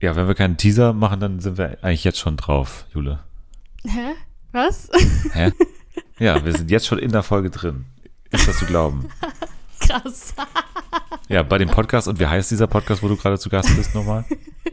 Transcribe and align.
Ja, 0.00 0.14
wenn 0.14 0.28
wir 0.28 0.34
keinen 0.36 0.56
Teaser 0.56 0.92
machen, 0.92 1.18
dann 1.18 1.40
sind 1.40 1.58
wir 1.58 1.82
eigentlich 1.82 2.04
jetzt 2.04 2.20
schon 2.20 2.36
drauf, 2.36 2.86
Jule. 2.94 3.18
Hä? 3.84 4.14
Was? 4.52 4.90
Hä? 5.32 5.52
Ja, 6.20 6.44
wir 6.44 6.52
sind 6.52 6.68
jetzt 6.68 6.88
schon 6.88 6.98
in 6.98 7.12
der 7.12 7.22
Folge 7.22 7.48
drin. 7.48 7.84
Ist 8.32 8.48
das 8.48 8.58
zu 8.58 8.66
glauben? 8.66 9.08
Krass. 9.80 10.34
Ja, 11.28 11.44
bei 11.44 11.58
dem 11.58 11.68
Podcast. 11.68 12.08
Und 12.08 12.18
wie 12.18 12.26
heißt 12.26 12.50
dieser 12.50 12.66
Podcast, 12.66 13.04
wo 13.04 13.08
du 13.08 13.16
gerade 13.16 13.38
zu 13.38 13.48
Gast 13.48 13.74
bist 13.76 13.94
nochmal? 13.94 14.24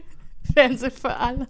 Fernsehen 0.54 0.90
für 0.90 1.14
alle. 1.16 1.46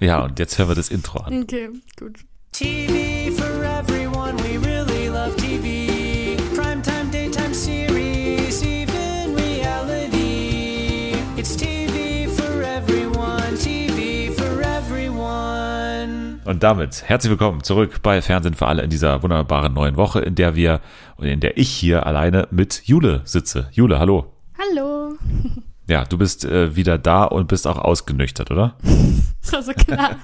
Ja, 0.00 0.24
und 0.24 0.38
jetzt 0.38 0.58
hören 0.58 0.68
wir 0.68 0.74
das 0.74 0.88
Intro 0.88 1.18
an. 1.20 1.42
Okay, 1.42 1.68
gut. 1.98 2.20
TV 2.52 3.36
for 3.36 3.60
Und 16.54 16.62
damit 16.62 17.02
herzlich 17.08 17.30
willkommen 17.30 17.64
zurück 17.64 18.00
bei 18.04 18.22
Fernsehen 18.22 18.54
für 18.54 18.68
alle 18.68 18.82
in 18.82 18.88
dieser 18.88 19.24
wunderbaren 19.24 19.74
neuen 19.74 19.96
Woche, 19.96 20.20
in 20.20 20.36
der 20.36 20.54
wir 20.54 20.80
und 21.16 21.26
in 21.26 21.40
der 21.40 21.58
ich 21.58 21.68
hier 21.68 22.06
alleine 22.06 22.46
mit 22.52 22.82
Jule 22.84 23.22
sitze. 23.24 23.66
Jule, 23.72 23.98
hallo. 23.98 24.32
Hallo. 24.56 25.14
Ja, 25.88 26.04
du 26.04 26.16
bist 26.16 26.44
äh, 26.44 26.76
wieder 26.76 26.96
da 26.96 27.24
und 27.24 27.48
bist 27.48 27.66
auch 27.66 27.76
ausgenüchtert, 27.76 28.52
oder? 28.52 28.76
Das 29.42 29.52
war 29.52 29.62
so 29.64 29.72
klar. 29.72 30.16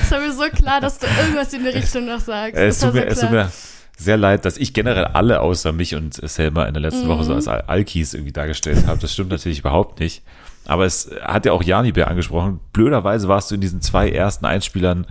Es 0.00 0.10
war 0.10 0.18
mir 0.18 0.32
so 0.32 0.42
klar, 0.52 0.80
dass 0.80 0.98
du 0.98 1.06
irgendwas 1.06 1.52
in 1.54 1.62
die 1.62 1.68
Richtung 1.70 2.04
noch 2.06 2.18
sagst. 2.20 2.56
Es, 2.58 2.80
Das 2.80 2.90
tut 2.90 2.94
mir, 3.00 3.02
so 3.02 3.06
es 3.12 3.20
tut 3.20 3.30
mir 3.30 3.50
sehr 3.96 4.16
leid, 4.16 4.44
dass 4.44 4.56
ich 4.58 4.74
generell 4.74 5.04
alle 5.04 5.40
außer 5.40 5.72
mich 5.72 5.94
und 5.94 6.14
Selma 6.14 6.64
in 6.66 6.74
der 6.74 6.82
letzten 6.82 7.06
Woche 7.08 7.22
so 7.22 7.30
Mhm. 7.30 7.36
als 7.36 7.46
Al- 7.48 7.62
Alkis 7.68 8.12
irgendwie 8.12 8.32
dargestellt 8.32 8.86
habe. 8.88 8.98
Das 8.98 9.12
stimmt 9.12 9.30
natürlich 9.30 9.60
überhaupt 9.60 10.00
nicht. 10.00 10.22
Aber 10.66 10.84
es 10.84 11.08
hat 11.22 11.46
ja 11.46 11.52
auch 11.52 11.62
Jani 11.62 11.92
Bär 11.92 12.08
angesprochen. 12.08 12.58
Blöderweise 12.72 13.28
warst 13.28 13.52
du 13.52 13.54
in 13.54 13.60
diesen 13.60 13.80
zwei 13.80 14.10
ersten 14.10 14.44
Einspielern 14.46 15.06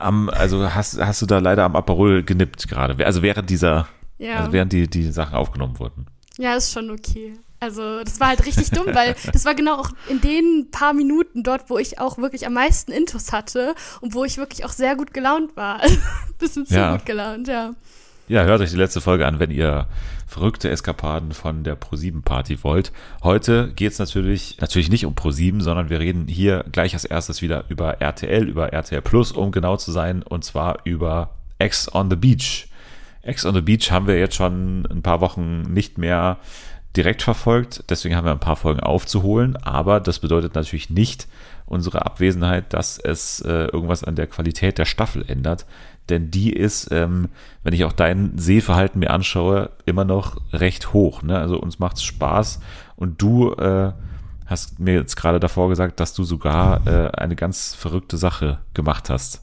am, 0.00 0.28
also 0.30 0.72
hast, 0.74 1.00
hast 1.00 1.22
du 1.22 1.26
da 1.26 1.38
leider 1.38 1.64
am 1.64 1.76
Aperol 1.76 2.22
genippt 2.22 2.68
gerade. 2.68 3.04
Also 3.04 3.22
während 3.22 3.50
dieser, 3.50 3.88
Ja. 4.18 4.36
also 4.40 4.52
während 4.52 4.72
die, 4.72 4.88
die 4.88 5.10
Sachen 5.12 5.34
aufgenommen 5.34 5.78
wurden. 5.78 6.06
Ja, 6.38 6.54
ist 6.54 6.72
schon 6.72 6.90
okay. 6.90 7.34
Also, 7.60 8.04
das 8.04 8.20
war 8.20 8.28
halt 8.28 8.46
richtig 8.46 8.70
dumm, 8.70 8.86
weil 8.92 9.16
das 9.32 9.44
war 9.44 9.54
genau 9.56 9.74
auch 9.80 9.90
in 10.08 10.20
den 10.20 10.68
paar 10.70 10.92
Minuten 10.92 11.42
dort, 11.42 11.68
wo 11.70 11.78
ich 11.78 11.98
auch 11.98 12.16
wirklich 12.18 12.46
am 12.46 12.52
meisten 12.52 12.92
Intus 12.92 13.32
hatte 13.32 13.74
und 14.00 14.14
wo 14.14 14.24
ich 14.24 14.38
wirklich 14.38 14.64
auch 14.64 14.70
sehr 14.70 14.94
gut 14.94 15.12
gelaunt 15.12 15.56
war. 15.56 15.80
Bisschen 16.38 16.66
zu 16.66 16.74
Ja. 16.74 16.92
gut 16.92 17.04
gelaunt, 17.06 17.48
ja. 17.48 17.72
Ja, 18.28 18.44
hört 18.44 18.60
euch 18.60 18.70
die 18.70 18.76
letzte 18.76 19.00
Folge 19.00 19.26
an, 19.26 19.40
wenn 19.40 19.50
ihr 19.50 19.86
verrückte 20.28 20.68
Eskapaden 20.68 21.32
von 21.32 21.64
der 21.64 21.80
Pro7-Party 21.80 22.62
wollt. 22.62 22.92
Heute 23.22 23.72
geht's 23.74 23.98
natürlich, 23.98 24.58
natürlich 24.60 24.90
nicht 24.90 25.06
um 25.06 25.14
Pro7, 25.14 25.62
sondern 25.62 25.88
wir 25.88 25.98
reden 25.98 26.28
hier 26.28 26.64
gleich 26.70 26.92
als 26.94 27.06
erstes 27.06 27.42
wieder 27.42 27.64
über 27.68 28.00
RTL, 28.00 28.46
über 28.46 28.72
RTL 28.72 29.00
Plus, 29.00 29.32
um 29.32 29.50
genau 29.50 29.76
zu 29.78 29.90
sein, 29.90 30.22
und 30.22 30.44
zwar 30.44 30.80
über 30.84 31.30
Ex 31.58 31.92
on 31.92 32.10
the 32.10 32.16
Beach. 32.16 32.68
Ex 33.22 33.44
on 33.46 33.54
the 33.54 33.62
Beach 33.62 33.90
haben 33.90 34.06
wir 34.06 34.18
jetzt 34.18 34.36
schon 34.36 34.86
ein 34.90 35.02
paar 35.02 35.20
Wochen 35.20 35.62
nicht 35.62 35.96
mehr 35.98 36.38
direkt 36.94 37.22
verfolgt, 37.22 37.84
deswegen 37.88 38.14
haben 38.14 38.24
wir 38.24 38.32
ein 38.32 38.40
paar 38.40 38.56
Folgen 38.56 38.80
aufzuholen, 38.80 39.56
aber 39.56 39.98
das 39.98 40.18
bedeutet 40.18 40.54
natürlich 40.54 40.90
nicht 40.90 41.26
unsere 41.64 42.04
Abwesenheit, 42.04 42.72
dass 42.72 42.98
es 42.98 43.40
äh, 43.40 43.66
irgendwas 43.66 44.04
an 44.04 44.16
der 44.16 44.26
Qualität 44.26 44.78
der 44.78 44.84
Staffel 44.84 45.24
ändert, 45.28 45.66
denn 46.10 46.30
die 46.30 46.52
ist, 46.52 46.90
ähm, 46.90 47.28
wenn 47.62 47.74
ich 47.74 47.84
auch 47.84 47.92
dein 47.92 48.36
Sehverhalten 48.38 48.98
mir 49.00 49.10
anschaue, 49.10 49.70
immer 49.86 50.04
noch 50.04 50.36
recht 50.52 50.92
hoch. 50.92 51.22
Ne? 51.22 51.38
Also 51.38 51.58
uns 51.58 51.78
macht's 51.78 52.02
Spaß 52.02 52.60
und 52.96 53.20
du 53.22 53.52
äh, 53.54 53.92
hast 54.46 54.78
mir 54.78 54.94
jetzt 54.94 55.16
gerade 55.16 55.40
davor 55.40 55.68
gesagt, 55.68 56.00
dass 56.00 56.14
du 56.14 56.24
sogar 56.24 56.86
äh, 56.86 57.10
eine 57.12 57.36
ganz 57.36 57.74
verrückte 57.74 58.16
Sache 58.16 58.58
gemacht 58.74 59.10
hast. 59.10 59.42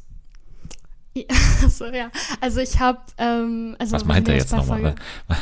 Ja, 1.18 1.24
so, 1.70 1.86
ja. 1.86 2.10
Also 2.42 2.60
ich 2.60 2.78
habe, 2.80 3.00
ähm, 3.18 3.76
also 3.80 3.94
Was 3.94 4.04
meint 4.04 4.28
er 4.28 4.36
jetzt 4.36 4.52
nochmal? 4.52 4.82
Folge- 4.82 4.96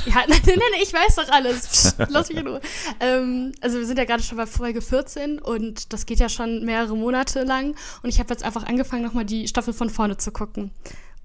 Ja, 0.05 0.15
nein, 0.27 0.39
nein, 0.45 0.55
nein, 0.59 0.81
ich 0.83 0.93
weiß 0.93 1.15
doch 1.15 1.29
alles. 1.31 1.67
Psst, 1.67 1.95
Lass 2.09 2.29
mich 2.29 2.37
in 2.37 2.47
Ruhe. 2.47 2.61
Ähm, 2.99 3.53
also 3.59 3.79
wir 3.79 3.85
sind 3.87 3.97
ja 3.97 4.05
gerade 4.05 4.21
schon 4.21 4.37
bei 4.37 4.45
Folge 4.45 4.81
14 4.81 5.39
und 5.39 5.91
das 5.91 6.05
geht 6.05 6.19
ja 6.19 6.29
schon 6.29 6.63
mehrere 6.63 6.95
Monate 6.95 7.43
lang. 7.43 7.75
Und 8.03 8.09
ich 8.09 8.19
habe 8.19 8.29
jetzt 8.29 8.43
einfach 8.43 8.67
angefangen, 8.67 9.01
nochmal 9.03 9.25
die 9.25 9.47
Staffel 9.47 9.73
von 9.73 9.89
vorne 9.89 10.17
zu 10.17 10.31
gucken. 10.31 10.69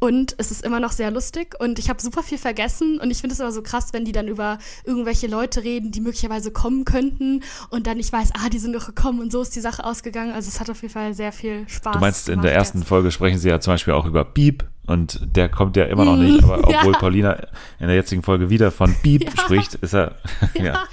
Und 0.00 0.36
es 0.38 0.52
ist 0.52 0.64
immer 0.64 0.78
noch 0.78 0.92
sehr 0.92 1.10
lustig 1.10 1.56
und 1.58 1.80
ich 1.80 1.88
habe 1.88 2.00
super 2.00 2.22
viel 2.22 2.38
vergessen 2.38 3.00
und 3.00 3.10
ich 3.10 3.18
finde 3.18 3.34
es 3.34 3.40
immer 3.40 3.50
so 3.50 3.62
krass, 3.62 3.88
wenn 3.92 4.04
die 4.04 4.12
dann 4.12 4.28
über 4.28 4.58
irgendwelche 4.84 5.26
Leute 5.26 5.64
reden, 5.64 5.90
die 5.90 6.00
möglicherweise 6.00 6.52
kommen 6.52 6.84
könnten 6.84 7.42
und 7.70 7.88
dann 7.88 7.98
ich 7.98 8.12
weiß, 8.12 8.30
ah, 8.34 8.48
die 8.48 8.60
sind 8.60 8.74
doch 8.74 8.86
gekommen 8.86 9.20
und 9.20 9.32
so 9.32 9.42
ist 9.42 9.56
die 9.56 9.60
Sache 9.60 9.82
ausgegangen. 9.84 10.32
Also 10.32 10.48
es 10.48 10.60
hat 10.60 10.70
auf 10.70 10.80
jeden 10.82 10.94
Fall 10.94 11.14
sehr 11.14 11.32
viel 11.32 11.68
Spaß. 11.68 11.94
Du 11.94 11.98
meinst, 11.98 12.28
in 12.28 12.42
der 12.42 12.54
ersten 12.54 12.78
jetzt. 12.78 12.88
Folge 12.88 13.10
sprechen 13.10 13.38
sie 13.38 13.48
ja 13.48 13.58
zum 13.58 13.74
Beispiel 13.74 13.92
auch 13.94 14.06
über 14.06 14.24
Beep 14.24 14.64
und 14.86 15.20
der 15.34 15.48
kommt 15.48 15.76
ja 15.76 15.84
immer 15.86 16.04
noch 16.04 16.16
nicht, 16.16 16.44
aber 16.44 16.58
Ja. 16.70 16.78
obwohl 16.78 16.92
Paulina 16.92 17.32
in 17.80 17.88
der 17.88 17.96
jetzigen 17.96 18.22
Folge 18.22 18.50
wieder 18.50 18.70
von 18.70 18.94
Beep 19.02 19.24
Ja. 19.36 19.42
spricht, 19.42 19.74
ist 19.74 19.94
er 19.94 20.14
ja. 20.54 20.62
Ja. 20.64 20.84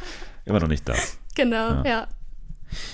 immer 0.46 0.60
noch 0.60 0.68
nicht 0.68 0.90
da. 0.90 0.96
Genau, 1.36 1.84
ja. 1.84 2.08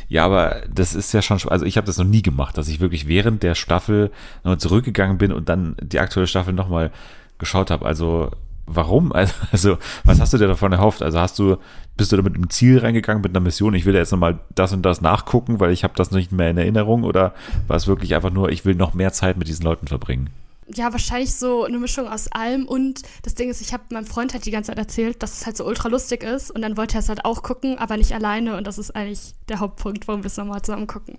Ja, 0.09 0.25
aber 0.25 0.62
das 0.74 0.96
ist 0.96 1.14
ja 1.14 1.22
schon, 1.22 1.40
also 1.50 1.66
ich 1.66 1.78
habe 1.78 1.88
das 1.88 1.97
noch 1.97 2.06
nie 2.06 2.22
gemacht, 2.22 2.58
dass 2.58 2.68
ich 2.68 2.80
wirklich 2.80 3.08
während 3.08 3.44
der 3.44 3.56
Staffel 3.56 4.12
nochmal 4.44 4.59
zurückgegangen 4.59 5.18
bin 5.18 5.31
und 5.31 5.50
dann 5.50 5.75
die 5.81 6.00
aktuelle 6.00 6.28
Staffel 6.28 6.53
nochmal 6.53 6.92
geschaut 7.38 7.72
habe. 7.72 7.86
Also 7.86 8.31
warum? 8.66 9.12
Also, 9.16 9.34
also 9.52 9.78
was 10.03 10.19
hast 10.19 10.34
du 10.34 10.38
dir 10.38 10.47
davon 10.47 10.72
erhofft? 10.72 11.02
Also 11.02 11.19
hast 11.19 11.38
du, 11.40 11.58
bist 11.97 12.12
du 12.12 12.18
da 12.18 12.22
mit 12.24 12.36
einem 12.36 12.50
Ziel 12.50 12.80
reingegangen, 12.80 13.22
mit 13.22 13.31
einer 13.31 13.44
Mission, 13.44 13.74
ich 13.74 13.86
will 13.86 13.96
jetzt 13.96 14.12
nochmal 14.12 14.40
das 14.56 14.74
und 14.74 14.84
das 14.84 15.02
nachgucken, 15.02 15.59
weil 15.59 15.72
ich 15.72 15.84
habe 15.84 15.94
das 15.96 16.12
nicht 16.12 16.31
mehr 16.31 16.50
in 16.50 16.58
Erinnerung 16.58 17.03
oder 17.03 17.34
war 17.68 17.75
es 17.75 17.88
wirklich 17.88 18.16
einfach 18.16 18.31
nur, 18.31 18.50
ich 18.50 18.66
will 18.66 18.75
noch 18.75 18.94
mehr 18.94 19.12
Zeit 19.12 19.38
mit 19.38 19.48
diesen 19.48 19.63
Leuten 19.63 19.88
verbringen? 19.88 20.30
Ja, 20.75 20.91
wahrscheinlich 20.91 21.33
so 21.35 21.63
eine 21.65 21.77
Mischung 21.79 22.07
aus 22.07 22.27
allem. 22.29 22.67
Und 22.67 23.01
das 23.23 23.35
Ding 23.35 23.49
ist, 23.49 23.61
ich 23.61 23.73
habe 23.73 23.83
meinem 23.91 24.05
Freund 24.05 24.33
halt 24.33 24.45
die 24.45 24.51
ganze 24.51 24.69
Zeit 24.71 24.77
erzählt, 24.77 25.21
dass 25.23 25.39
es 25.39 25.45
halt 25.45 25.57
so 25.57 25.65
ultra 25.65 25.89
lustig 25.89 26.23
ist. 26.23 26.51
Und 26.51 26.61
dann 26.61 26.77
wollte 26.77 26.95
er 26.97 26.99
es 26.99 27.09
halt 27.09 27.25
auch 27.25 27.43
gucken, 27.43 27.77
aber 27.77 27.97
nicht 27.97 28.13
alleine. 28.13 28.57
Und 28.57 28.67
das 28.67 28.77
ist 28.77 28.95
eigentlich 28.95 29.33
der 29.49 29.59
Hauptpunkt, 29.59 30.07
warum 30.07 30.23
wir 30.23 30.27
es 30.27 30.37
nochmal 30.37 30.61
zusammen 30.61 30.87
gucken. 30.87 31.17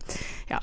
Ja. 0.49 0.61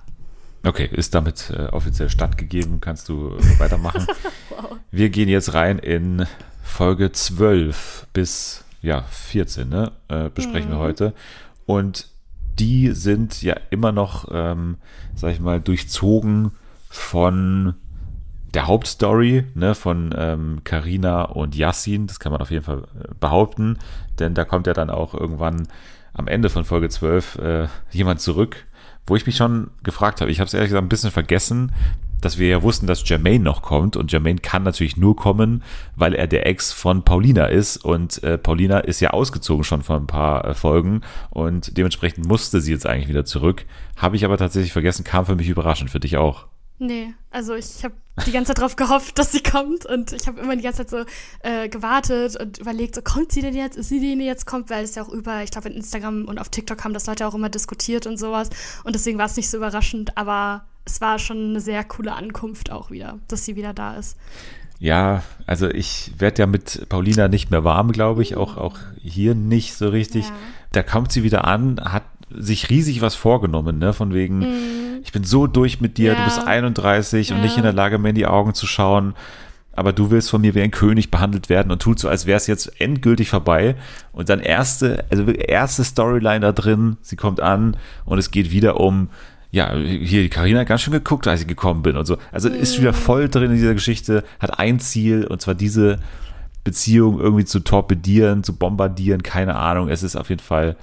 Okay, 0.66 0.90
ist 0.92 1.16
damit 1.16 1.52
äh, 1.52 1.68
offiziell 1.68 2.10
stattgegeben, 2.10 2.82
kannst 2.82 3.08
du 3.10 3.38
weitermachen. 3.60 4.06
Wow. 4.50 4.78
Wir 4.92 5.10
gehen 5.10 5.30
jetzt 5.30 5.54
rein 5.54 5.78
in 5.80 6.26
Folge 6.64 7.12
12 7.12 8.08
bis 8.14 8.64
ja, 8.82 9.04
14, 9.04 9.70
ne? 9.70 9.92
Äh, 10.10 10.30
besprechen 10.30 10.70
wir 10.70 10.78
Mhm. 10.78 10.82
heute. 10.82 11.14
Und 11.66 12.10
die 12.60 12.92
sind 12.92 13.42
ja 13.42 13.56
immer 13.70 13.92
noch, 13.92 14.28
ähm, 14.32 14.78
sag 15.16 15.32
ich 15.34 15.40
mal, 15.40 15.62
durchzogen 15.62 16.52
von 16.90 17.76
der 18.54 18.68
Hauptstory, 18.68 19.46
ne, 19.54 19.76
von 19.76 20.14
ähm, 20.18 20.62
Carina 20.64 21.24
und 21.24 21.56
Yassin, 21.56 22.08
das 22.08 22.20
kann 22.20 22.32
man 22.32 22.42
auf 22.42 22.52
jeden 22.52 22.64
Fall 22.66 22.84
äh, 23.00 23.08
behaupten, 23.20 23.78
denn 24.20 24.34
da 24.34 24.46
kommt 24.46 24.68
ja 24.68 24.74
dann 24.74 24.90
auch 24.90 25.14
irgendwann 25.14 25.68
am 26.14 26.28
Ende 26.28 26.50
von 26.50 26.66
Folge 26.66 26.90
12 26.90 27.36
äh, 27.36 27.68
jemand 27.92 28.22
zurück, 28.22 28.66
wo 29.06 29.16
ich 29.16 29.26
mich 29.26 29.38
schon 29.38 29.72
gefragt 29.84 30.22
habe, 30.22 30.32
ich 30.32 30.40
habe 30.40 30.48
es 30.48 30.54
ehrlich 30.54 30.70
gesagt 30.70 30.86
ein 30.86 30.90
bisschen 30.90 31.12
vergessen, 31.12 31.72
dass 32.22 32.38
wir 32.38 32.50
ja 32.50 32.62
wussten, 32.62 32.88
dass 32.88 33.08
Jermaine 33.08 33.44
noch 33.44 33.62
kommt. 33.62 33.96
Und 33.96 34.12
Jermaine 34.12 34.40
kann 34.40 34.64
natürlich 34.64 34.98
nur 34.98 35.16
kommen, 35.16 35.64
weil 35.96 36.14
er 36.14 36.28
der 36.28 36.48
Ex 36.48 36.72
von 36.72 37.04
Paulina 37.04 37.46
ist. 37.46 37.78
Und 37.78 38.22
äh, 38.24 38.38
Paulina 38.38 38.80
ist 38.80 39.00
ja 39.00 39.12
ausgezogen 39.12 39.64
schon 39.64 39.84
vor 39.84 39.96
ein 39.96 40.08
paar 40.08 40.46
äh, 40.46 40.54
Folgen. 40.54 41.02
Und 41.30 41.78
dementsprechend 41.78 42.28
musste 42.28 42.62
sie 42.62 42.72
jetzt 42.72 42.86
eigentlich 42.86 43.08
wieder 43.08 43.26
zurück. 43.26 43.66
Habe 43.96 44.16
ich 44.16 44.26
aber 44.26 44.38
tatsächlich 44.38 44.74
vergessen, 44.74 45.04
kam 45.04 45.26
für 45.26 45.36
mich 45.36 45.50
überraschend, 45.50 45.90
für 45.90 46.00
dich 46.00 46.18
auch. 46.18 46.48
Nee, 46.80 47.14
also 47.30 47.56
ich 47.56 47.84
habe 47.84 47.94
die 48.26 48.32
ganze 48.32 48.54
Zeit 48.54 48.62
drauf 48.62 48.76
gehofft, 48.76 49.20
dass 49.20 49.32
sie 49.32 49.44
kommt. 49.44 49.86
Und 49.86 50.14
ich 50.14 50.28
habe 50.28 50.40
immer 50.40 50.56
die 50.56 50.64
ganze 50.64 50.86
Zeit 50.86 50.90
so 50.90 51.48
äh, 51.48 51.68
gewartet 51.70 52.40
und 52.40 52.58
überlegt, 52.58 52.96
so 52.96 53.02
kommt 53.02 53.32
sie 53.32 53.42
denn 53.42 53.56
jetzt? 53.56 53.78
Ist 53.78 53.90
sie 53.90 54.00
die 54.00 54.14
jetzt 54.24 54.46
kommt? 54.46 54.70
Weil 54.70 54.84
es 54.84 54.96
ja 54.96 55.04
auch 55.04 55.10
über, 55.10 55.44
ich 55.44 55.52
glaube, 55.52 55.70
in 55.70 55.76
Instagram 55.76 56.26
und 56.26 56.40
auf 56.40 56.50
TikTok 56.50 56.84
haben 56.84 56.94
das 56.94 57.06
Leute 57.06 57.28
auch 57.28 57.36
immer 57.36 57.50
diskutiert 57.50 58.08
und 58.08 58.18
sowas. 58.18 58.50
Und 58.84 58.96
deswegen 58.96 59.18
war 59.18 59.26
es 59.26 59.36
nicht 59.36 59.50
so 59.50 59.58
überraschend, 59.58 60.18
aber 60.18 60.64
es 60.86 61.02
war 61.02 61.20
schon 61.20 61.50
eine 61.50 61.62
sehr 61.62 61.84
coole 61.84 62.14
Ankunft 62.14 62.72
auch 62.72 62.92
wieder, 62.92 63.20
dass 63.28 63.46
sie 63.46 63.56
wieder 63.56 63.74
da 63.74 63.96
ist. 63.96 64.18
Ja, 64.80 65.24
also 65.46 65.68
ich 65.68 66.14
werde 66.18 66.44
ja 66.44 66.48
mit 66.48 66.88
Paulina 66.88 67.28
nicht 67.28 67.52
mehr 67.52 67.66
warm, 67.66 67.92
glaube 67.92 68.22
ich, 68.22 68.38
auch, 68.38 68.56
auch 68.56 68.78
hier 69.02 69.36
nicht 69.36 69.76
so 69.76 69.90
richtig. 69.90 70.26
Ja. 70.26 70.34
Da 70.72 70.84
kommt 70.84 71.12
sie 71.12 71.24
wieder 71.24 71.44
an, 71.44 71.82
hat 71.84 72.04
sich 72.36 72.70
riesig 72.70 73.02
was 73.02 73.16
vorgenommen, 73.16 73.80
ne? 73.80 73.94
Von 73.94 74.14
wegen, 74.14 74.46
ich 75.04 75.12
bin 75.12 75.24
so 75.24 75.48
durch 75.48 75.82
mit 75.82 75.98
dir, 75.98 76.12
du 76.12 76.18
Mhm. 76.18 76.20
Ja. 76.22 76.26
bist 76.26 76.48
31 76.48 77.32
und 77.32 77.38
Ja. 77.38 77.44
nicht 77.44 77.58
in 77.58 77.64
der 77.64 77.74
Lage, 77.74 77.98
mir 77.98 78.10
in 78.10 78.16
die 78.16 78.28
Augen 78.28 78.54
zu 78.54 78.68
schauen. 78.68 79.14
Aber 79.74 79.94
du 79.94 80.12
willst 80.12 80.30
von 80.30 80.42
mir 80.42 80.56
wie 80.56 80.62
ein 80.62 80.72
König 80.72 81.10
behandelt 81.10 81.48
werden 81.48 81.72
und 81.72 81.82
tut 81.82 82.00
so, 82.00 82.10
als 82.10 82.26
wäre 82.26 82.36
es 82.36 82.48
jetzt 82.48 82.82
endgültig 82.82 83.30
vorbei. 83.30 83.76
Und 84.12 84.28
dann 84.28 84.42
erste, 84.42 85.06
also 85.10 85.24
erste 85.32 85.84
Storyline 85.86 86.42
da 86.42 86.52
drin, 86.52 86.98
sie 87.02 87.16
kommt 87.16 87.40
an 87.40 87.78
und 88.04 88.18
es 88.18 88.30
geht 88.32 88.52
wieder 88.52 88.78
um, 88.80 89.10
ja, 89.52 89.74
hier, 89.76 90.22
die 90.22 90.30
Karina 90.30 90.60
hat 90.60 90.68
ganz 90.68 90.82
schön 90.82 90.92
geguckt, 90.92 91.28
als 91.28 91.42
ich 91.42 91.48
gekommen 91.48 91.82
bin 91.82 91.96
und 91.96 92.06
so. 92.06 92.18
Also 92.34 92.50
ist 92.50 92.80
wieder 92.82 92.92
voll 92.94 93.30
drin 93.30 93.52
in 93.52 93.56
dieser 93.58 93.74
Geschichte, 93.74 94.24
hat 94.40 94.60
ein 94.60 94.80
Ziel 94.82 95.26
und 95.26 95.42
zwar 95.42 95.56
diese 95.56 96.00
Beziehung 96.66 97.20
irgendwie 97.20 97.46
zu 97.46 97.62
torpedieren, 97.62 98.44
zu 98.44 98.56
bombardieren, 98.56 99.24
keine 99.24 99.56
Ahnung. 99.56 99.88
Es 99.88 100.04
ist 100.04 100.16
auf 100.18 100.30
jeden 100.30 100.42
Fall 100.42 100.76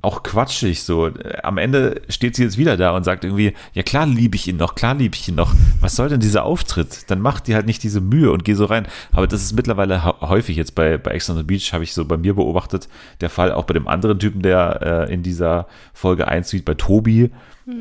auch 0.00 0.22
quatschig 0.22 0.82
so. 0.82 1.10
Am 1.42 1.58
Ende 1.58 2.02
steht 2.08 2.36
sie 2.36 2.44
jetzt 2.44 2.58
wieder 2.58 2.76
da 2.76 2.94
und 2.94 3.04
sagt 3.04 3.24
irgendwie, 3.24 3.54
ja 3.72 3.82
klar 3.82 4.06
liebe 4.06 4.36
ich 4.36 4.46
ihn 4.46 4.56
noch, 4.56 4.74
klar 4.74 4.94
liebe 4.94 5.16
ich 5.16 5.28
ihn 5.28 5.34
noch. 5.34 5.54
Was 5.80 5.96
soll 5.96 6.08
denn 6.08 6.20
dieser 6.20 6.44
Auftritt? 6.44 7.10
Dann 7.10 7.20
macht 7.20 7.46
die 7.46 7.54
halt 7.54 7.66
nicht 7.66 7.82
diese 7.82 8.00
Mühe 8.00 8.30
und 8.30 8.44
geh 8.44 8.54
so 8.54 8.64
rein. 8.64 8.86
Aber 9.12 9.26
das 9.26 9.42
ist 9.42 9.54
mittlerweile 9.54 10.04
häufig 10.04 10.56
jetzt 10.56 10.74
bei, 10.74 10.98
bei 10.98 11.10
Ex 11.12 11.28
on 11.30 11.36
the 11.36 11.42
Beach, 11.42 11.72
habe 11.72 11.84
ich 11.84 11.94
so 11.94 12.04
bei 12.04 12.16
mir 12.16 12.34
beobachtet, 12.34 12.88
der 13.20 13.30
Fall 13.30 13.52
auch 13.52 13.64
bei 13.64 13.74
dem 13.74 13.88
anderen 13.88 14.18
Typen, 14.18 14.42
der 14.42 15.06
äh, 15.08 15.12
in 15.12 15.22
dieser 15.22 15.66
Folge 15.92 16.28
einzieht, 16.28 16.64
bei 16.64 16.74
Tobi. 16.74 17.30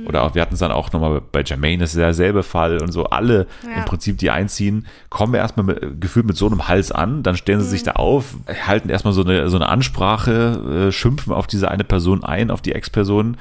Oder 0.06 0.24
auch, 0.24 0.36
wir 0.36 0.42
hatten 0.42 0.54
es 0.54 0.60
dann 0.60 0.72
auch 0.72 0.92
nochmal 0.92 1.22
bei 1.32 1.44
Jermaine, 1.44 1.80
das 1.84 1.92
ist 1.92 1.98
derselbe 2.00 2.44
Fall 2.44 2.82
und 2.82 2.92
so. 2.92 3.06
Alle 3.06 3.48
Ja. 3.66 3.78
im 3.80 3.86
Prinzip, 3.86 4.18
die 4.18 4.30
einziehen, 4.32 4.86
kommen 5.10 5.34
erstmal 5.34 5.66
mit, 5.66 6.02
gefühlt 6.02 6.26
mit 6.26 6.36
so 6.36 6.46
einem 6.48 6.68
Hals 6.68 6.92
an, 6.92 7.24
dann 7.24 7.38
stellen 7.38 7.62
sie 7.62 7.70
sich 7.70 7.84
da 7.84 7.94
auf, 7.94 8.36
halten 8.66 8.90
erstmal 8.90 9.14
so 9.14 9.24
eine, 9.24 9.50
so 9.50 9.56
eine 9.56 9.70
Ansprache, 9.70 10.88
äh, 10.88 10.92
schimpfen 10.92 11.32
auf 11.34 11.48
diese 11.48 11.72
eine 11.72 11.84
Person 11.86 12.24
ein, 12.24 12.52
auf 12.52 12.62
die 12.62 12.74
Ex-Person 12.74 13.38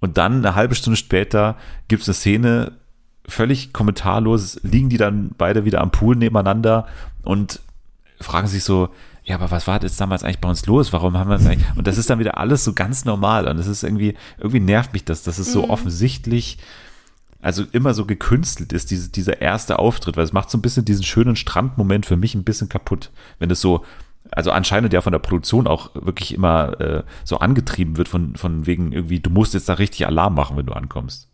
und 0.00 0.18
dann 0.18 0.36
eine 0.36 0.54
halbe 0.54 0.74
Stunde 0.76 0.96
später 0.96 1.56
gibt 1.88 2.02
es 2.02 2.08
eine 2.08 2.14
Szene, 2.14 2.72
völlig 3.26 3.72
kommentarlos, 3.72 4.60
liegen 4.62 4.88
die 4.88 4.96
dann 4.98 5.30
beide 5.36 5.64
wieder 5.64 5.80
am 5.80 5.90
Pool 5.90 6.16
nebeneinander 6.16 6.86
und 7.22 7.60
fragen 8.20 8.46
sich 8.46 8.64
so, 8.64 8.88
ja, 9.28 9.34
aber 9.34 9.50
was 9.50 9.66
war 9.66 9.82
jetzt 9.82 10.00
damals 10.00 10.24
eigentlich 10.24 10.40
bei 10.40 10.48
uns 10.48 10.64
los? 10.64 10.90
Warum 10.94 11.18
haben 11.18 11.28
wir 11.28 11.36
das 11.36 11.46
eigentlich? 11.46 11.76
Und 11.76 11.86
das 11.86 11.98
ist 11.98 12.08
dann 12.08 12.18
wieder 12.18 12.38
alles 12.38 12.64
so 12.64 12.72
ganz 12.72 13.04
normal. 13.04 13.46
Und 13.46 13.58
es 13.58 13.66
ist 13.66 13.82
irgendwie, 13.82 14.14
irgendwie 14.38 14.60
nervt 14.60 14.94
mich 14.94 15.04
das, 15.04 15.22
dass 15.22 15.38
es 15.38 15.52
so 15.52 15.68
offensichtlich, 15.68 16.56
also 17.42 17.64
immer 17.72 17.92
so 17.92 18.06
gekünstelt 18.06 18.72
ist, 18.72 18.90
diese, 18.90 19.10
dieser 19.10 19.42
erste 19.42 19.78
Auftritt, 19.78 20.16
weil 20.16 20.24
es 20.24 20.32
macht 20.32 20.48
so 20.48 20.56
ein 20.56 20.62
bisschen 20.62 20.86
diesen 20.86 21.04
schönen 21.04 21.36
Strandmoment 21.36 22.06
für 22.06 22.16
mich 22.16 22.34
ein 22.34 22.42
bisschen 22.42 22.70
kaputt. 22.70 23.10
Wenn 23.38 23.50
es 23.50 23.60
so, 23.60 23.84
also 24.30 24.50
anscheinend 24.50 24.94
ja 24.94 25.02
von 25.02 25.12
der 25.12 25.18
Produktion 25.18 25.66
auch 25.66 25.94
wirklich 25.94 26.32
immer 26.32 26.80
äh, 26.80 27.02
so 27.24 27.38
angetrieben 27.38 27.98
wird, 27.98 28.08
von, 28.08 28.34
von 28.34 28.66
wegen 28.66 28.92
irgendwie, 28.92 29.20
du 29.20 29.28
musst 29.28 29.52
jetzt 29.52 29.68
da 29.68 29.74
richtig 29.74 30.06
Alarm 30.06 30.36
machen, 30.36 30.56
wenn 30.56 30.66
du 30.66 30.72
ankommst. 30.72 31.27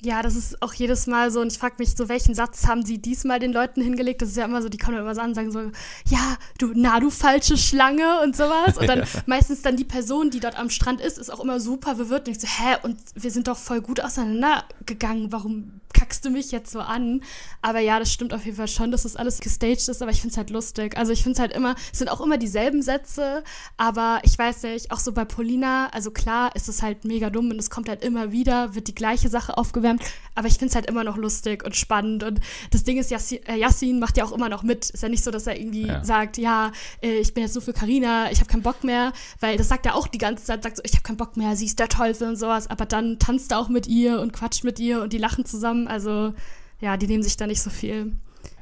Ja, 0.00 0.22
das 0.22 0.36
ist 0.36 0.62
auch 0.62 0.72
jedes 0.74 1.08
Mal 1.08 1.32
so, 1.32 1.40
und 1.40 1.52
ich 1.52 1.58
frage 1.58 1.74
mich 1.78 1.96
so, 1.96 2.08
welchen 2.08 2.32
Satz 2.32 2.68
haben 2.68 2.84
sie 2.84 2.98
diesmal 2.98 3.40
den 3.40 3.52
Leuten 3.52 3.82
hingelegt? 3.82 4.22
Das 4.22 4.28
ist 4.28 4.36
ja 4.36 4.44
immer 4.44 4.62
so, 4.62 4.68
die 4.68 4.78
kommen 4.78 4.96
immer 4.96 5.12
so 5.12 5.20
an 5.20 5.30
und 5.30 5.34
sagen 5.34 5.50
so, 5.50 5.60
ja, 6.08 6.36
du, 6.58 6.70
na, 6.72 7.00
du 7.00 7.10
falsche 7.10 7.56
Schlange 7.56 8.20
und 8.22 8.36
sowas. 8.36 8.78
Und 8.78 8.86
dann 8.86 9.02
meistens 9.26 9.62
dann 9.62 9.76
die 9.76 9.84
Person, 9.84 10.30
die 10.30 10.38
dort 10.38 10.56
am 10.56 10.70
Strand 10.70 11.00
ist, 11.00 11.18
ist 11.18 11.30
auch 11.30 11.40
immer 11.40 11.58
super 11.58 11.96
verwirrt 11.96 12.28
und 12.28 12.36
ich 12.36 12.40
so, 12.40 12.46
hä, 12.46 12.76
und 12.84 12.96
wir 13.16 13.32
sind 13.32 13.48
doch 13.48 13.58
voll 13.58 13.80
gut 13.80 14.00
auseinandergegangen, 14.00 15.32
warum 15.32 15.80
kackst 15.94 16.24
du 16.24 16.30
mich 16.30 16.50
jetzt 16.50 16.70
so 16.70 16.80
an? 16.80 17.22
Aber 17.62 17.80
ja, 17.80 17.98
das 17.98 18.12
stimmt 18.12 18.32
auf 18.34 18.44
jeden 18.44 18.56
Fall 18.56 18.68
schon, 18.68 18.90
dass 18.90 19.02
das 19.02 19.16
alles 19.16 19.40
gestaged 19.40 19.88
ist, 19.88 20.02
aber 20.02 20.10
ich 20.10 20.20
finde 20.20 20.32
es 20.32 20.36
halt 20.36 20.50
lustig. 20.50 20.96
Also 20.96 21.12
ich 21.12 21.22
finde 21.22 21.34
es 21.34 21.40
halt 21.40 21.52
immer, 21.52 21.74
es 21.92 21.98
sind 21.98 22.08
auch 22.08 22.20
immer 22.20 22.38
dieselben 22.38 22.82
Sätze, 22.82 23.42
aber 23.76 24.20
ich 24.22 24.38
weiß 24.38 24.62
nicht, 24.64 24.90
auch 24.90 24.98
so 25.00 25.12
bei 25.12 25.24
Polina, 25.24 25.88
also 25.92 26.10
klar 26.10 26.54
ist 26.54 26.68
es 26.68 26.82
halt 26.82 27.04
mega 27.04 27.30
dumm 27.30 27.50
und 27.50 27.58
es 27.58 27.70
kommt 27.70 27.88
halt 27.88 28.04
immer 28.04 28.32
wieder, 28.32 28.74
wird 28.74 28.88
die 28.88 28.94
gleiche 28.94 29.28
Sache 29.28 29.56
aufgewärmt, 29.58 30.02
aber 30.34 30.48
ich 30.48 30.54
finde 30.54 30.66
es 30.66 30.74
halt 30.74 30.86
immer 30.86 31.04
noch 31.04 31.16
lustig 31.16 31.64
und 31.64 31.76
spannend 31.76 32.22
und 32.22 32.40
das 32.70 32.84
Ding 32.84 32.98
ist, 32.98 33.10
Yassin, 33.10 33.40
äh, 33.46 33.56
Yassin 33.56 33.98
macht 33.98 34.16
ja 34.16 34.24
auch 34.24 34.32
immer 34.32 34.48
noch 34.48 34.62
mit. 34.62 34.90
Ist 34.90 35.02
ja 35.02 35.08
nicht 35.08 35.24
so, 35.24 35.30
dass 35.30 35.46
er 35.46 35.58
irgendwie 35.58 35.86
Ja. 35.88 36.04
sagt, 36.04 36.38
ja, 36.38 36.72
äh, 37.02 37.18
ich 37.18 37.34
bin 37.34 37.42
jetzt 37.44 37.54
so 37.54 37.60
für 37.60 37.72
Karina, 37.72 38.30
ich 38.30 38.40
habe 38.40 38.50
keinen 38.50 38.62
Bock 38.62 38.84
mehr, 38.84 39.12
weil 39.40 39.56
das 39.56 39.68
sagt 39.68 39.86
er 39.86 39.94
auch 39.94 40.06
die 40.08 40.18
ganze 40.18 40.44
Zeit, 40.44 40.62
sagt 40.62 40.76
so, 40.76 40.82
ich 40.84 40.92
habe 40.92 41.02
keinen 41.02 41.16
Bock 41.16 41.36
mehr, 41.36 41.56
sie 41.56 41.66
ist 41.66 41.78
der 41.78 41.88
Teufel 41.88 42.28
und 42.28 42.36
sowas, 42.36 42.68
aber 42.68 42.86
dann 42.86 43.18
tanzt 43.18 43.50
er 43.52 43.58
auch 43.58 43.68
mit 43.68 43.86
ihr 43.86 44.20
und 44.20 44.32
quatscht 44.32 44.64
mit 44.64 44.78
ihr 44.78 45.02
und 45.02 45.12
die 45.12 45.18
lachen 45.18 45.44
zusammen, 45.44 45.77
also 45.86 46.32
ja, 46.80 46.96
die 46.96 47.06
nehmen 47.06 47.22
sich 47.22 47.36
da 47.36 47.46
nicht 47.46 47.60
so 47.60 47.70
viel. 47.70 48.12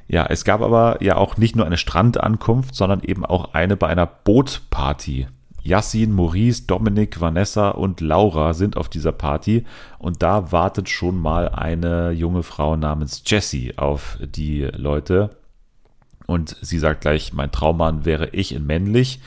Ja, 0.07 0.25
es 0.25 0.45
gab 0.45 0.61
aber 0.61 1.03
ja 1.03 1.17
auch 1.17 1.37
nicht 1.37 1.55
nur 1.55 1.65
eine 1.65 1.77
Strandankunft, 1.77 2.75
sondern 2.75 3.01
eben 3.01 3.25
auch 3.25 3.53
eine 3.53 3.75
bei 3.75 3.87
einer 3.87 4.05
Bootparty. 4.05 5.27
Yassin, 5.63 6.13
Maurice, 6.13 6.63
Dominik, 6.65 7.19
Vanessa 7.19 7.69
und 7.69 7.99
Laura 7.99 8.53
sind 8.53 8.77
auf 8.77 8.87
dieser 8.87 9.11
Party 9.11 9.65
und 9.99 10.23
da 10.23 10.53
wartet 10.53 10.87
schon 10.87 11.17
mal 11.17 11.49
eine 11.49 12.11
junge 12.11 12.43
Frau 12.43 12.77
namens 12.77 13.21
Jessie 13.25 13.77
auf 13.77 14.17
die 14.21 14.63
Leute. 14.73 15.31
Und 16.27 16.57
sie 16.61 16.77
sagt 16.77 17.01
gleich, 17.01 17.33
mein 17.33 17.51
Traummann 17.51 18.03
wäre 18.05 18.29
ich 18.33 18.53
in 18.53 18.67
männlich. 18.67 19.21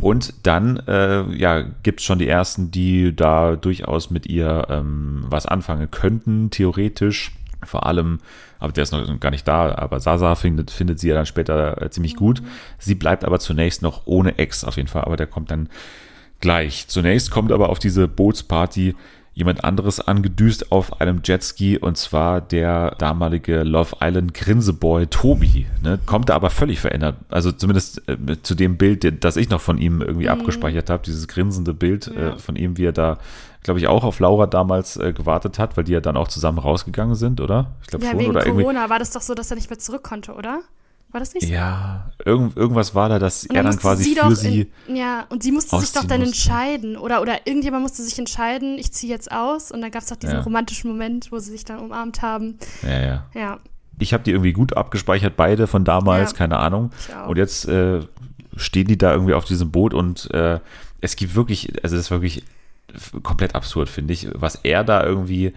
Und 0.00 0.34
dann 0.46 0.78
äh, 0.88 1.30
ja, 1.36 1.62
gibt 1.82 2.00
es 2.00 2.06
schon 2.06 2.18
die 2.18 2.26
ersten, 2.26 2.70
die 2.70 3.14
da 3.14 3.56
durchaus 3.56 4.10
mit 4.10 4.26
ihr 4.26 4.66
ähm, 4.70 5.24
was 5.28 5.46
anfangen 5.46 5.90
könnten, 5.90 6.50
theoretisch. 6.50 7.32
Vor 7.62 7.86
allem, 7.86 8.20
aber 8.58 8.72
der 8.72 8.82
ist 8.82 8.92
noch 8.92 9.20
gar 9.20 9.30
nicht 9.30 9.46
da, 9.46 9.74
aber 9.74 10.00
Sasa 10.00 10.34
findet, 10.34 10.70
findet 10.70 10.98
sie 10.98 11.08
ja 11.08 11.14
dann 11.14 11.26
später 11.26 11.80
äh, 11.80 11.90
ziemlich 11.90 12.16
gut. 12.16 12.42
Sie 12.78 12.94
bleibt 12.94 13.24
aber 13.24 13.38
zunächst 13.38 13.82
noch 13.82 14.06
ohne 14.06 14.38
Ex 14.38 14.64
auf 14.64 14.76
jeden 14.76 14.88
Fall, 14.88 15.04
aber 15.04 15.16
der 15.16 15.26
kommt 15.26 15.50
dann 15.50 15.68
gleich. 16.40 16.88
Zunächst 16.88 17.30
kommt 17.30 17.52
aber 17.52 17.68
auf 17.68 17.78
diese 17.78 18.08
Bootsparty 18.08 18.94
jemand 19.34 19.64
anderes 19.64 20.00
angedüst 20.00 20.70
auf 20.70 21.00
einem 21.00 21.20
Jetski 21.24 21.76
und 21.76 21.96
zwar 21.98 22.40
der 22.40 22.92
damalige 22.92 23.64
Love 23.64 23.96
Island 24.00 24.32
Grinseboy 24.32 25.08
Tobi. 25.08 25.66
Ne? 25.82 25.98
Kommt 26.06 26.28
da 26.28 26.36
aber 26.36 26.50
völlig 26.50 26.80
verändert. 26.80 27.16
Also 27.28 27.50
zumindest 27.50 28.08
äh, 28.08 28.40
zu 28.42 28.54
dem 28.54 28.76
Bild, 28.76 29.24
das 29.24 29.36
ich 29.36 29.50
noch 29.50 29.60
von 29.60 29.78
ihm 29.78 30.00
irgendwie 30.00 30.28
abgespeichert 30.28 30.88
habe, 30.88 31.02
dieses 31.04 31.26
grinsende 31.26 31.74
Bild 31.74 32.06
äh, 32.06 32.38
von 32.38 32.54
ihm, 32.54 32.78
wie 32.78 32.86
er 32.86 32.92
da, 32.92 33.18
glaube 33.64 33.80
ich, 33.80 33.88
auch 33.88 34.04
auf 34.04 34.20
Laura 34.20 34.46
damals 34.46 34.96
äh, 34.96 35.12
gewartet 35.12 35.58
hat, 35.58 35.76
weil 35.76 35.84
die 35.84 35.92
ja 35.92 36.00
dann 36.00 36.16
auch 36.16 36.28
zusammen 36.28 36.58
rausgegangen 36.58 37.16
sind, 37.16 37.40
oder? 37.40 37.72
Ich 37.82 37.88
glaube 37.88 38.04
Ja, 38.04 38.12
schon. 38.12 38.20
wegen 38.20 38.30
Oder 38.30 38.46
irgendwie. 38.46 38.62
Corona 38.62 38.88
war 38.88 39.00
das 39.00 39.10
doch 39.10 39.22
so, 39.22 39.34
dass 39.34 39.50
er 39.50 39.56
nicht 39.56 39.68
mehr 39.68 39.80
zurück 39.80 40.04
konnte, 40.04 40.34
oder? 40.34 40.62
War 41.14 41.20
das 41.20 41.32
nicht 41.32 41.46
so? 41.46 41.52
Ja, 41.52 42.10
irgend, 42.24 42.56
irgendwas 42.56 42.92
war 42.96 43.08
da, 43.08 43.20
dass 43.20 43.44
er 43.44 43.62
dann 43.62 43.78
quasi 43.78 44.02
sie 44.02 44.14
für 44.16 44.20
doch 44.22 44.30
sie. 44.32 44.70
In, 44.88 44.96
ja, 44.96 45.26
und 45.28 45.44
sie 45.44 45.52
musste 45.52 45.78
sich 45.78 45.92
doch 45.92 46.04
dann 46.04 46.18
musste. 46.20 46.34
entscheiden. 46.34 46.96
Oder, 46.96 47.22
oder 47.22 47.46
irgendjemand 47.46 47.82
musste 47.84 48.02
sich 48.02 48.18
entscheiden, 48.18 48.76
ich 48.78 48.90
ziehe 48.92 49.12
jetzt 49.12 49.30
aus. 49.30 49.70
Und 49.70 49.80
dann 49.80 49.92
gab 49.92 50.02
es 50.02 50.08
doch 50.08 50.16
diesen 50.16 50.34
Ja. 50.34 50.42
romantischen 50.42 50.90
Moment, 50.90 51.30
wo 51.30 51.38
sie 51.38 51.52
sich 51.52 51.64
dann 51.64 51.78
umarmt 51.78 52.20
haben. 52.20 52.58
Ja, 52.82 53.00
ja. 53.00 53.26
Ja, 53.32 53.58
Ich 54.00 54.12
habe 54.12 54.24
die 54.24 54.32
irgendwie 54.32 54.52
gut 54.52 54.76
abgespeichert, 54.76 55.36
beide 55.36 55.68
von 55.68 55.84
damals, 55.84 56.32
Ja. 56.32 56.36
keine 56.36 56.58
Ahnung. 56.58 56.90
Und 57.28 57.36
jetzt 57.38 57.68
äh, 57.68 58.00
stehen 58.56 58.88
die 58.88 58.98
da 58.98 59.12
irgendwie 59.12 59.34
auf 59.34 59.44
diesem 59.44 59.70
Boot 59.70 59.94
und 59.94 60.28
äh, 60.34 60.58
es 61.00 61.14
gibt 61.14 61.36
wirklich, 61.36 61.72
also 61.84 61.94
das 61.94 62.06
ist 62.06 62.10
wirklich 62.10 62.42
komplett 63.22 63.54
absurd, 63.54 63.88
finde 63.88 64.12
ich, 64.14 64.26
was 64.34 64.56
er 64.56 64.82
da 64.82 65.04
irgendwie 65.04 65.52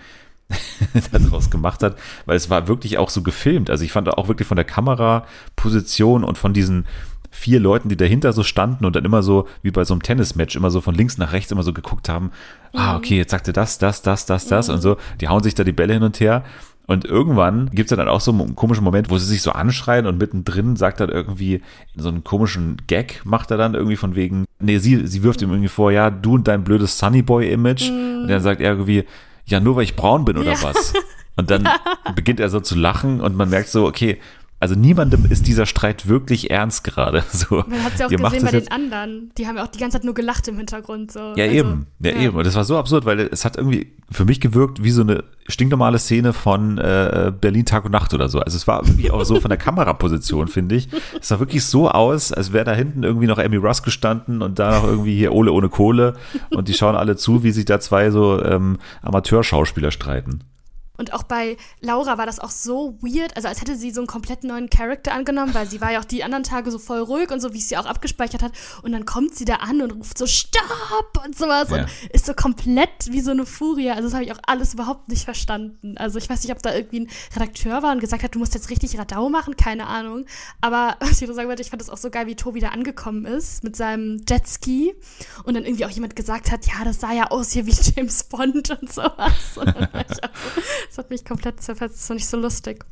daraus 1.11 1.49
gemacht 1.49 1.83
hat, 1.83 1.97
weil 2.25 2.37
es 2.37 2.49
war 2.49 2.67
wirklich 2.67 2.97
auch 2.97 3.09
so 3.09 3.21
gefilmt. 3.21 3.69
Also 3.69 3.83
ich 3.83 3.91
fand 3.91 4.09
auch 4.09 4.27
wirklich 4.27 4.47
von 4.47 4.55
der 4.55 4.65
Kameraposition 4.65 6.23
und 6.23 6.37
von 6.37 6.53
diesen 6.53 6.85
vier 7.29 7.59
Leuten, 7.59 7.89
die 7.89 7.97
dahinter 7.97 8.33
so 8.33 8.43
standen 8.43 8.85
und 8.85 8.95
dann 8.95 9.05
immer 9.05 9.21
so, 9.21 9.47
wie 9.61 9.71
bei 9.71 9.83
so 9.83 9.93
einem 9.93 10.01
Tennismatch, 10.01 10.55
immer 10.55 10.71
so 10.71 10.81
von 10.81 10.95
links 10.95 11.17
nach 11.17 11.33
rechts 11.33 11.51
immer 11.51 11.63
so 11.63 11.73
geguckt 11.73 12.09
haben, 12.09 12.31
ah, 12.73 12.95
okay, 12.95 13.17
jetzt 13.17 13.31
sagt 13.31 13.47
er 13.47 13.53
das, 13.53 13.77
das, 13.77 14.01
das, 14.01 14.25
das, 14.25 14.47
das 14.47 14.69
und 14.69 14.81
so. 14.81 14.97
Die 15.21 15.27
hauen 15.27 15.43
sich 15.43 15.53
da 15.53 15.63
die 15.63 15.71
Bälle 15.71 15.93
hin 15.93 16.03
und 16.03 16.19
her. 16.19 16.43
Und 16.87 17.03
irgendwann 17.03 17.69
gibt 17.71 17.91
es 17.91 17.97
dann 17.97 18.07
auch 18.07 18.21
so 18.21 18.31
einen 18.31 18.55
komischen 18.55 18.85
Moment, 18.85 19.09
wo 19.09 19.17
sie 19.17 19.25
sich 19.25 19.41
so 19.41 19.51
anschreien 19.51 20.05
und 20.05 20.17
mittendrin 20.17 20.77
sagt 20.77 21.01
er 21.01 21.09
irgendwie 21.09 21.61
so 21.97 22.07
einen 22.07 22.23
komischen 22.23 22.77
Gag, 22.87 23.21
macht 23.25 23.51
er 23.51 23.57
dann 23.57 23.73
irgendwie 23.73 23.97
von 23.97 24.15
wegen, 24.15 24.45
nee, 24.59 24.77
sie, 24.77 25.05
sie 25.05 25.21
wirft 25.21 25.41
ihm 25.41 25.49
irgendwie 25.49 25.67
vor, 25.67 25.91
ja, 25.91 26.09
du 26.09 26.35
und 26.35 26.47
dein 26.47 26.63
blödes 26.63 26.97
Sunnyboy-Image. 26.97 27.91
Und 27.91 28.29
dann 28.29 28.41
sagt 28.41 28.61
er 28.61 28.71
irgendwie, 28.71 29.03
ja, 29.47 29.59
nur 29.59 29.75
weil 29.75 29.83
ich 29.83 29.95
braun 29.95 30.23
bin 30.25 30.37
oder 30.37 30.53
Ja. 30.53 30.63
was. 30.63 30.93
Und 31.35 31.49
dann 31.51 31.67
beginnt 32.15 32.39
er 32.39 32.49
so 32.49 32.59
zu 32.59 32.75
lachen 32.75 33.21
und 33.21 33.35
man 33.35 33.49
merkt 33.49 33.69
so, 33.69 33.85
okay, 33.87 34.19
also 34.59 34.73
niemandem 34.73 35.25
ist 35.29 35.45
dieser 35.45 35.67
Streit 35.67 36.07
wirklich 36.07 36.49
ernst 36.49 36.83
gerade. 36.83 37.23
So, 37.37 37.63
man 37.67 37.83
hat 37.83 37.93
es 37.93 37.99
ja 37.99 38.07
auch 38.07 38.09
gesehen 38.09 38.43
bei 38.43 38.51
den 38.51 38.71
anderen. 38.71 39.31
Die 39.37 39.45
haben 39.45 39.57
ja 39.57 39.63
auch 39.63 39.67
die 39.67 39.77
ganze 39.77 39.97
Zeit 39.97 40.05
nur 40.05 40.15
gelacht 40.15 40.47
im 40.47 40.57
Hintergrund. 40.57 41.11
So. 41.11 41.19
ja, 41.35 41.45
Also, 41.45 41.55
eben. 41.55 41.85
Ja, 41.99 42.13
eben. 42.13 42.35
Und 42.35 42.47
das 42.47 42.55
war 42.55 42.63
so 42.63 42.77
absurd, 42.77 43.05
weil 43.05 43.19
es 43.19 43.45
hat 43.45 43.57
irgendwie 43.57 43.93
für 44.09 44.25
mich 44.25 44.39
gewirkt 44.39 44.83
wie 44.83 44.89
so 44.89 45.01
eine 45.01 45.23
stinknormale 45.47 45.99
Szene 45.99 46.33
von 46.33 46.79
äh, 46.79 47.31
Berlin 47.39 47.65
Tag 47.65 47.85
und 47.85 47.91
Nacht 47.91 48.13
oder 48.15 48.27
so. 48.27 48.39
Also 48.39 48.55
es 48.55 48.67
war 48.67 48.81
irgendwie 48.83 49.11
auch 49.11 49.23
so 49.23 49.39
von 49.39 49.49
der 49.49 49.57
Kameraposition, 49.57 50.47
finde 50.47 50.75
ich. 50.75 50.89
Es 51.19 51.27
sah 51.27 51.39
wirklich 51.39 51.63
so 51.63 51.91
aus, 51.91 52.31
als 52.31 52.53
wäre 52.53 52.65
da 52.65 52.73
hinten 52.73 53.03
irgendwie 53.03 53.27
noch 53.27 53.37
Amy 53.37 53.57
Russ 53.57 53.83
gestanden 53.83 54.41
und 54.41 54.57
da 54.57 54.79
noch 54.79 54.87
irgendwie 54.87 55.15
hier 55.15 55.33
Ole 55.33 55.51
ohne 55.51 55.69
Kohle. 55.69 56.15
Und 56.49 56.67
die 56.67 56.73
schauen 56.73 56.95
alle 56.95 57.17
zu, 57.17 57.43
wie 57.43 57.51
sich 57.51 57.65
da 57.65 57.79
zwei 57.79 58.09
so 58.09 58.43
ähm, 58.43 58.77
Amateurschauspieler 59.03 59.91
streiten. 59.91 60.43
Und 60.97 61.13
auch 61.13 61.23
bei 61.23 61.57
Laura 61.81 62.17
war 62.17 62.25
das 62.25 62.39
auch 62.39 62.49
so 62.49 62.97
weird, 63.01 63.35
also 63.35 63.47
als 63.47 63.61
hätte 63.61 63.75
sie 63.75 63.91
so 63.91 64.01
einen 64.01 64.07
komplett 64.07 64.43
neuen 64.43 64.69
Charakter 64.69 65.13
angenommen, 65.13 65.53
weil 65.53 65.67
sie 65.69 65.79
war 65.81 65.91
ja 65.91 65.99
auch 65.99 66.05
die 66.05 66.23
anderen 66.23 66.43
Tage 66.43 66.71
so 66.71 66.79
voll 66.79 66.99
ruhig 66.99 67.31
und 67.31 67.39
so, 67.39 67.53
wie 67.53 67.59
es 67.59 67.69
sie 67.69 67.77
auch 67.77 67.85
abgespeichert 67.85 68.41
hat. 68.43 68.51
Und 68.81 68.91
dann 68.91 69.05
kommt 69.05 69.35
sie 69.35 69.45
da 69.45 69.55
an 69.55 69.81
und 69.81 69.91
ruft 69.91 70.17
so 70.17 70.25
Stopp 70.27 71.23
und 71.25 71.37
sowas 71.37 71.69
Ja. 71.69 71.77
und 71.83 71.89
ist 72.11 72.25
so 72.25 72.33
komplett 72.33 73.11
wie 73.11 73.21
so 73.21 73.31
eine 73.31 73.45
Furie. 73.45 73.89
Also 73.91 74.03
das 74.03 74.13
habe 74.13 74.23
ich 74.23 74.31
auch 74.31 74.39
alles 74.47 74.73
überhaupt 74.73 75.07
nicht 75.09 75.23
verstanden. 75.25 75.97
Also 75.97 76.17
ich 76.17 76.29
weiß 76.29 76.43
nicht, 76.43 76.51
ob 76.51 76.61
da 76.61 76.73
irgendwie 76.73 77.01
ein 77.01 77.09
Redakteur 77.35 77.83
war 77.83 77.91
und 77.91 77.99
gesagt 77.99 78.23
hat, 78.23 78.33
du 78.35 78.39
musst 78.39 78.53
jetzt 78.53 78.69
richtig 78.69 78.97
Radau 78.97 79.29
machen, 79.29 79.55
keine 79.55 79.87
Ahnung. 79.87 80.25
Aber 80.61 80.95
was 80.99 81.21
ich 81.21 81.27
nur 81.27 81.35
sagen 81.35 81.47
wollte, 81.47 81.61
ich 81.61 81.69
fand 81.69 81.81
das 81.81 81.89
auch 81.89 81.97
so 81.97 82.09
geil, 82.09 82.27
wie 82.27 82.35
Tobi 82.35 82.59
da 82.59 82.69
angekommen 82.69 83.25
ist 83.25 83.63
mit 83.63 83.75
seinem 83.75 84.21
Jetski 84.27 84.95
und 85.43 85.53
dann 85.55 85.65
irgendwie 85.65 85.85
auch 85.85 85.89
jemand 85.89 86.15
gesagt 86.15 86.51
hat, 86.51 86.65
ja, 86.65 86.83
das 86.83 86.99
sah 86.99 87.11
ja 87.13 87.29
aus 87.31 87.51
hier 87.51 87.65
wie 87.65 87.75
James 87.95 88.23
Bond 88.23 88.69
und 88.71 88.91
sowas. 88.91 89.55
Und 89.55 89.67
dann 89.67 89.93
war 89.93 90.05
ich 90.09 90.23
auch 90.23 90.29
so, 90.86 90.86
das 90.87 90.97
hat 90.97 91.09
mich 91.09 91.25
komplett 91.25 91.61
zerfetzt, 91.61 91.97
das 91.97 92.09
war 92.09 92.15
nicht 92.15 92.27
so 92.27 92.37
lustig. 92.37 92.85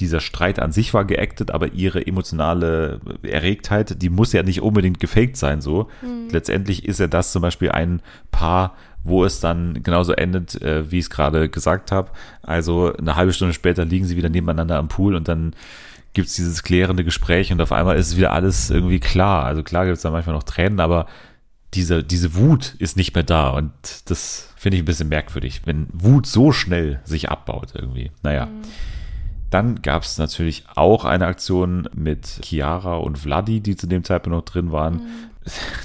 dieser 0.00 0.20
Streit 0.20 0.58
an 0.58 0.72
sich 0.72 0.94
war 0.94 1.04
geactet, 1.04 1.50
aber 1.50 1.72
ihre 1.72 2.06
emotionale 2.06 3.00
Erregtheit, 3.22 4.00
die 4.02 4.08
muss 4.08 4.32
ja 4.32 4.42
nicht 4.42 4.62
unbedingt 4.62 4.98
gefaked 4.98 5.36
sein, 5.36 5.60
so. 5.60 5.88
Letztendlich 6.30 6.86
ist 6.86 7.00
ja 7.00 7.06
das 7.06 7.32
zum 7.32 7.42
Beispiel 7.42 7.70
ein 7.70 8.00
Paar, 8.30 8.74
wo 9.02 9.24
es 9.24 9.40
dann 9.40 9.82
genauso 9.82 10.12
endet, 10.12 10.60
äh, 10.60 10.90
wie 10.90 10.98
ich 10.98 11.04
es 11.04 11.10
gerade 11.10 11.48
gesagt 11.48 11.90
habe. 11.92 12.10
Also 12.42 12.92
eine 12.94 13.16
halbe 13.16 13.32
Stunde 13.32 13.54
später 13.54 13.84
liegen 13.84 14.06
sie 14.06 14.16
wieder 14.16 14.28
nebeneinander 14.28 14.78
am 14.78 14.88
Pool 14.88 15.14
und 15.14 15.28
dann 15.28 15.54
gibt's 16.12 16.34
dieses 16.34 16.62
klärende 16.62 17.04
Gespräch 17.04 17.52
und 17.52 17.60
auf 17.62 17.72
einmal 17.72 17.96
ist 17.96 18.16
wieder 18.16 18.32
alles 18.32 18.68
irgendwie 18.70 19.00
klar. 19.00 19.44
Also 19.44 19.62
klar 19.62 19.86
gibt's 19.86 20.02
da 20.02 20.10
manchmal 20.10 20.34
noch 20.34 20.42
Tränen, 20.42 20.80
aber 20.80 21.06
diese, 21.74 22.02
diese 22.02 22.34
Wut 22.34 22.74
ist 22.78 22.96
nicht 22.96 23.14
mehr 23.14 23.24
da 23.24 23.50
und 23.50 23.72
das 24.06 24.49
finde 24.60 24.76
ich 24.76 24.82
ein 24.82 24.86
bisschen 24.86 25.08
merkwürdig, 25.08 25.62
wenn 25.64 25.86
Wut 25.90 26.26
so 26.26 26.52
schnell 26.52 27.00
sich 27.04 27.30
abbaut 27.30 27.72
irgendwie. 27.74 28.10
Naja. 28.22 28.46
Dann 29.48 29.80
gab 29.80 30.02
es 30.02 30.18
natürlich 30.18 30.64
auch 30.74 31.06
eine 31.06 31.24
Aktion 31.28 31.88
mit 31.94 32.40
Chiara 32.44 32.96
und 32.96 33.16
Vladi, 33.16 33.62
die 33.62 33.74
zu 33.74 33.86
dem 33.86 34.04
Zeitpunkt 34.04 34.36
noch 34.36 34.44
drin 34.44 34.70
waren. 34.70 35.00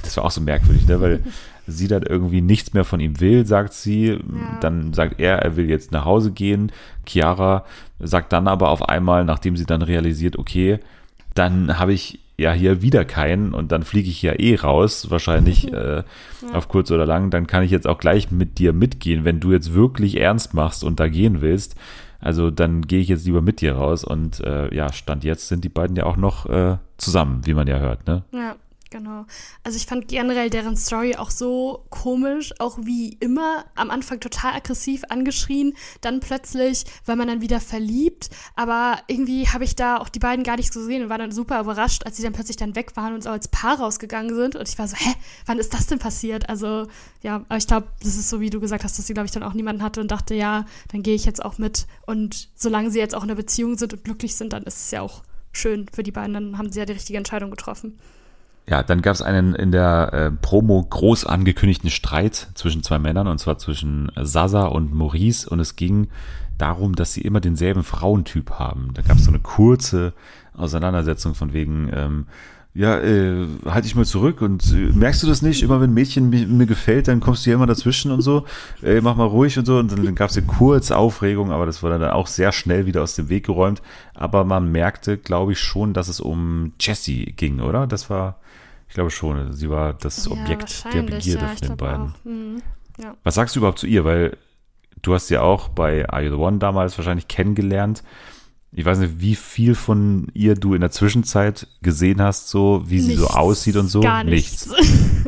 Das 0.04 0.18
war 0.18 0.26
auch 0.26 0.32
so 0.32 0.42
merkwürdig, 0.42 0.86
ne? 0.86 1.00
weil 1.00 1.24
sie 1.68 1.88
dann 1.88 2.04
irgendwie 2.04 2.42
nichts 2.42 2.74
mehr 2.74 2.84
von 2.84 3.00
ihm 3.00 3.22
will, 3.22 3.46
sagt 3.46 3.72
sie. 3.72 4.20
Dann 4.60 4.94
sagt 4.94 5.22
er, 5.22 5.40
er 5.40 5.56
will 5.56 5.70
jetzt 5.70 5.94
nach 5.94 6.04
Hause 6.04 6.32
gehen. 6.32 6.74
Chiara 7.06 7.64
sagt 8.00 8.34
dann 8.34 8.50
aber 8.50 8.70
auf 8.70 8.90
einmal, 8.90 9.24
nachdem 9.24 9.56
sie 9.56 9.66
dann 9.66 9.82
realisiert, 9.82 10.38
okay, 10.38 10.80
dann 11.34 11.80
habe 11.80 11.94
ich 11.94 12.20
ja 12.38 12.52
hier 12.52 12.82
wieder 12.82 13.06
keinen 13.06 13.54
und 13.54 13.72
dann 13.72 13.84
fliege 13.84 14.10
ich 14.10 14.22
ja 14.22 14.34
eh 14.34 14.56
raus, 14.56 15.10
wahrscheinlich 15.10 15.72
äh, 15.74 16.04
auf 16.54 16.68
kurz 16.68 16.92
oder 16.92 17.06
lang, 17.06 17.30
dann 17.30 17.48
kann 17.48 17.64
ich 17.64 17.72
jetzt 17.72 17.88
auch 17.88 17.98
gleich 17.98 18.32
mit 18.32 18.60
dir 18.60 18.74
mitgehen, 18.74 19.26
wenn 19.26 19.40
du 19.40 19.52
jetzt 19.52 19.74
wirklich 19.74 20.20
ernst 20.20 20.54
machst 20.54 20.84
und 20.84 21.00
da 21.00 21.08
gehen 21.08 21.42
willst. 21.42 21.76
Also 22.20 22.50
dann 22.50 22.82
gehe 22.82 23.02
ich 23.02 23.08
jetzt 23.08 23.26
lieber 23.26 23.42
mit 23.42 23.62
dir 23.62 23.76
raus 23.76 24.04
und 24.04 24.40
äh, 24.40 24.74
ja, 24.74 24.92
Stand 24.92 25.24
jetzt 25.24 25.48
sind 25.48 25.64
die 25.64 25.70
beiden 25.70 25.96
ja 25.96 26.06
auch 26.06 26.18
noch 26.18 26.48
äh, 26.48 26.78
zusammen, 26.98 27.42
wie 27.46 27.54
man 27.54 27.68
ja 27.68 27.78
hört, 27.78 28.08
ne? 28.08 28.24
Ja, 28.32 28.56
genau. 28.90 29.26
Also 29.64 29.78
ich 29.78 29.86
fand 29.86 30.08
generell 30.08 30.50
deren 30.50 30.78
Story 30.78 31.16
auch 31.16 31.32
so 31.32 31.86
komisch, 31.90 32.54
auch 32.60 32.78
wie 32.82 33.14
immer 33.20 33.66
am 33.76 33.90
Anfang 33.92 34.20
total 34.20 34.54
aggressiv 34.54 35.04
angeschrien, 35.10 35.74
dann 36.02 36.20
plötzlich 36.20 36.86
war 37.06 37.16
man 37.16 37.28
dann 37.28 37.42
wieder 37.42 37.60
verliebt, 37.60 38.30
aber 38.56 39.00
irgendwie 39.08 39.48
habe 39.48 39.64
ich 39.64 39.76
da 39.76 39.98
auch 39.98 40.10
die 40.10 40.20
beiden 40.20 40.44
gar 40.44 40.58
nicht 40.58 40.74
so 40.74 40.80
gesehen 40.80 41.04
und 41.04 41.10
war 41.10 41.18
dann 41.18 41.32
super 41.32 41.60
überrascht, 41.60 42.06
als 42.06 42.18
sie 42.18 42.24
dann 42.24 42.34
plötzlich 42.34 42.58
dann 42.58 42.76
weg 42.76 42.96
waren 42.96 43.14
und 43.14 43.24
so 43.24 43.30
als 43.30 43.48
Paar 43.48 43.80
rausgegangen 43.80 44.36
sind 44.36 44.56
und 44.56 44.68
ich 44.68 44.78
war 44.78 44.88
so, 44.88 44.96
hä, 44.96 45.14
wann 45.46 45.60
ist 45.60 45.74
das 45.74 45.88
denn 45.88 46.00
passiert? 46.00 46.50
Also 46.50 46.88
ja, 47.22 47.38
aber 47.48 47.58
ich 47.58 47.68
glaube, 47.68 47.88
das 48.02 48.16
ist 48.16 48.30
so, 48.30 48.40
wie 48.40 48.50
du 48.50 48.60
gesagt 48.60 48.84
hast, 48.84 48.98
dass 48.98 49.08
sie, 49.08 49.14
glaube 49.14 49.26
ich, 49.26 49.32
dann 49.32 49.44
auch 49.44 49.54
niemanden 49.54 49.84
hatte 49.84 50.02
und 50.02 50.12
dachte, 50.12 50.36
ja, 50.36 50.66
dann 50.92 51.04
gehe 51.04 51.16
ich 51.16 51.26
jetzt 51.26 51.44
auch 51.44 51.58
mit 51.58 51.88
und 52.06 52.50
solange 52.56 52.92
sie 52.92 53.00
jetzt 53.00 53.16
auch 53.16 53.24
in 53.24 53.30
einer 53.30 53.36
Beziehung 53.36 53.78
sind 53.78 53.94
und 53.94 54.04
glücklich 54.04 54.36
sind, 54.36 54.54
dann 54.54 54.64
ist 54.64 54.86
es 54.86 54.92
ja 54.92 55.02
auch 55.02 55.24
schön 55.52 55.88
für 55.92 56.04
die 56.04 56.12
beiden, 56.12 56.34
dann 56.34 56.58
haben 56.58 56.72
sie 56.72 56.80
ja 56.80 56.86
die 56.86 56.94
richtige 56.94 57.18
Entscheidung 57.18 57.50
getroffen. 57.50 57.98
Ja, 58.68 58.82
dann 58.82 59.02
gab 59.02 59.14
es 59.14 59.22
einen 59.22 59.54
in 59.54 59.72
der 59.72 60.12
äh, 60.12 60.32
Promo 60.32 60.84
groß 60.84 61.26
angekündigten 61.26 61.92
Streit 61.92 62.48
zwischen 62.56 62.82
zwei 62.82 62.98
Männern, 62.98 63.28
und 63.28 63.38
zwar 63.38 63.60
zwischen 63.60 64.12
Sasa 64.20 64.66
und 64.66 64.94
Maurice. 64.94 65.48
Und 65.48 65.60
es 65.60 65.76
ging 65.76 66.08
darum, 66.58 66.96
dass 66.96 67.14
sie 67.14 67.22
immer 67.22 67.42
denselben 67.42 67.84
Frauentyp 67.84 68.52
haben. 68.52 68.90
Da 68.94 69.04
gab 69.04 69.18
es 69.18 69.26
so 69.26 69.32
eine 69.32 69.40
kurze 69.40 70.14
Auseinandersetzung 70.56 71.36
von 71.36 71.54
wegen, 71.54 71.92
ähm, 71.94 72.26
ja, 72.74 73.00
äh, 73.00 73.48
halt 73.66 73.86
dich 73.86 73.96
mal 73.96 74.06
zurück 74.06 74.42
und 74.42 74.70
äh, 74.74 74.92
merkst 74.94 75.24
du 75.24 75.28
das 75.28 75.42
nicht? 75.42 75.64
Immer 75.64 75.80
wenn 75.80 75.92
ein 75.92 75.94
Mädchen 75.94 76.30
mir, 76.30 76.46
mir 76.46 76.66
gefällt, 76.66 77.08
dann 77.08 77.22
kommst 77.22 77.46
du 77.46 77.50
ja 77.50 77.56
immer 77.56 77.68
dazwischen 77.68 78.12
und 78.12 78.22
so. 78.22 78.46
Äh, 78.84 79.00
mach 79.02 79.16
mal 79.16 79.28
ruhig 79.28 79.58
und 79.58 79.66
so. 79.66 79.78
Und 79.78 79.92
dann 79.92 80.16
gab 80.16 80.30
es 80.30 80.36
hier 80.36 80.44
kurz 80.44 80.92
Aufregung, 80.92 81.52
aber 81.52 81.66
das 81.66 81.82
wurde 81.82 81.98
dann 81.98 82.12
auch 82.12 82.28
sehr 82.28 82.52
schnell 82.52 82.86
wieder 82.86 83.02
aus 83.02 83.16
dem 83.16 83.30
Weg 83.30 83.46
geräumt. 83.46 83.82
Aber 84.14 84.44
man 84.44 84.72
merkte, 84.72 85.18
glaube 85.18 85.54
ich, 85.54 85.60
schon, 85.60 85.94
dass 85.94 86.10
es 86.10 86.20
um 86.20 86.74
Jessie 86.80 87.34
ging, 87.38 87.62
oder? 87.62 87.88
Das 87.88 88.10
war, 88.10 88.40
ich 88.88 88.94
glaube 88.94 89.12
schon, 89.12 89.54
sie 89.54 89.70
war 89.70 89.94
das 89.94 90.28
Objekt 90.30 90.84
der 90.86 90.94
wahrscheinlich, 90.94 91.16
Begierde 91.16 91.46
ja, 91.46 91.56
von 91.56 91.68
den 91.68 91.78
beiden. 91.78 92.14
Mhm. 92.24 92.62
Ja. 93.02 93.16
Was 93.24 93.36
sagst 93.36 93.56
du 93.56 93.60
überhaupt 93.60 93.80
zu 93.80 93.88
ihr? 93.88 94.06
Weil 94.06 94.38
du 95.02 95.14
hast 95.14 95.30
ja 95.30 95.42
auch 95.42 95.70
bei 95.70 96.08
Are 96.10 96.24
You 96.24 96.32
the 96.32 96.38
One 96.38 96.60
damals 96.60 96.98
wahrscheinlich 96.98 97.28
kennengelernt. 97.28 98.04
Ich 98.78 98.84
weiß 98.84 99.00
nicht, 99.00 99.22
wie 99.22 99.36
viel 99.36 99.74
von 99.74 100.28
ihr 100.34 100.56
du 100.56 100.74
in 100.74 100.82
der 100.82 100.92
Zwischenzeit 100.92 101.68
gesehen 101.82 102.22
hast, 102.22 102.50
so 102.50 102.84
wie 102.86 103.00
sie 103.00 103.16
so 103.16 103.22
Nichts, 103.24 103.36
aussieht 103.36 103.76
und 103.78 103.88
so. 103.88 104.02
Gar 104.02 104.24
nichts. 104.24 104.70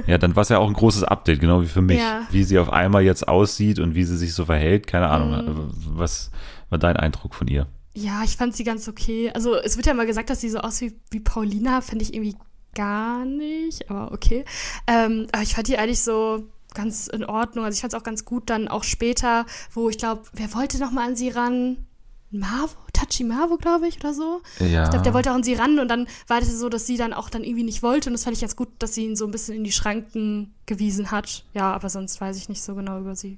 Ja, 0.06 0.20
dann 0.20 0.36
war 0.36 0.44
es 0.44 0.50
ja 0.50 0.60
auch 0.60 0.68
ein 0.68 0.76
großes 0.76 1.04
Update, 1.04 1.40
genau 1.40 1.64
wie 1.64 1.66
für 1.66 1.82
mich. 1.82 1.98
Ja. 1.98 2.22
Wie 2.30 2.44
sie 2.44 2.60
auf 2.60 2.72
einmal 2.72 3.02
jetzt 3.02 3.28
aussieht 3.28 3.80
und 3.80 3.96
wie 3.96 4.04
sie 4.04 4.16
sich 4.16 4.32
so 4.36 4.46
verhält. 4.46 4.86
Keine 4.86 5.10
Ahnung. 5.10 5.32
Mhm. 5.32 5.72
Was 5.98 6.30
war 6.70 6.78
dein 6.78 6.98
Eindruck 6.98 7.34
von 7.34 7.48
ihr? 7.48 7.66
Ja, 7.96 8.22
ich 8.24 8.38
fand 8.38 8.56
sie 8.56 8.64
ganz 8.64 8.88
okay. 8.88 9.32
Also 9.34 9.56
es 9.56 9.76
wird 9.76 9.88
ja 9.88 9.96
mal 9.96 10.06
gesagt, 10.06 10.30
dass 10.30 10.40
sie 10.40 10.50
so 10.50 10.60
aussieht 10.60 10.96
wie 11.10 11.20
Paulina, 11.20 11.82
finde 11.82 12.04
ich 12.04 12.14
irgendwie 12.14 12.36
gar 12.77 13.25
nicht, 13.25 13.89
aber 13.89 14.12
okay. 14.12 14.46
Ähm, 14.86 15.27
aber 15.31 15.41
ich 15.41 15.55
fand 15.55 15.67
die 15.67 15.77
eigentlich 15.77 16.01
so 16.01 16.43
ganz 16.75 17.07
in 17.07 17.25
Ordnung. 17.25 17.65
Also 17.65 17.75
ich 17.75 17.81
fand 17.81 17.93
es 17.93 18.00
auch 18.00 18.03
ganz 18.03 18.24
gut 18.24 18.50
dann 18.50 18.67
auch 18.67 18.84
später, 18.84 19.46
wo 19.74 19.89
ich 19.89 19.98
glaube, 19.98 20.22
wer 20.34 20.53
wollte 20.53 20.77
noch 20.77 20.91
mal 20.91 21.07
an 21.07 21.15
sie 21.15 21.29
ran? 21.29 21.77
Marvo? 22.29 22.75
Tachi 22.93 23.24
Marvo, 23.24 23.57
glaube 23.57 23.88
ich, 23.88 23.98
oder 24.00 24.13
so. 24.13 24.41
Ja. 24.60 24.84
Ich 24.84 24.89
glaube, 24.89 25.03
der 25.03 25.13
wollte 25.13 25.31
auch 25.31 25.36
an 25.36 25.43
sie 25.43 25.55
ran 25.55 25.79
und 25.79 25.88
dann 25.88 26.07
war 26.27 26.39
das 26.39 26.51
so, 26.60 26.69
dass 26.69 26.86
sie 26.86 26.98
dann 26.98 27.13
auch 27.13 27.29
dann 27.29 27.43
irgendwie 27.43 27.63
nicht 27.63 27.84
wollte 27.84 28.10
und 28.10 28.13
das 28.13 28.25
fand 28.25 28.36
ich 28.36 28.41
ganz 28.41 28.55
gut, 28.55 28.69
dass 28.79 28.93
sie 28.93 29.05
ihn 29.05 29.15
so 29.15 29.25
ein 29.25 29.31
bisschen 29.31 29.55
in 29.55 29.63
die 29.63 29.72
Schranken 29.72 30.53
gewiesen 30.65 31.10
hat. 31.10 31.46
Ja, 31.53 31.74
aber 31.74 31.89
sonst 31.89 32.22
weiß 32.22 32.38
ich 32.38 32.50
nicht 32.50 32.62
so 32.62 32.75
genau 32.75 33.00
über 33.00 33.15
sie. 33.15 33.38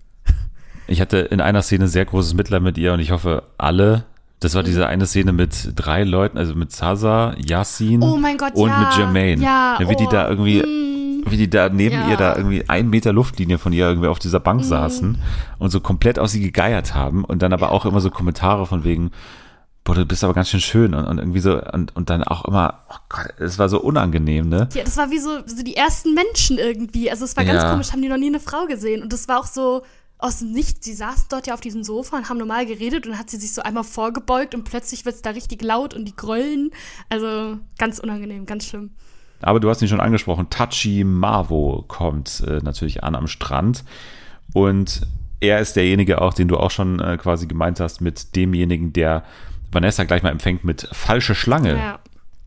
Ich 0.88 1.02
hatte 1.02 1.18
in 1.18 1.40
einer 1.40 1.62
Szene 1.62 1.88
sehr 1.88 2.06
großes 2.06 2.34
Mitleid 2.34 2.64
mit 2.64 2.78
ihr 2.78 2.94
und 2.94 3.00
ich 3.00 3.12
hoffe, 3.12 3.44
alle. 3.58 4.06
Das 4.40 4.54
Mhm. 4.54 4.56
war 4.58 4.64
diese 4.64 4.88
eine 4.88 5.06
Szene 5.06 5.34
mit 5.34 5.74
drei 5.76 6.04
Leuten, 6.04 6.38
also 6.38 6.56
mit 6.56 6.72
Sasa, 6.72 7.34
Yassin 7.38 8.02
Oh 8.02 8.18
mein 8.18 8.38
Gott, 8.38 8.56
und 8.56 8.70
ja. 8.70 8.80
mit 8.80 8.98
Jermaine. 8.98 9.44
Ja, 9.44 9.78
wie 9.80 9.96
die 9.96 10.06
oh, 10.08 10.10
da 10.10 10.30
irgendwie, 10.30 10.62
mm. 10.62 11.30
wie 11.30 11.38
die 11.38 11.50
da 11.50 11.70
neben 11.70 11.96
Ja. 11.96 12.08
ihr 12.10 12.18
da 12.18 12.36
irgendwie 12.38 12.64
ein 12.70 12.90
Meter 12.90 13.12
Luftlinie 13.12 13.58
von 13.58 13.74
ihr 13.74 13.88
irgendwie 13.88 14.08
auf 14.08 14.20
dieser 14.20 14.40
Mhm. 14.40 14.44
Bank 14.44 14.64
saßen 14.64 15.18
und 15.60 15.70
so 15.72 15.80
komplett 15.82 16.20
aus 16.20 16.32
sie 16.32 16.40
gegeiert 16.42 16.96
haben 16.96 17.24
und 17.26 17.42
dann 17.42 17.52
aber 17.54 17.72
auch 17.72 17.86
immer 17.86 18.00
so 18.00 18.10
Kommentare 18.10 18.66
von 18.66 18.84
wegen, 18.86 19.12
boah, 19.84 19.96
du 19.96 20.06
bist 20.06 20.24
aber 20.24 20.34
ganz 20.34 20.50
schön 20.50 20.60
schön 20.62 20.94
und, 20.94 21.06
und 21.06 21.18
irgendwie 21.18 21.40
so 21.40 21.60
und, 21.62 21.96
und 21.96 22.10
dann 22.10 22.24
auch 22.24 22.46
immer, 22.46 22.80
oh 22.90 22.96
Gott, 23.10 23.34
es 23.40 23.60
war 23.60 23.68
so 23.70 23.82
unangenehm, 23.82 24.48
ne? 24.48 24.70
Ja, 24.74 24.84
das 24.84 24.96
war 24.98 25.10
wie 25.12 25.20
so, 25.20 25.40
so 25.46 25.64
die 25.64 25.76
ersten 25.76 26.14
Menschen 26.14 26.58
irgendwie. 26.60 27.10
Also 27.12 27.26
es 27.26 27.36
war 27.36 27.44
ganz 27.44 27.64
Ja. 27.64 27.72
komisch, 27.72 27.92
haben 27.92 28.02
die 28.02 28.08
noch 28.08 28.18
nie 28.18 28.28
eine 28.28 28.40
Frau 28.40 28.66
gesehen. 28.68 29.02
Und 29.02 29.12
das 29.12 29.28
war 29.28 29.40
auch 29.40 29.48
so 29.48 29.82
aus 30.20 30.40
dem 30.40 30.52
Nichts. 30.52 30.86
Sie 30.86 30.94
saßen 30.94 31.26
dort 31.30 31.48
ja 31.48 31.54
auf 31.56 31.62
diesem 31.62 31.84
Sofa 31.84 32.18
und 32.18 32.30
haben 32.30 32.38
normal 32.38 32.66
geredet 32.66 33.08
und 33.08 33.18
hat 33.18 33.30
sie 33.30 33.38
sich 33.38 33.54
so 33.54 33.64
einmal 33.64 33.86
vorgebeugt 33.86 34.54
und 34.54 34.66
plötzlich 34.66 35.06
wird 35.06 35.16
es 35.16 35.22
da 35.22 35.32
richtig 35.32 35.64
laut 35.64 35.96
und 35.96 36.06
die 36.06 36.16
gröllen. 36.16 36.72
Also 37.10 37.58
ganz 37.80 37.98
unangenehm, 37.98 38.46
ganz 38.46 38.68
schlimm. 38.68 38.92
Aber 39.42 39.60
du 39.62 39.70
hast 39.70 39.82
ihn 39.82 39.88
schon 39.88 40.02
angesprochen, 40.02 40.50
Tachi 40.50 41.06
Marvo 41.06 41.86
kommt 41.88 42.44
äh, 42.46 42.60
natürlich 42.62 43.04
an 43.04 43.16
am 43.16 43.28
Strand 43.28 43.86
und 44.54 45.08
er 45.40 45.60
ist 45.60 45.78
derjenige 45.78 46.22
auch, 46.22 46.34
den 46.34 46.50
du 46.50 46.58
auch 46.58 46.72
schon 46.72 47.00
äh, 47.00 47.18
quasi 47.18 47.48
gemeint 47.48 47.80
hast, 47.80 48.02
mit 48.02 48.36
demjenigen, 48.36 48.92
der 48.92 49.24
Vanessa 49.72 50.04
gleich 50.04 50.24
mal 50.24 50.32
empfängt 50.32 50.66
mit 50.66 50.90
falsche 50.92 51.36
Schlange. 51.36 51.78
Ja. 51.78 52.00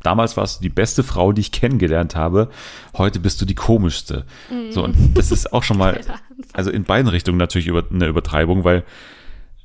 Damals 0.03 0.37
warst 0.37 0.59
du 0.59 0.63
die 0.63 0.69
beste 0.69 1.03
Frau, 1.03 1.33
die 1.33 1.41
ich 1.41 1.53
kennengelernt 1.53 2.17
habe. 2.17 2.49
Heute 2.97 3.21
bist 3.21 3.41
du 3.41 3.45
die 3.45 3.55
komischste. 3.55 4.25
So, 4.71 4.85
und 4.85 4.97
das 5.15 5.31
ist 5.31 5.53
auch 5.53 5.63
schon 5.63 5.79
mal, 5.79 6.01
also 6.53 6.71
in 6.71 6.85
beiden 6.85 7.09
Richtungen 7.09 7.39
natürlich 7.39 7.67
über, 7.67 7.85
eine 7.91 8.07
Übertreibung, 8.07 8.65
weil 8.65 8.85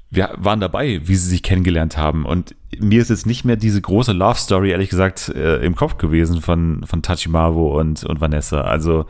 wir 0.09 0.31
waren 0.37 0.61
dabei, 0.61 1.01
wie 1.03 1.15
sie 1.15 1.29
sich 1.29 1.43
kennengelernt 1.43 1.97
haben. 1.97 2.25
Und 2.25 2.55
mir 2.79 3.01
ist 3.01 3.09
jetzt 3.09 3.25
nicht 3.25 3.43
mehr 3.43 3.57
diese 3.57 3.81
große 3.81 4.13
Love 4.13 4.39
Story, 4.39 4.71
ehrlich 4.71 4.89
gesagt, 4.89 5.29
äh, 5.29 5.57
im 5.57 5.75
Kopf 5.75 5.97
gewesen 5.97 6.41
von, 6.41 6.83
von 6.85 7.01
Tachimavo 7.01 7.77
und, 7.77 8.05
und 8.05 8.21
Vanessa. 8.21 8.61
Also, 8.61 9.05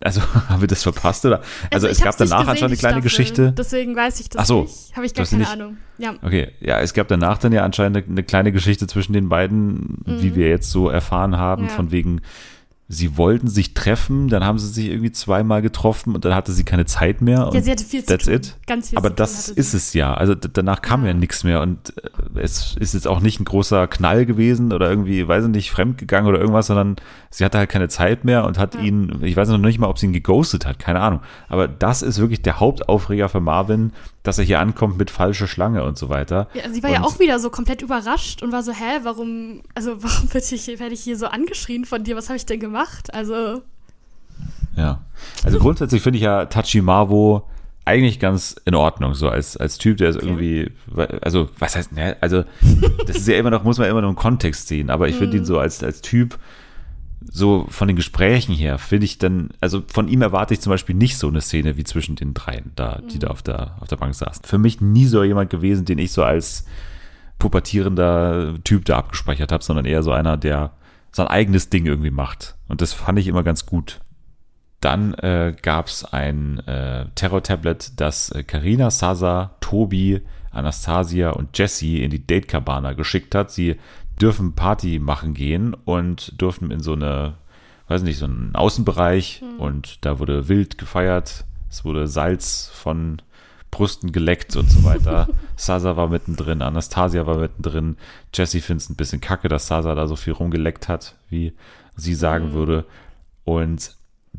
also 0.00 0.20
haben 0.48 0.60
wir 0.60 0.68
das 0.68 0.82
verpasst, 0.82 1.24
oder? 1.24 1.42
Also, 1.72 1.86
es 1.88 1.98
ich 1.98 2.04
gab 2.04 2.16
danach 2.16 2.38
gesehen, 2.40 2.48
anscheinend 2.50 2.62
eine 2.64 2.76
kleine 2.76 2.92
Staffel. 2.96 3.02
Geschichte. 3.02 3.52
Deswegen 3.56 3.96
weiß 3.96 4.20
ich 4.20 4.28
das 4.28 4.42
Ach 4.42 4.46
so. 4.46 4.62
nicht. 4.62 4.94
Habe 4.96 5.06
ich 5.06 5.14
gar 5.14 5.26
keine 5.26 5.38
nicht- 5.40 5.50
Ahnung. 5.52 5.76
Ja. 5.98 6.14
Okay, 6.22 6.52
ja, 6.60 6.78
es 6.80 6.94
gab 6.94 7.08
danach 7.08 7.38
dann 7.38 7.52
ja 7.52 7.64
anscheinend 7.64 7.96
eine, 7.96 8.06
eine 8.06 8.22
kleine 8.22 8.52
Geschichte 8.52 8.86
zwischen 8.86 9.12
den 9.12 9.28
beiden, 9.28 9.98
wie 10.06 10.36
wir 10.36 10.48
jetzt 10.48 10.70
so 10.70 10.88
erfahren 10.88 11.36
haben, 11.36 11.62
Mhm. 11.64 11.68
Ja. 11.68 11.74
von 11.74 11.90
wegen, 11.90 12.20
sie 12.90 13.18
wollten 13.18 13.48
sich 13.48 13.74
treffen, 13.74 14.28
dann 14.28 14.42
haben 14.44 14.58
sie 14.58 14.66
sich 14.66 14.86
irgendwie 14.86 15.12
zweimal 15.12 15.60
getroffen 15.60 16.14
und 16.14 16.24
dann 16.24 16.34
hatte 16.34 16.52
sie 16.52 16.64
keine 16.64 16.86
Zeit 16.86 17.20
mehr. 17.20 17.50
Ja, 17.52 17.60
sie 17.60 17.70
hatte 17.70 17.84
viel 17.84 18.00
zu 18.02 18.06
that's 18.06 18.26
it. 18.26 18.56
Ganz 18.66 18.88
viel 18.88 18.98
Aber 18.98 19.10
das 19.10 19.50
ist 19.50 19.74
es 19.74 19.92
ja. 19.92 20.14
Also 20.14 20.34
danach 20.34 20.80
kam 20.80 21.02
ja, 21.02 21.08
Ja. 21.08 21.14
nichts 21.14 21.44
mehr 21.44 21.60
und 21.60 21.92
äh, 21.98 22.40
es 22.40 22.76
ist 22.80 22.94
jetzt 22.94 23.06
auch 23.06 23.20
nicht 23.20 23.40
ein 23.40 23.44
großer 23.44 23.88
Knall 23.88 24.24
gewesen 24.24 24.72
oder 24.72 24.88
irgendwie, 24.88 25.28
weiß 25.28 25.44
ich 25.44 25.50
nicht, 25.50 25.70
fremdgegangen 25.70 26.28
oder 26.30 26.38
irgendwas, 26.40 26.68
sondern 26.68 26.96
sie 27.30 27.44
hatte 27.44 27.58
halt 27.58 27.68
keine 27.68 27.88
Zeit 27.88 28.24
mehr 28.24 28.46
und 28.46 28.58
hat 28.58 28.74
ihn, 28.74 29.18
ich 29.22 29.36
weiß 29.36 29.50
noch 29.50 29.58
nicht 29.58 29.78
mal, 29.78 29.88
ob 29.88 29.98
sie 29.98 30.06
ihn 30.06 30.14
geghostet 30.14 30.64
hat, 30.64 30.78
keine 30.78 31.00
Ahnung. 31.00 31.20
Aber 31.50 31.68
das 31.68 32.00
ist 32.00 32.18
wirklich 32.18 32.40
der 32.40 32.58
Hauptaufreger 32.58 33.28
für 33.28 33.40
Marvin, 33.40 33.92
dass 34.22 34.38
er 34.38 34.44
hier 34.44 34.60
ankommt 34.60 34.96
mit 34.98 35.10
falsche 35.10 35.46
Schlange 35.46 35.84
und 35.84 35.96
so 35.98 36.08
weiter. 36.08 36.48
Ja, 36.54 36.70
sie 36.70 36.82
war 36.82 36.90
ja 36.90 36.98
Und- 37.00 37.04
auch 37.04 37.18
wieder 37.20 37.38
so 37.38 37.50
komplett 37.50 37.82
überrascht 37.82 38.42
und 38.42 38.50
war 38.52 38.62
so, 38.62 38.72
hä, 38.72 39.00
warum, 39.02 39.60
also 39.74 39.96
warum 40.02 40.32
werde 40.32 40.46
ich, 40.54 40.66
werde 40.68 40.94
ich 40.94 41.00
hier 41.00 41.16
so 41.18 41.26
angeschrien 41.26 41.84
von 41.84 42.02
dir? 42.02 42.16
Was 42.16 42.28
habe 42.30 42.36
ich 42.38 42.46
denn 42.46 42.60
gemacht? 42.60 42.77
Also, 43.12 43.62
Ja. 44.76 45.04
Also 45.44 45.58
grundsätzlich 45.58 46.02
finde 46.02 46.18
ich 46.18 46.24
ja 46.24 46.46
Tachimavo 46.46 47.48
eigentlich 47.84 48.20
ganz 48.20 48.54
in 48.66 48.74
Ordnung, 48.74 49.14
so 49.14 49.30
als, 49.30 49.56
als 49.56 49.78
Typ, 49.78 49.96
der 49.96 50.10
ist 50.10 50.22
irgendwie, 50.22 50.70
also, 51.22 51.48
was 51.58 51.74
heißt, 51.74 51.92
ne, 51.92 52.18
also, 52.20 52.44
das 53.06 53.16
ist 53.16 53.28
ja 53.28 53.38
immer 53.38 53.50
noch, 53.50 53.64
muss 53.64 53.78
man 53.78 53.88
immer 53.88 54.02
noch 54.02 54.10
im 54.10 54.14
Kontext 54.14 54.68
sehen, 54.68 54.90
aber 54.90 55.08
ich 55.08 55.16
finde 55.16 55.38
ihn 55.38 55.46
so 55.46 55.58
als, 55.58 55.82
als 55.82 56.02
Typ, 56.02 56.38
so 57.30 57.66
von 57.70 57.88
den 57.88 57.96
Gesprächen 57.96 58.54
her, 58.54 58.78
finde 58.78 59.06
ich 59.06 59.16
dann, 59.16 59.50
also 59.60 59.82
von 59.86 60.06
ihm 60.08 60.20
erwarte 60.20 60.52
ich 60.54 60.60
zum 60.60 60.70
Beispiel 60.70 60.94
nicht 60.94 61.16
so 61.16 61.28
eine 61.28 61.40
Szene 61.40 61.78
wie 61.78 61.84
zwischen 61.84 62.14
den 62.14 62.34
dreien 62.34 62.72
da, 62.76 63.00
die 63.10 63.18
da 63.18 63.28
auf 63.28 63.42
der, 63.42 63.76
auf 63.80 63.88
der 63.88 63.96
Bank 63.96 64.14
saßen. 64.14 64.44
Für 64.44 64.58
mich 64.58 64.80
nie 64.80 65.06
so 65.06 65.24
jemand 65.24 65.50
gewesen, 65.50 65.84
den 65.84 65.98
ich 65.98 66.12
so 66.12 66.22
als 66.22 66.66
pubertierender 67.38 68.54
Typ 68.64 68.84
da 68.84 68.98
abgespeichert 68.98 69.50
habe, 69.50 69.64
sondern 69.64 69.84
eher 69.84 70.02
so 70.02 70.12
einer, 70.12 70.36
der 70.36 70.72
sein 71.12 71.26
eigenes 71.26 71.70
Ding 71.70 71.86
irgendwie 71.86 72.10
macht. 72.10 72.56
Und 72.68 72.80
das 72.80 72.92
fand 72.92 73.18
ich 73.18 73.26
immer 73.26 73.42
ganz 73.42 73.66
gut. 73.66 74.00
Dann 74.80 75.14
äh, 75.14 75.54
gab 75.60 75.88
es 75.88 76.04
ein 76.04 76.60
äh, 76.66 77.06
Terror-Tablet, 77.14 78.00
das 78.00 78.30
äh, 78.30 78.44
Karina, 78.44 78.90
Sasa, 78.90 79.56
Tobi, 79.60 80.20
Anastasia 80.50 81.30
und 81.30 81.56
Jessie 81.58 82.02
in 82.02 82.10
die 82.10 82.24
Date 82.24 82.48
Cabana 82.48 82.92
geschickt 82.92 83.34
hat. 83.34 83.50
Sie 83.50 83.76
dürfen 84.20 84.54
Party 84.54 84.98
machen 84.98 85.34
gehen 85.34 85.74
und 85.74 86.40
durften 86.40 86.70
in 86.70 86.80
so 86.80 86.92
eine, 86.92 87.34
weiß 87.88 88.02
nicht, 88.02 88.18
so 88.18 88.26
einen 88.26 88.54
Außenbereich 88.54 89.42
und 89.58 90.04
da 90.04 90.18
wurde 90.18 90.48
wild 90.48 90.78
gefeiert. 90.78 91.44
Es 91.70 91.84
wurde 91.84 92.08
Salz 92.08 92.70
von 92.72 93.20
Brüsten 93.70 94.12
geleckt 94.12 94.56
und 94.56 94.70
so 94.70 94.84
weiter. 94.84 95.28
Sasa 95.56 95.96
war 95.96 96.08
mittendrin, 96.08 96.62
Anastasia 96.62 97.26
war 97.26 97.38
mittendrin. 97.38 97.96
Jessie 98.34 98.60
findet 98.60 98.84
es 98.84 98.90
ein 98.90 98.96
bisschen 98.96 99.20
kacke, 99.20 99.48
dass 99.48 99.66
Sasa 99.66 99.94
da 99.94 100.06
so 100.06 100.16
viel 100.16 100.32
rumgeleckt 100.32 100.88
hat, 100.88 101.14
wie 101.28 101.52
sie 101.96 102.14
sagen 102.14 102.52
würde. 102.52 102.84
Und 103.44 103.94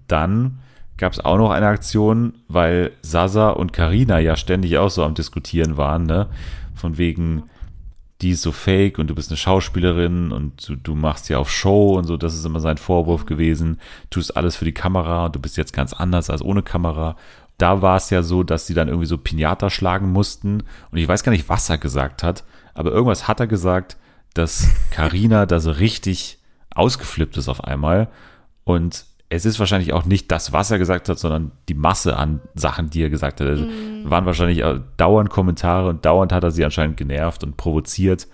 dann 0.07 0.59
gab 0.97 1.13
es 1.13 1.19
auch 1.19 1.37
noch 1.37 1.51
eine 1.51 1.67
Aktion, 1.67 2.33
weil 2.47 2.91
Sasa 3.01 3.49
und 3.49 3.73
Karina 3.73 4.19
ja 4.19 4.35
ständig 4.35 4.77
auch 4.77 4.89
so 4.89 5.03
am 5.03 5.15
Diskutieren 5.15 5.77
waren, 5.77 6.03
ne? 6.03 6.27
Von 6.75 6.97
wegen, 6.97 7.43
die 8.21 8.31
ist 8.31 8.41
so 8.41 8.51
fake 8.51 8.99
und 8.99 9.07
du 9.07 9.15
bist 9.15 9.29
eine 9.29 9.37
Schauspielerin 9.37 10.31
und 10.31 10.67
du, 10.67 10.75
du 10.75 10.95
machst 10.95 11.29
ja 11.29 11.37
auf 11.37 11.49
Show 11.49 11.97
und 11.97 12.05
so, 12.05 12.17
das 12.17 12.35
ist 12.35 12.45
immer 12.45 12.59
sein 12.59 12.77
Vorwurf 12.77 13.25
gewesen. 13.25 13.79
Tust 14.09 14.35
alles 14.35 14.57
für 14.57 14.65
die 14.65 14.73
Kamera 14.73 15.25
und 15.25 15.35
du 15.35 15.39
bist 15.39 15.57
jetzt 15.57 15.73
ganz 15.73 15.93
anders 15.93 16.29
als 16.29 16.41
ohne 16.41 16.61
Kamera. 16.61 17.15
Da 17.59 17.83
war 17.83 17.97
es 17.97 18.09
ja 18.09 18.23
so, 18.23 18.41
dass 18.41 18.65
sie 18.65 18.73
dann 18.73 18.87
irgendwie 18.87 19.05
so 19.05 19.19
Pinata 19.19 19.69
schlagen 19.69 20.11
mussten 20.11 20.63
und 20.89 20.97
ich 20.97 21.07
weiß 21.07 21.23
gar 21.23 21.31
nicht, 21.31 21.47
was 21.47 21.69
er 21.69 21.77
gesagt 21.77 22.23
hat, 22.23 22.43
aber 22.73 22.91
irgendwas 22.91 23.27
hat 23.27 23.39
er 23.39 23.47
gesagt, 23.47 23.97
dass 24.33 24.67
Karina 24.91 25.45
da 25.45 25.59
so 25.59 25.69
richtig 25.69 26.39
ausgeflippt 26.73 27.37
ist 27.37 27.49
auf 27.49 27.63
einmal 27.63 28.07
und 28.63 29.05
es 29.29 29.45
ist 29.45 29.59
wahrscheinlich 29.59 29.93
auch 29.93 30.05
nicht 30.05 30.31
das, 30.31 30.53
was 30.53 30.71
er 30.71 30.79
gesagt 30.79 31.07
hat, 31.07 31.19
sondern 31.19 31.51
die 31.69 31.75
Masse 31.75 32.17
an 32.17 32.41
Sachen, 32.55 32.89
die 32.89 33.03
er 33.03 33.11
gesagt 33.11 33.39
hat. 33.39 33.47
Also 33.47 33.65
waren 34.03 34.25
wahrscheinlich 34.25 34.63
auch 34.63 34.79
dauernd 34.97 35.29
Kommentare 35.29 35.87
und 35.87 36.03
dauernd 36.03 36.33
hat 36.33 36.43
er 36.43 36.49
sie 36.49 36.65
anscheinend 36.65 36.97
genervt 36.97 37.43
und 37.43 37.55
provoziert. 37.55 38.27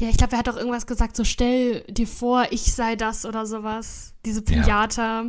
Ja, 0.00 0.08
ich 0.08 0.16
glaube, 0.16 0.32
er 0.32 0.38
hat 0.38 0.48
auch 0.48 0.56
irgendwas 0.56 0.86
gesagt, 0.86 1.14
so 1.14 1.24
stell 1.24 1.82
dir 1.82 2.06
vor, 2.06 2.46
ich 2.50 2.72
sei 2.72 2.96
das 2.96 3.26
oder 3.26 3.44
sowas. 3.44 4.14
Diese 4.24 4.40
Pinata. 4.40 5.26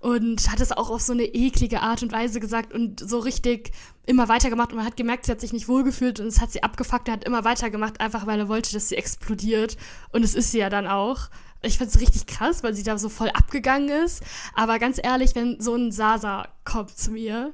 Und 0.00 0.50
hat 0.50 0.60
es 0.60 0.72
auch 0.72 0.88
auf 0.88 1.02
so 1.02 1.12
eine 1.12 1.24
eklige 1.24 1.82
Art 1.82 2.02
und 2.02 2.10
Weise 2.10 2.40
gesagt 2.40 2.72
und 2.72 3.06
so 3.06 3.18
richtig 3.18 3.72
immer 4.06 4.26
weitergemacht. 4.30 4.70
Und 4.70 4.78
man 4.78 4.86
hat 4.86 4.96
gemerkt, 4.96 5.26
sie 5.26 5.32
hat 5.32 5.42
sich 5.42 5.52
nicht 5.52 5.68
wohlgefühlt 5.68 6.20
und 6.20 6.26
es 6.26 6.40
hat 6.40 6.52
sie 6.52 6.62
abgefuckt. 6.62 7.08
Er 7.08 7.14
hat 7.14 7.24
immer 7.24 7.44
weitergemacht, 7.44 8.00
einfach 8.00 8.26
weil 8.26 8.38
er 8.38 8.48
wollte, 8.48 8.72
dass 8.72 8.88
sie 8.88 8.96
explodiert. 8.96 9.76
Und 10.10 10.24
es 10.24 10.34
ist 10.34 10.52
sie 10.52 10.58
ja 10.58 10.70
dann 10.70 10.86
auch. 10.86 11.28
Ich 11.60 11.76
fand 11.76 11.90
es 11.90 12.00
richtig 12.00 12.24
krass, 12.26 12.62
weil 12.62 12.72
sie 12.72 12.82
da 12.82 12.96
so 12.96 13.10
voll 13.10 13.28
abgegangen 13.28 13.90
ist. 13.90 14.22
Aber 14.54 14.78
ganz 14.78 14.98
ehrlich, 15.02 15.34
wenn 15.34 15.60
so 15.60 15.74
ein 15.74 15.92
Sasa 15.92 16.48
kommt 16.64 16.96
zu 16.96 17.10
mir, 17.10 17.52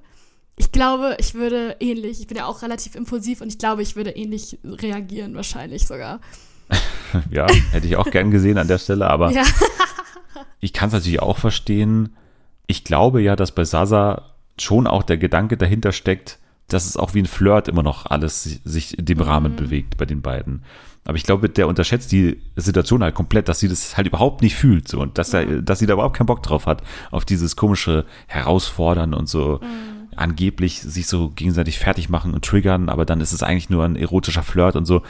ich 0.55 0.71
glaube, 0.71 1.17
ich 1.19 1.35
würde 1.35 1.79
ähnlich, 1.81 2.21
ich 2.21 2.29
bin 2.29 2.37
ja 2.37 2.47
auch 2.47 2.63
relativ 2.63 2.95
impulsiv 2.95 3.41
und 3.41 3.49
ich 3.49 3.59
glaube, 3.59 3.83
ich 3.83 3.97
würde 3.97 4.11
ähnlich 4.11 4.61
reagieren, 4.63 5.35
wahrscheinlich 5.35 5.89
sogar. 5.89 6.21
Ja, 7.31 7.47
hätte 7.73 7.87
ich 7.89 7.97
auch 7.97 8.09
gern 8.11 8.31
gesehen 8.31 8.57
an 8.59 8.69
der 8.69 8.79
Stelle, 8.79 9.11
aber 9.11 9.33
Ja. 9.33 9.43
ich 10.61 10.73
kann 10.73 10.89
es 10.89 10.93
natürlich 10.95 11.21
auch 11.21 11.39
verstehen. 11.39 12.15
Ich 12.67 12.85
glaube 12.85 13.21
ja, 13.21 13.35
dass 13.37 13.53
bei 13.53 13.65
Sasa 13.65 14.23
schon 14.59 14.87
auch 14.87 15.03
der 15.03 15.19
Gedanke 15.19 15.57
dahinter 15.57 15.91
steckt, 15.93 16.39
dass 16.69 16.87
es 16.87 16.97
auch 16.97 17.15
wie 17.15 17.23
ein 17.23 17.27
Flirt 17.27 17.67
immer 17.67 17.83
noch 17.83 18.07
alles 18.07 18.45
si- 18.45 18.61
sich 18.65 18.97
in 18.97 19.07
dem 19.07 19.21
Rahmen 19.21 19.57
bewegt 19.57 19.97
bei 19.97 20.07
den 20.07 20.23
beiden. 20.23 20.63
Aber 21.05 21.17
ich 21.17 21.25
glaube, 21.25 21.49
der 21.49 21.67
unterschätzt 21.67 22.13
die 22.13 22.41
Situation 22.57 23.03
halt 23.03 23.15
komplett, 23.15 23.49
dass 23.49 23.59
sie 23.59 23.69
das 23.69 23.97
halt 23.97 24.07
überhaupt 24.07 24.43
nicht 24.43 24.55
fühlt 24.55 24.87
so 24.87 25.01
und 25.01 25.19
dass, 25.19 25.33
er, 25.33 25.63
dass 25.63 25.79
sie 25.81 25.87
da 25.87 25.95
überhaupt 25.95 26.17
keinen 26.17 26.27
Bock 26.27 26.43
drauf 26.45 26.67
hat, 26.67 26.83
auf 27.11 27.25
dieses 27.25 27.57
komische 27.57 28.05
Herausfordern 28.29 29.15
und 29.15 29.29
so 29.29 29.61
angeblich 30.15 30.81
sich 30.83 31.07
so 31.07 31.31
gegenseitig 31.31 31.79
fertig 31.79 32.09
machen 32.11 32.35
und 32.35 32.45
triggern, 32.45 32.89
aber 32.89 33.07
dann 33.07 33.21
ist 33.21 33.33
es 33.33 33.43
eigentlich 33.43 33.71
nur 33.71 33.85
ein 33.85 33.97
erotischer 33.97 34.43
Flirt 34.43 34.77
und 34.77 34.85
so 34.85 35.03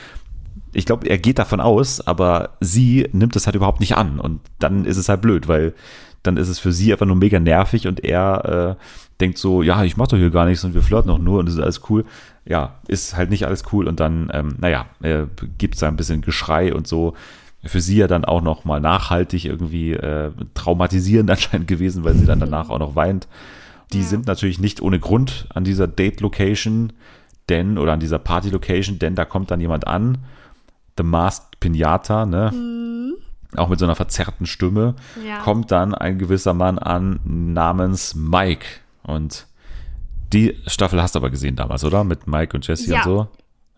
ich 0.72 0.86
glaube, 0.86 1.08
er 1.08 1.18
geht 1.18 1.38
davon 1.38 1.60
aus, 1.60 2.00
aber 2.06 2.50
sie 2.60 3.08
nimmt 3.12 3.36
es 3.36 3.46
halt 3.46 3.56
überhaupt 3.56 3.80
nicht 3.80 3.96
an. 3.96 4.20
Und 4.20 4.40
dann 4.58 4.84
ist 4.84 4.96
es 4.96 5.08
halt 5.08 5.20
blöd, 5.20 5.48
weil 5.48 5.74
dann 6.22 6.36
ist 6.36 6.48
es 6.48 6.58
für 6.58 6.72
sie 6.72 6.92
einfach 6.92 7.06
nur 7.06 7.16
mega 7.16 7.40
nervig 7.40 7.86
und 7.86 8.04
er 8.04 8.76
äh, 8.78 8.84
denkt 9.20 9.38
so, 9.38 9.62
ja, 9.62 9.82
ich 9.84 9.96
mach 9.96 10.08
doch 10.08 10.18
hier 10.18 10.30
gar 10.30 10.44
nichts 10.46 10.64
und 10.64 10.74
wir 10.74 10.82
flirten 10.82 11.08
doch 11.08 11.18
nur 11.18 11.38
und 11.40 11.48
es 11.48 11.54
ist 11.54 11.60
alles 11.60 11.80
cool. 11.88 12.04
Ja, 12.44 12.74
ist 12.88 13.16
halt 13.16 13.30
nicht 13.30 13.46
alles 13.46 13.64
cool 13.72 13.88
und 13.88 14.00
dann, 14.00 14.30
ähm, 14.32 14.54
naja, 14.58 14.86
äh, 15.02 15.24
gibt 15.58 15.76
es 15.76 15.82
ein 15.82 15.96
bisschen 15.96 16.20
Geschrei 16.20 16.74
und 16.74 16.86
so. 16.86 17.14
Für 17.64 17.80
sie 17.80 17.96
ja 17.98 18.06
dann 18.06 18.24
auch 18.24 18.40
noch 18.42 18.64
mal 18.64 18.80
nachhaltig 18.80 19.44
irgendwie 19.44 19.92
äh, 19.92 20.30
traumatisierend 20.54 21.30
anscheinend 21.30 21.68
gewesen, 21.68 22.04
weil 22.04 22.14
sie 22.14 22.26
dann 22.26 22.40
danach 22.40 22.70
auch 22.70 22.78
noch 22.78 22.96
weint. 22.96 23.28
Die 23.92 24.00
Ja. 24.00 24.06
sind 24.06 24.26
natürlich 24.26 24.58
nicht 24.60 24.80
ohne 24.80 24.98
Grund 25.00 25.46
an 25.54 25.64
dieser 25.64 25.86
Date-Location, 25.88 26.92
denn, 27.48 27.78
oder 27.78 27.92
an 27.94 28.00
dieser 28.00 28.18
Party-Location, 28.18 28.98
denn 28.98 29.14
da 29.14 29.24
kommt 29.24 29.50
dann 29.50 29.60
jemand 29.60 29.86
an, 29.86 30.18
The 31.00 31.06
Masked 31.06 31.58
Pinata, 31.60 32.26
ne? 32.26 33.14
Auch 33.56 33.68
mit 33.68 33.78
so 33.78 33.86
einer 33.86 33.96
verzerrten 33.96 34.44
Stimme, 34.46 34.96
Ja. 35.26 35.38
kommt 35.40 35.70
dann 35.70 35.94
ein 35.94 36.18
gewisser 36.18 36.52
Mann 36.52 36.78
an 36.78 37.20
namens 37.24 38.14
Mike. 38.14 38.66
Und 39.02 39.46
die 40.32 40.58
Staffel 40.66 41.00
hast 41.02 41.14
du 41.14 41.18
aber 41.20 41.30
gesehen 41.30 41.56
damals, 41.56 41.82
oder? 41.84 42.04
Mit 42.04 42.26
Mike 42.26 42.54
und 42.56 42.66
Jesse 42.66 42.90
Ja. 42.90 42.98
und 42.98 43.04
so. 43.04 43.28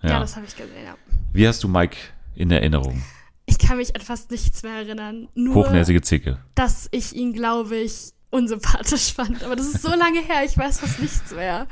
Ja, 0.03 0.19
das 0.19 0.35
habe 0.37 0.47
ich 0.47 0.57
gesehen, 0.57 0.85
ja. 0.85 0.95
Wie 1.33 1.47
hast 1.47 1.63
du 1.63 1.69
Mike 1.69 1.97
in 2.35 2.51
Erinnerung? 2.51 3.03
Ich 3.47 3.59
kann 3.59 3.77
mich 3.77 3.95
an 3.95 4.03
fast 4.03 4.31
nichts 4.33 4.63
mehr 4.65 4.75
erinnern. 4.79 5.29
Nur, 5.35 5.55
Hochnäsige 5.55 6.03
Zicke. 6.03 6.39
dass 6.57 6.89
ich 6.91 7.15
ihn, 7.15 7.33
glaube 7.33 7.77
ich, 7.77 8.13
unsympathisch 8.31 9.13
fand. 9.15 9.45
Aber 9.45 9.55
das 9.57 9.67
ist 9.67 9.83
so 9.83 9.91
lange 9.91 10.21
her, 10.23 10.43
ich 10.45 10.59
weiß 10.59 10.81
fast 10.81 11.01
nichts 11.01 11.31
mehr. 11.33 11.67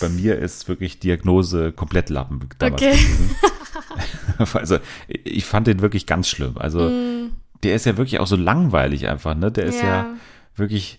Bei 0.00 0.08
mir 0.08 0.38
ist 0.38 0.68
wirklich 0.68 0.98
Diagnose 1.00 1.72
komplett 1.72 2.08
Lappen 2.10 2.48
damals 2.58 2.80
Okay. 2.80 2.92
gewesen. 2.92 3.30
also 4.54 4.78
ich 5.08 5.44
fand 5.44 5.66
den 5.66 5.80
wirklich 5.80 6.06
ganz 6.06 6.28
schlimm. 6.28 6.54
Also 6.56 6.90
der 7.62 7.74
ist 7.74 7.86
ja 7.86 7.96
wirklich 7.96 8.18
auch 8.20 8.26
so 8.26 8.36
langweilig 8.36 9.08
einfach, 9.08 9.34
ne? 9.34 9.50
Der 9.52 9.64
ist 9.64 9.80
ja, 9.82 10.02
Mm. 10.02 10.06
Ja. 10.06 10.16
wirklich, 10.56 10.98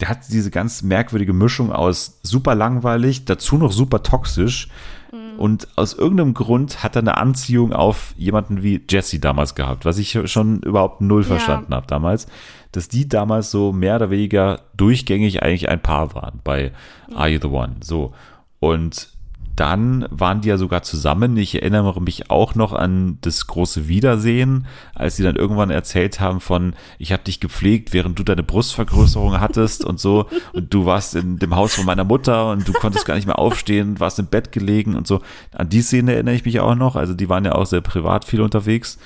der 0.00 0.08
hat 0.08 0.20
diese 0.30 0.50
ganz 0.50 0.82
merkwürdige 0.82 1.32
Mischung 1.32 1.72
aus 1.72 2.20
super 2.22 2.54
langweilig, 2.54 3.24
dazu 3.26 3.58
noch 3.58 3.72
super 3.72 4.02
toxisch. 4.02 4.68
Mm. 5.12 5.38
Und 5.38 5.68
aus 5.76 5.92
irgendeinem 5.94 6.34
Grund 6.34 6.82
hat 6.82 6.96
er 6.96 7.02
eine 7.02 7.16
Anziehung 7.18 7.72
auf 7.72 8.14
jemanden 8.16 8.62
wie 8.62 8.82
Jesse 8.88 9.18
damals 9.20 9.54
gehabt, 9.54 9.84
was 9.84 9.98
ich 9.98 10.18
schon 10.30 10.60
überhaupt 10.62 11.00
null 11.00 11.22
Ja. 11.22 11.28
verstanden 11.28 11.74
habe 11.74 11.86
damals. 11.86 12.26
Dass 12.72 12.88
die 12.88 13.08
damals 13.08 13.50
so 13.50 13.72
mehr 13.72 13.96
oder 13.96 14.10
weniger 14.10 14.60
durchgängig 14.76 15.42
eigentlich 15.42 15.68
ein 15.68 15.80
Paar 15.80 16.14
waren 16.14 16.40
bei 16.44 16.72
Are 17.14 17.28
You 17.28 17.38
the 17.40 17.48
One? 17.48 17.76
So. 17.82 18.12
Und 18.60 19.08
dann 19.58 20.06
waren 20.10 20.40
die 20.40 20.48
ja 20.48 20.56
sogar 20.56 20.82
zusammen. 20.82 21.36
Ich 21.36 21.56
erinnere 21.56 22.00
mich 22.00 22.30
auch 22.30 22.54
noch 22.54 22.72
an 22.72 23.18
das 23.22 23.48
große 23.48 23.88
Wiedersehen, 23.88 24.66
als 24.94 25.16
sie 25.16 25.24
dann 25.24 25.34
irgendwann 25.34 25.70
erzählt 25.70 26.20
haben 26.20 26.40
von, 26.40 26.74
ich 26.98 27.12
habe 27.12 27.24
dich 27.24 27.40
gepflegt, 27.40 27.92
während 27.92 28.18
du 28.20 28.22
deine 28.22 28.44
Brustvergrößerung 28.44 29.40
hattest 29.40 29.84
und 29.84 29.98
so. 29.98 30.26
Und 30.52 30.72
du 30.72 30.86
warst 30.86 31.16
in 31.16 31.40
dem 31.40 31.56
Haus 31.56 31.74
von 31.74 31.86
meiner 31.86 32.04
Mutter 32.04 32.52
und 32.52 32.68
du 32.68 32.72
konntest 32.72 33.04
gar 33.04 33.16
nicht 33.16 33.26
mehr 33.26 33.40
aufstehen, 33.40 33.98
warst 33.98 34.20
im 34.20 34.26
Bett 34.26 34.52
gelegen 34.52 34.94
und 34.94 35.08
so. 35.08 35.22
An 35.52 35.68
die 35.68 35.82
Szene 35.82 36.12
erinnere 36.12 36.36
ich 36.36 36.44
mich 36.44 36.60
auch 36.60 36.76
noch. 36.76 36.94
Also 36.94 37.14
die 37.14 37.28
waren 37.28 37.44
ja 37.44 37.56
auch 37.56 37.66
sehr 37.66 37.80
privat 37.80 38.24
viel 38.24 38.40
unterwegs. 38.40 38.98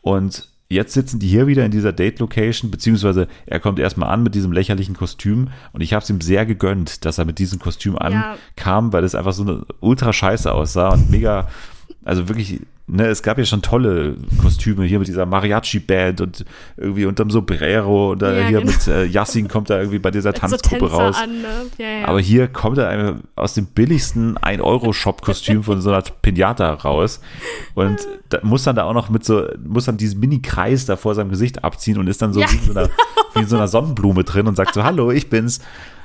Und 0.00 0.48
jetzt 0.70 0.92
sitzen 0.92 1.18
die 1.18 1.28
hier 1.28 1.46
wieder 1.46 1.64
in 1.64 1.70
dieser 1.70 1.92
Date-Location, 1.92 2.70
beziehungsweise 2.70 3.26
er 3.46 3.58
kommt 3.60 3.78
erstmal 3.78 4.10
an 4.10 4.22
mit 4.22 4.34
diesem 4.34 4.52
lächerlichen 4.52 4.94
Kostüm 4.96 5.48
und 5.72 5.80
ich 5.80 5.94
habe 5.94 6.02
es 6.02 6.10
ihm 6.10 6.20
sehr 6.20 6.44
gegönnt, 6.44 7.04
dass 7.04 7.18
er 7.18 7.24
mit 7.24 7.38
diesem 7.38 7.58
Kostüm 7.58 7.94
Ja. 7.94 8.36
ankam, 8.56 8.92
weil 8.92 9.04
es 9.04 9.14
einfach 9.14 9.32
so 9.32 9.42
eine 9.42 9.64
ultra 9.80 10.12
scheiße 10.12 10.52
aussah 10.52 10.90
und 10.90 11.10
mega, 11.10 11.48
also 12.04 12.28
wirklich, 12.28 12.60
ne, 12.86 13.06
es 13.08 13.22
gab 13.22 13.38
ja 13.38 13.44
schon 13.44 13.60
tolle 13.60 14.16
Kostüme 14.40 14.84
hier 14.84 14.98
mit 14.98 15.08
dieser 15.08 15.26
Mariachi-Band 15.26 16.20
und 16.20 16.44
irgendwie 16.76 17.04
unterm 17.04 17.30
Sombrero 17.30 18.12
und 18.12 18.22
Ja, 18.22 18.32
hier 18.46 18.60
genau. 18.60 18.72
mit 18.72 18.86
äh, 18.86 19.04
Yassin 19.04 19.48
kommt 19.48 19.68
da 19.68 19.78
irgendwie 19.78 19.98
bei 19.98 20.10
dieser 20.10 20.32
So 20.32 20.38
Tanzgruppe 20.38 20.86
Tänzer 20.88 20.94
raus. 20.94 21.16
an, 21.22 21.42
ne? 21.42 21.48
Ja, 21.76 21.86
ja. 22.00 22.06
Aber 22.06 22.20
hier 22.20 22.48
kommt 22.48 22.78
er 22.78 23.16
aus 23.36 23.54
dem 23.54 23.66
billigsten 23.66 24.38
1-Euro-Shop-Kostüm 24.38 25.62
von 25.64 25.80
so 25.80 25.90
einer 25.90 26.02
Pinata 26.22 26.72
raus 26.72 27.20
und 27.74 27.98
da 28.30 28.38
muss 28.42 28.62
dann 28.62 28.76
da 28.76 28.84
auch 28.84 28.94
noch 28.94 29.10
mit 29.10 29.24
so, 29.24 29.44
muss 29.66 29.84
dann 29.86 29.96
diesen 29.96 30.20
Mini-Kreis 30.20 30.86
da 30.86 30.96
vor 30.96 31.14
seinem 31.14 31.30
Gesicht 31.30 31.64
abziehen 31.64 31.98
und 31.98 32.06
ist 32.06 32.22
dann 32.22 32.32
so 32.32 32.40
wie, 32.40 32.56
in 32.56 32.62
so 32.72 32.78
einer, 32.78 32.88
wie 33.34 33.40
in 33.40 33.46
so 33.48 33.56
einer 33.56 33.68
Sonnenblume 33.68 34.24
drin 34.24 34.46
und 34.46 34.54
sagt 34.56 34.74
so, 34.74 34.84
hallo, 34.84 35.10
ich 35.10 35.28
bin's. 35.28 35.60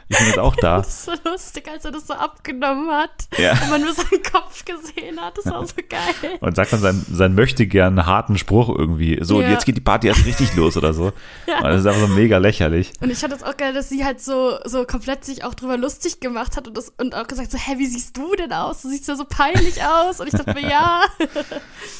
Ich 0.10 0.18
bin 0.18 0.28
jetzt 0.28 0.40
auch 0.40 0.56
da. 0.56 0.78
Das 0.84 0.88
ist 0.88 1.06
so 1.06 1.12
lustig, 1.30 1.68
als 1.72 1.86
er 1.86 1.92
das 1.92 2.08
so 2.08 2.14
abgenommen 2.14 2.90
hat. 2.92 3.12
Ja. 3.38 3.54
Und 3.54 3.70
man 3.70 3.82
nur 3.82 3.94
seinen 3.94 4.22
Kopf 4.32 4.66
gesehen 4.66 5.20
hat. 5.20 5.38
Das 5.38 5.46
war 5.46 5.66
so 5.66 5.74
geil. 5.90 6.38
Und 6.42 6.56
sagt 6.56 6.74
dann 6.74 6.80
sein, 6.82 7.06
sein 7.12 7.36
möchte 7.36 7.66
gern 7.68 8.06
harten 8.06 8.38
Spruch 8.38 8.70
irgendwie. 8.70 9.18
So, 9.22 9.38
und 9.38 9.44
Ja. 9.44 9.52
jetzt 9.52 9.66
geht 9.66 9.78
die 9.78 9.82
Party 9.82 10.08
erst 10.08 10.26
richtig 10.26 10.56
los 10.56 10.78
oder 10.78 10.94
so. 10.94 11.12
Ja. 11.48 11.58
Und 11.58 11.64
das 11.66 11.82
ist 11.82 11.88
einfach 11.88 12.02
so 12.02 12.08
mega 12.08 12.38
lächerlich. 12.38 12.92
Und 13.02 13.10
ich 13.12 13.18
fand 13.18 13.34
das 13.34 13.44
auch 13.44 13.58
geil, 13.58 13.74
dass 13.74 13.90
sie 13.90 14.04
halt 14.06 14.22
so, 14.22 14.58
so 14.66 14.86
komplett 14.86 15.24
sich 15.26 15.44
auch 15.44 15.54
drüber 15.54 15.78
lustig 15.78 16.20
gemacht 16.20 16.56
hat 16.58 16.68
und, 16.68 16.78
das, 16.78 16.90
und 16.98 17.16
auch 17.16 17.28
gesagt 17.28 17.52
so, 17.52 17.58
hä, 17.58 17.74
wie 17.78 17.86
siehst 17.88 18.16
du 18.18 18.34
denn 18.36 18.52
aus? 18.54 18.82
Du 18.82 18.90
siehst 18.90 19.08
ja 19.08 19.16
so 19.16 19.26
peinlich 19.26 19.84
aus. 19.84 20.20
Und 20.20 20.28
ich 20.28 20.34
dachte 20.34 20.54
mir, 20.54 20.70
ja. 20.70 21.02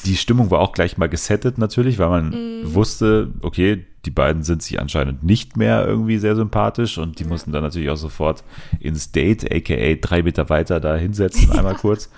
Die 0.04 0.16
Stimmung 0.16 0.50
war 0.50 0.60
auch 0.60 0.72
gleich 0.72 0.96
mal 0.98 1.08
gesettet 1.08 1.58
natürlich, 1.58 1.98
weil 1.98 2.08
man 2.08 2.30
Mhm. 2.30 2.74
wusste, 2.74 3.30
okay, 3.42 3.86
die 4.06 4.10
beiden 4.10 4.42
sind 4.42 4.62
sich 4.62 4.80
anscheinend 4.80 5.22
nicht 5.24 5.56
mehr 5.56 5.86
irgendwie 5.86 6.18
sehr 6.18 6.36
sympathisch 6.36 6.98
und 6.98 7.18
die 7.18 7.24
mussten 7.24 7.52
dann 7.52 7.62
natürlich 7.62 7.90
auch 7.90 7.96
sofort 7.96 8.44
ins 8.80 9.12
Date, 9.12 9.44
aka 9.52 9.94
drei 10.00 10.22
Meter 10.22 10.48
weiter 10.48 10.80
da 10.80 10.96
hinsetzen, 10.96 11.50
einmal 11.56 11.74
kurz. 11.74 12.10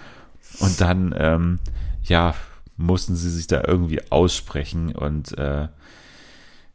Und 0.61 0.81
dann, 0.81 1.14
ähm, 1.18 1.59
ja, 2.05 2.35
mussten 2.77 3.14
sie 3.16 3.31
sich 3.31 3.46
da 3.46 3.62
irgendwie 3.66 4.01
aussprechen 4.11 4.94
und 4.94 5.37
äh, 5.38 5.68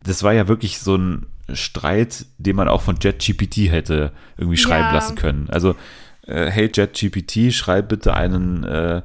das 0.04 0.24
war 0.24 0.34
ja 0.34 0.48
wirklich 0.48 0.80
so 0.80 0.96
ein 0.96 1.28
Streit, 1.54 2.26
den 2.38 2.56
man 2.56 2.68
auch 2.68 2.82
von 2.82 2.98
JetGPT 3.00 3.72
hätte 3.72 4.12
irgendwie 4.38 4.58
schreiben 4.58 4.86
Ja. 4.88 4.94
lassen 4.94 5.16
können. 5.16 5.48
Also, 5.52 5.76
äh, 6.26 6.50
hey 6.50 6.72
JetGPT, 6.74 7.54
schreib 7.54 7.90
bitte 7.90 8.14
einen 8.16 8.64
äh, 8.64 9.02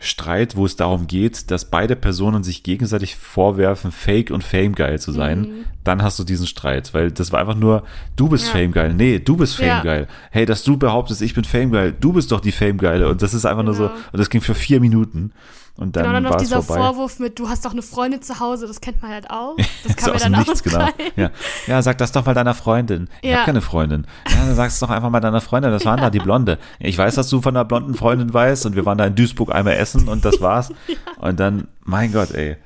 Streit, 0.00 0.54
wo 0.54 0.64
es 0.64 0.76
darum 0.76 1.08
geht, 1.08 1.50
dass 1.50 1.64
beide 1.64 1.96
Personen 1.96 2.44
sich 2.44 2.62
gegenseitig 2.62 3.16
vorwerfen, 3.16 3.90
fake 3.90 4.30
und 4.30 4.44
famegeil 4.44 5.00
zu 5.00 5.10
sein. 5.10 5.48
Dann 5.82 6.02
hast 6.02 6.18
du 6.20 6.24
diesen 6.24 6.46
Streit, 6.46 6.94
weil 6.94 7.10
das 7.10 7.32
war 7.32 7.40
einfach 7.40 7.56
nur, 7.56 7.82
du 8.14 8.28
bist 8.28 8.46
Ja. 8.46 8.52
famegeil. 8.52 8.94
Nee, 8.94 9.18
du 9.18 9.36
bist 9.36 9.58
Ja. 9.58 9.76
famegeil. 9.78 10.06
Hey, 10.30 10.46
dass 10.46 10.62
du 10.62 10.76
behauptest, 10.76 11.20
ich 11.22 11.34
bin 11.34 11.42
famegeil, 11.44 11.94
du 11.98 12.12
bist 12.12 12.30
doch 12.30 12.40
die 12.40 12.52
famegeile. 12.52 13.08
Und 13.08 13.22
das 13.22 13.34
ist 13.34 13.44
einfach 13.44 13.64
nur 13.64 13.74
so, 13.74 13.88
Genau. 13.88 13.98
und 14.12 14.18
das 14.18 14.30
ging 14.30 14.40
für 14.40 14.54
vier 14.54 14.80
Minuten. 14.80 15.32
Und 15.78 15.94
dann 15.96 16.02
Genau, 16.02 16.14
dann 16.14 16.22
noch 16.24 16.34
es 16.34 16.42
dieser 16.42 16.60
vorbei. 16.62 16.82
Vorwurf 16.82 17.18
mit, 17.20 17.38
du 17.38 17.48
hast 17.48 17.64
doch 17.64 17.70
eine 17.72 17.82
Freundin 17.82 18.20
zu 18.20 18.40
Hause, 18.40 18.66
das 18.66 18.80
kennt 18.80 19.00
man 19.00 19.12
halt 19.12 19.30
auch. 19.30 19.56
Das 19.86 19.96
kann 19.96 20.12
aus 20.12 20.22
dann 20.22 20.34
auch 20.34 20.38
Nichts, 20.40 20.62
genau. 20.64 20.88
Ja. 21.16 21.30
ja, 21.68 21.82
sag 21.82 21.98
das 21.98 22.10
doch 22.12 22.26
mal 22.26 22.34
deiner 22.34 22.54
Freundin. 22.54 23.08
Ich 23.22 23.30
Ja. 23.30 23.38
hab 23.38 23.44
keine 23.46 23.60
Freundin. 23.60 24.04
Ja, 24.28 24.36
dann 24.44 24.54
sag's 24.56 24.80
doch 24.80 24.90
einfach 24.90 25.08
mal 25.08 25.20
deiner 25.20 25.40
Freundin. 25.40 25.70
Das 25.70 25.84
war 25.84 25.96
da 25.96 26.10
die 26.10 26.18
Blonde. 26.18 26.58
Ich 26.80 26.98
weiß, 26.98 27.14
dass 27.14 27.28
du 27.30 27.40
von 27.40 27.56
einer 27.56 27.64
blonden 27.64 27.94
Freundin 27.94 28.34
weißt 28.34 28.66
und 28.66 28.74
wir 28.76 28.84
waren 28.86 28.98
da 28.98 29.06
in 29.06 29.14
Duisburg 29.14 29.54
einmal 29.54 29.74
essen 29.74 30.08
und 30.08 30.24
das 30.24 30.40
war's. 30.40 30.70
Und 31.20 31.38
dann, 31.40 31.68
mein 31.84 32.12
Gott, 32.12 32.32
ey. 32.32 32.56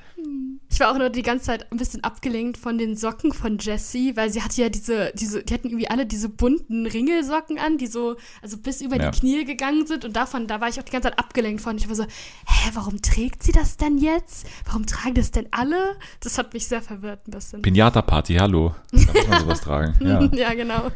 Ich 0.73 0.81
war 0.81 0.91
auch 0.91 0.97
nur 0.97 1.11
die 1.11 1.21
ganze 1.23 1.45
Zeit 1.45 1.71
ein 1.71 1.77
bisschen 1.77 2.03
abgelenkt 2.03 2.57
von 2.57 2.79
den 2.79 2.97
Socken 2.97 3.33
von 3.35 3.59
Jessie, 3.59 4.17
weil 4.17 4.31
sie 4.31 4.41
hatte 4.43 4.63
ja 4.63 4.71
diese, 4.71 5.13
diese, 5.15 5.43
die 5.43 5.53
hatten 5.53 5.69
irgendwie 5.69 5.91
alle 5.91 6.07
diese 6.07 6.31
bunten 6.31 6.87
Ringelsocken 6.87 7.59
an, 7.59 7.77
die 7.77 7.87
so, 7.87 8.17
also 8.41 8.57
bis 8.57 8.81
über 8.81 8.97
Ja. 8.97 9.11
die 9.11 9.19
Knie 9.21 9.45
gegangen 9.45 9.87
sind 9.87 10.07
und 10.07 10.17
davon, 10.17 10.47
da 10.47 10.63
war 10.63 10.69
ich 10.71 10.81
auch 10.81 10.83
die 10.85 10.91
ganze 10.93 11.11
Zeit 11.11 11.19
abgelenkt 11.19 11.61
von. 11.61 11.77
Ich 11.77 11.89
war 11.89 11.95
so, 11.95 12.05
hä, 12.05 12.71
warum 12.73 13.03
trägt 13.03 13.43
sie 13.43 13.53
das 13.53 13.77
denn 13.77 13.99
jetzt? 13.99 14.47
Warum 14.65 14.87
tragen 14.87 15.15
das 15.15 15.31
denn 15.31 15.47
alle? 15.51 15.97
Das 16.21 16.39
hat 16.39 16.55
mich 16.55 16.67
sehr 16.67 16.81
verwirrt 16.81 17.29
ein 17.29 17.33
bisschen. 17.33 17.61
Pinata-Party, 17.61 18.37
hallo. 18.37 18.75
Da 18.93 18.99
muss 19.13 19.29
man 19.29 19.41
sowas 19.41 19.61
tragen. 19.61 19.95
Ja. 20.03 20.23
ja, 20.33 20.55
genau. 20.55 20.91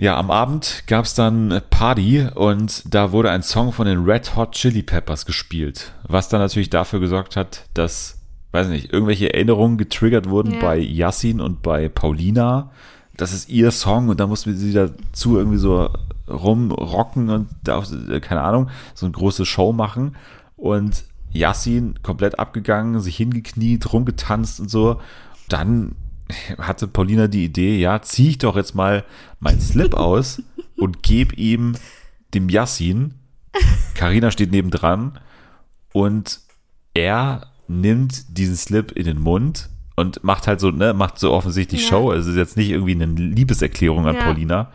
ja, 0.00 0.16
am 0.16 0.32
Abend 0.32 0.82
gab's 0.88 1.14
dann 1.14 1.62
Party 1.70 2.26
und 2.34 2.82
da 2.92 3.12
wurde 3.12 3.30
ein 3.30 3.44
Song 3.44 3.72
von 3.72 3.86
den 3.86 4.02
Red 4.04 4.34
Hot 4.34 4.52
Chili 4.52 4.82
Peppers 4.82 5.26
gespielt. 5.26 5.92
Was 6.08 6.28
dann 6.28 6.40
natürlich 6.40 6.70
dafür 6.70 6.98
gesorgt 7.00 7.36
hat, 7.36 7.64
dass, 7.74 8.17
weiß 8.52 8.68
nicht, 8.68 8.92
irgendwelche 8.92 9.32
Erinnerungen 9.32 9.78
getriggert 9.78 10.28
wurden 10.28 10.54
Ja. 10.54 10.60
bei 10.60 10.78
Yassin 10.78 11.40
und 11.40 11.62
bei 11.62 11.88
Paulina. 11.88 12.70
Das 13.16 13.32
ist 13.32 13.48
ihr 13.48 13.70
Song 13.70 14.08
und 14.08 14.20
da 14.20 14.26
mussten 14.26 14.56
sie 14.56 14.72
dazu 14.72 15.36
irgendwie 15.36 15.58
so 15.58 15.90
rumrocken 16.28 17.30
und 17.30 17.48
da, 17.64 17.82
äh, 18.10 18.20
keine 18.20 18.42
Ahnung, 18.42 18.68
so 18.94 19.06
eine 19.06 19.12
große 19.12 19.44
Show 19.44 19.72
machen. 19.72 20.16
Und 20.56 21.04
Yassin 21.32 21.94
komplett 22.02 22.38
abgegangen, 22.38 23.00
sich 23.00 23.16
hingekniet, 23.16 23.92
rumgetanzt 23.92 24.60
und 24.60 24.70
so. 24.70 25.00
Dann 25.48 25.92
hatte 26.58 26.86
Paulina 26.88 27.26
die 27.26 27.44
Idee, 27.44 27.78
ja, 27.78 28.00
zieh 28.02 28.30
ich 28.30 28.38
doch 28.38 28.56
jetzt 28.56 28.74
mal 28.74 29.04
meinen 29.40 29.60
Slip 29.60 29.94
aus 29.94 30.42
und 30.76 31.02
gebe 31.02 31.34
ihm 31.34 31.74
dem 32.34 32.48
Yassin. 32.48 33.14
Karina 33.94 34.30
steht 34.30 34.52
nebendran 34.52 35.18
und 35.92 36.40
er 36.94 37.46
nimmt 37.68 38.36
diesen 38.36 38.56
Slip 38.56 38.92
in 38.92 39.04
den 39.04 39.20
Mund 39.20 39.68
und 39.96 40.22
macht 40.24 40.46
halt 40.46 40.60
so, 40.60 40.70
ne, 40.70 40.94
macht 40.94 41.18
so 41.18 41.32
offensichtlich 41.32 41.82
Ja. 41.82 41.88
Show. 41.88 42.10
Also 42.10 42.28
es 42.30 42.34
ist 42.34 42.38
jetzt 42.38 42.56
nicht 42.56 42.70
irgendwie 42.70 42.92
eine 42.92 43.06
Liebeserklärung 43.06 44.06
an 44.06 44.16
Ja. 44.16 44.22
Paulina. 44.24 44.70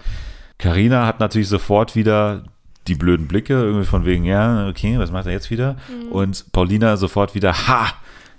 Karina 0.57 1.05
hat 1.05 1.19
natürlich 1.19 1.47
sofort 1.47 1.95
wieder 1.95 2.43
die 2.87 2.95
blöden 2.95 3.27
Blicke, 3.27 3.53
irgendwie 3.53 3.85
von 3.85 4.05
wegen, 4.05 4.25
ja, 4.25 4.67
okay, 4.67 4.99
was 4.99 5.11
macht 5.11 5.25
er 5.25 5.31
jetzt 5.31 5.49
wieder? 5.49 5.77
Und 6.11 6.51
Paulina 6.51 6.97
sofort 6.97 7.33
wieder, 7.33 7.67
ha, 7.67 7.87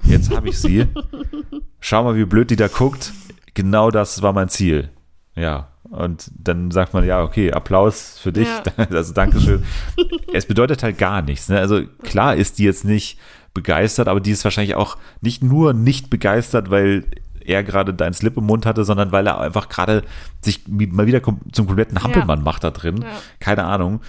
jetzt 0.05 0.35
habe 0.35 0.51
ich 0.51 0.59
sie. 0.59 0.87
Schau 1.81 2.05
mal, 2.05 2.17
wie 2.17 2.25
blöd 2.27 2.51
die 2.51 2.57
da 2.57 2.69
guckt. 2.69 3.13
Genau 3.55 3.91
das 3.91 4.21
war 4.23 4.33
mein 4.33 4.49
Ziel. 4.49 4.91
Ja. 5.35 5.69
Und 5.91 6.31
dann 6.37 6.71
sagt 6.71 6.93
man, 6.93 7.05
ja, 7.07 7.23
okay, 7.23 7.53
Applaus 7.53 8.19
für 8.19 8.33
dich. 8.33 8.49
Ja. 8.49 8.87
Also 8.91 9.13
Dankeschön. 9.15 9.65
es 10.33 10.47
bedeutet 10.47 10.83
halt 10.83 10.99
gar 10.99 11.23
nichts. 11.23 11.49
Ne? 11.49 11.59
Also 11.59 11.83
klar 12.03 12.35
ist 12.37 12.59
die 12.59 12.65
jetzt 12.65 12.85
nicht 12.85 13.19
begeistert, 13.55 14.09
aber 14.09 14.21
die 14.21 14.33
ist 14.33 14.45
wahrscheinlich 14.45 14.75
auch 14.75 14.97
nicht 15.21 15.43
nur 15.43 15.73
nicht 15.73 16.11
begeistert, 16.11 16.71
weil 16.71 17.05
er 17.45 17.63
gerade 17.63 17.93
deinen 17.95 18.15
Slip 18.15 18.37
im 18.37 18.45
Mund 18.45 18.67
hatte, 18.67 18.85
sondern 18.85 19.13
weil 19.13 19.27
er 19.27 19.41
einfach 19.41 19.69
gerade 19.69 20.03
sich 20.43 20.63
mal 20.69 21.07
wieder 21.07 21.23
zum 21.53 21.67
kompletten 21.67 22.03
Hampelmann 22.03 22.43
macht 22.43 22.65
da 22.65 22.71
drin. 22.71 23.03
Ja. 23.03 23.09
Keine 23.39 23.65
Ahnung. 23.65 24.01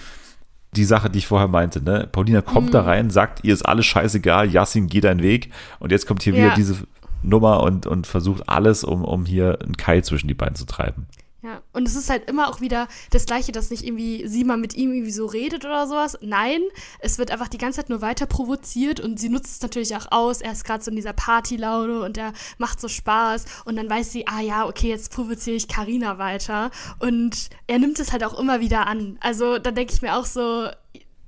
Die 0.74 0.84
Sache, 0.84 1.08
die 1.10 1.18
ich 1.18 1.26
vorher 1.26 1.48
meinte, 1.48 1.82
ne? 1.82 2.08
Paulina 2.10 2.40
kommt 2.42 2.68
Mhm. 2.68 2.72
da 2.72 2.82
rein, 2.82 3.10
sagt, 3.10 3.44
ihr 3.44 3.54
ist 3.54 3.62
alles 3.62 3.86
scheißegal, 3.86 4.50
Yassin, 4.50 4.88
geh 4.88 5.00
deinen 5.00 5.22
Weg. 5.22 5.50
Und 5.78 5.92
jetzt 5.92 6.06
kommt 6.06 6.22
hier 6.22 6.34
Ja. 6.34 6.44
wieder 6.46 6.54
diese 6.54 6.76
Nummer 7.22 7.62
und, 7.62 7.86
und 7.86 8.06
versucht 8.06 8.48
alles, 8.48 8.84
um, 8.84 9.04
um 9.04 9.24
hier 9.26 9.58
einen 9.62 9.76
Keil 9.76 10.02
zwischen 10.04 10.28
die 10.28 10.34
beiden 10.34 10.54
zu 10.56 10.66
treiben. 10.66 11.06
Ja, 11.46 11.62
und 11.72 11.86
es 11.86 11.94
ist 11.94 12.10
halt 12.10 12.28
immer 12.28 12.48
auch 12.48 12.60
wieder 12.60 12.88
das 13.12 13.24
Gleiche, 13.24 13.52
dass 13.52 13.70
nicht 13.70 13.84
irgendwie 13.84 14.26
sie 14.26 14.42
mal 14.42 14.56
mit 14.56 14.74
ihm 14.74 14.90
irgendwie 14.90 15.12
so 15.12 15.26
redet 15.26 15.64
oder 15.64 15.86
sowas. 15.86 16.18
Nein, 16.20 16.60
es 16.98 17.18
wird 17.18 17.30
einfach 17.30 17.46
die 17.46 17.56
ganze 17.56 17.76
Zeit 17.78 17.88
nur 17.88 18.00
weiter 18.00 18.26
provoziert 18.26 18.98
und 18.98 19.20
sie 19.20 19.28
nutzt 19.28 19.54
es 19.54 19.62
natürlich 19.62 19.94
auch 19.94 20.10
aus. 20.10 20.40
Er 20.40 20.50
ist 20.50 20.64
gerade 20.64 20.82
so 20.82 20.90
in 20.90 20.96
dieser 20.96 21.12
Partylaune 21.12 22.00
und 22.00 22.18
er 22.18 22.32
macht 22.58 22.80
so 22.80 22.88
Spaß 22.88 23.44
und 23.64 23.76
dann 23.76 23.88
weiß 23.88 24.10
sie, 24.10 24.26
ah 24.26 24.40
ja, 24.40 24.66
okay, 24.66 24.88
jetzt 24.88 25.12
provoziere 25.12 25.54
ich 25.54 25.68
Karina 25.68 26.18
weiter 26.18 26.72
und 26.98 27.48
er 27.68 27.78
nimmt 27.78 28.00
es 28.00 28.10
halt 28.10 28.24
auch 28.24 28.36
immer 28.36 28.58
wieder 28.58 28.88
an. 28.88 29.16
Also 29.20 29.58
da 29.60 29.70
denke 29.70 29.94
ich 29.94 30.02
mir 30.02 30.16
auch 30.16 30.26
so, 30.26 30.66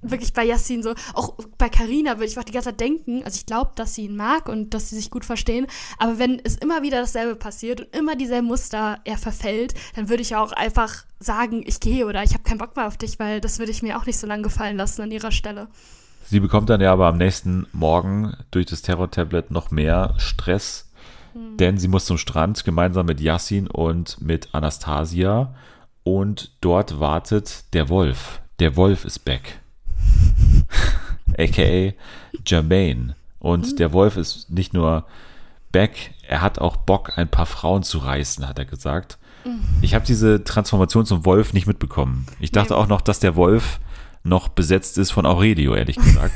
wirklich 0.02 0.32
bei 0.32 0.44
Yassin 0.44 0.82
so, 0.82 0.94
auch 1.14 1.34
bei 1.58 1.68
Karina 1.68 2.16
würde 2.16 2.26
ich 2.26 2.38
auch 2.38 2.44
die 2.44 2.52
ganze 2.52 2.70
Zeit 2.70 2.80
denken, 2.80 3.22
also 3.24 3.36
ich 3.36 3.46
glaube, 3.46 3.72
dass 3.74 3.94
sie 3.94 4.04
ihn 4.06 4.16
mag 4.16 4.48
und 4.48 4.74
dass 4.74 4.90
sie 4.90 4.96
sich 4.96 5.10
gut 5.10 5.24
verstehen, 5.24 5.66
aber 5.98 6.18
wenn 6.18 6.40
es 6.44 6.56
immer 6.56 6.82
wieder 6.82 7.00
dasselbe 7.00 7.36
passiert 7.36 7.80
und 7.80 7.96
immer 7.96 8.16
dieselben 8.16 8.46
Muster 8.46 8.98
er 9.04 9.18
verfällt, 9.18 9.74
dann 9.96 10.08
würde 10.08 10.22
ich 10.22 10.36
auch 10.36 10.52
einfach 10.52 11.04
sagen, 11.18 11.62
ich 11.66 11.80
gehe 11.80 12.06
oder 12.06 12.22
ich 12.22 12.34
habe 12.34 12.44
keinen 12.44 12.58
Bock 12.58 12.76
mehr 12.76 12.86
auf 12.86 12.96
dich, 12.96 13.18
weil 13.18 13.40
das 13.40 13.58
würde 13.58 13.72
ich 13.72 13.82
mir 13.82 13.98
auch 13.98 14.06
nicht 14.06 14.18
so 14.18 14.26
lange 14.26 14.42
gefallen 14.42 14.76
lassen 14.76 15.02
an 15.02 15.10
ihrer 15.10 15.32
Stelle. 15.32 15.68
Sie 16.24 16.40
bekommt 16.40 16.68
dann 16.68 16.80
ja 16.80 16.92
aber 16.92 17.06
am 17.06 17.16
nächsten 17.16 17.66
Morgen 17.72 18.36
durch 18.50 18.66
das 18.66 18.82
Terror-Tablet 18.82 19.50
noch 19.50 19.70
mehr 19.70 20.14
Stress, 20.18 20.90
denn 21.34 21.78
sie 21.78 21.88
muss 21.88 22.04
zum 22.04 22.18
Strand 22.18 22.64
gemeinsam 22.64 23.06
mit 23.06 23.20
Yassin 23.20 23.68
und 23.68 24.20
mit 24.20 24.48
Anastasia 24.52 25.54
und 26.02 26.52
dort 26.60 27.00
wartet 27.00 27.72
der 27.74 27.88
Wolf. 27.88 28.40
Der 28.60 28.76
Wolf 28.76 29.04
ist 29.04 29.20
back. 29.20 29.60
AKA 31.38 31.92
Jermaine. 32.46 33.14
Und 33.38 33.78
der 33.78 33.92
Wolf 33.92 34.16
ist 34.16 34.50
nicht 34.50 34.74
nur 34.74 35.04
back, 35.72 36.12
er 36.26 36.40
hat 36.42 36.58
auch 36.58 36.76
Bock, 36.76 37.16
ein 37.16 37.28
paar 37.28 37.46
Frauen 37.46 37.82
zu 37.82 37.98
reißen, 37.98 38.48
hat 38.48 38.58
er 38.58 38.64
gesagt. 38.64 39.18
Ich 39.80 39.94
habe 39.94 40.04
diese 40.04 40.44
Transformation 40.44 41.06
zum 41.06 41.24
Wolf 41.24 41.52
nicht 41.54 41.66
mitbekommen. 41.66 42.26
Ich 42.40 42.50
dachte 42.52 42.74
Nee. 42.74 42.80
auch 42.80 42.86
noch, 42.88 43.00
dass 43.00 43.20
der 43.20 43.36
Wolf 43.36 43.78
noch 44.24 44.48
besetzt 44.48 44.98
ist 44.98 45.10
von 45.10 45.24
Aurelio, 45.24 45.74
ehrlich 45.74 45.96
gesagt. 45.96 46.34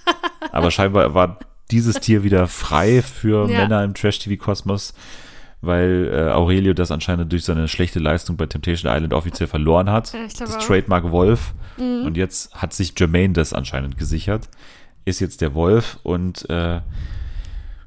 Aber 0.52 0.70
scheinbar 0.70 1.14
war 1.14 1.38
dieses 1.70 2.00
Tier 2.00 2.22
wieder 2.24 2.48
frei 2.48 3.00
für 3.02 3.48
Ja. 3.48 3.60
Männer 3.60 3.84
im 3.84 3.94
Trash-TV-Kosmos, 3.94 4.92
weil 5.60 6.10
äh, 6.12 6.30
Aurelio 6.30 6.72
das 6.74 6.90
anscheinend 6.90 7.30
durch 7.32 7.44
seine 7.44 7.68
schlechte 7.68 7.98
Leistung 7.98 8.36
bei 8.36 8.46
Temptation 8.46 8.92
Island 8.92 9.12
offiziell 9.12 9.46
verloren 9.46 9.90
hat. 9.90 10.12
Ja, 10.12 10.20
das 10.38 10.56
auch. 10.56 10.62
Trademark 10.62 11.10
Wolf. 11.10 11.54
Und 11.78 12.16
jetzt 12.18 12.54
hat 12.54 12.74
sich 12.74 12.92
Jermaine 12.98 13.32
das 13.32 13.54
anscheinend 13.54 13.96
gesichert. 13.96 14.48
Ist 15.06 15.20
jetzt 15.20 15.40
der 15.40 15.54
Wolf 15.54 15.98
und 16.02 16.48
äh, 16.50 16.80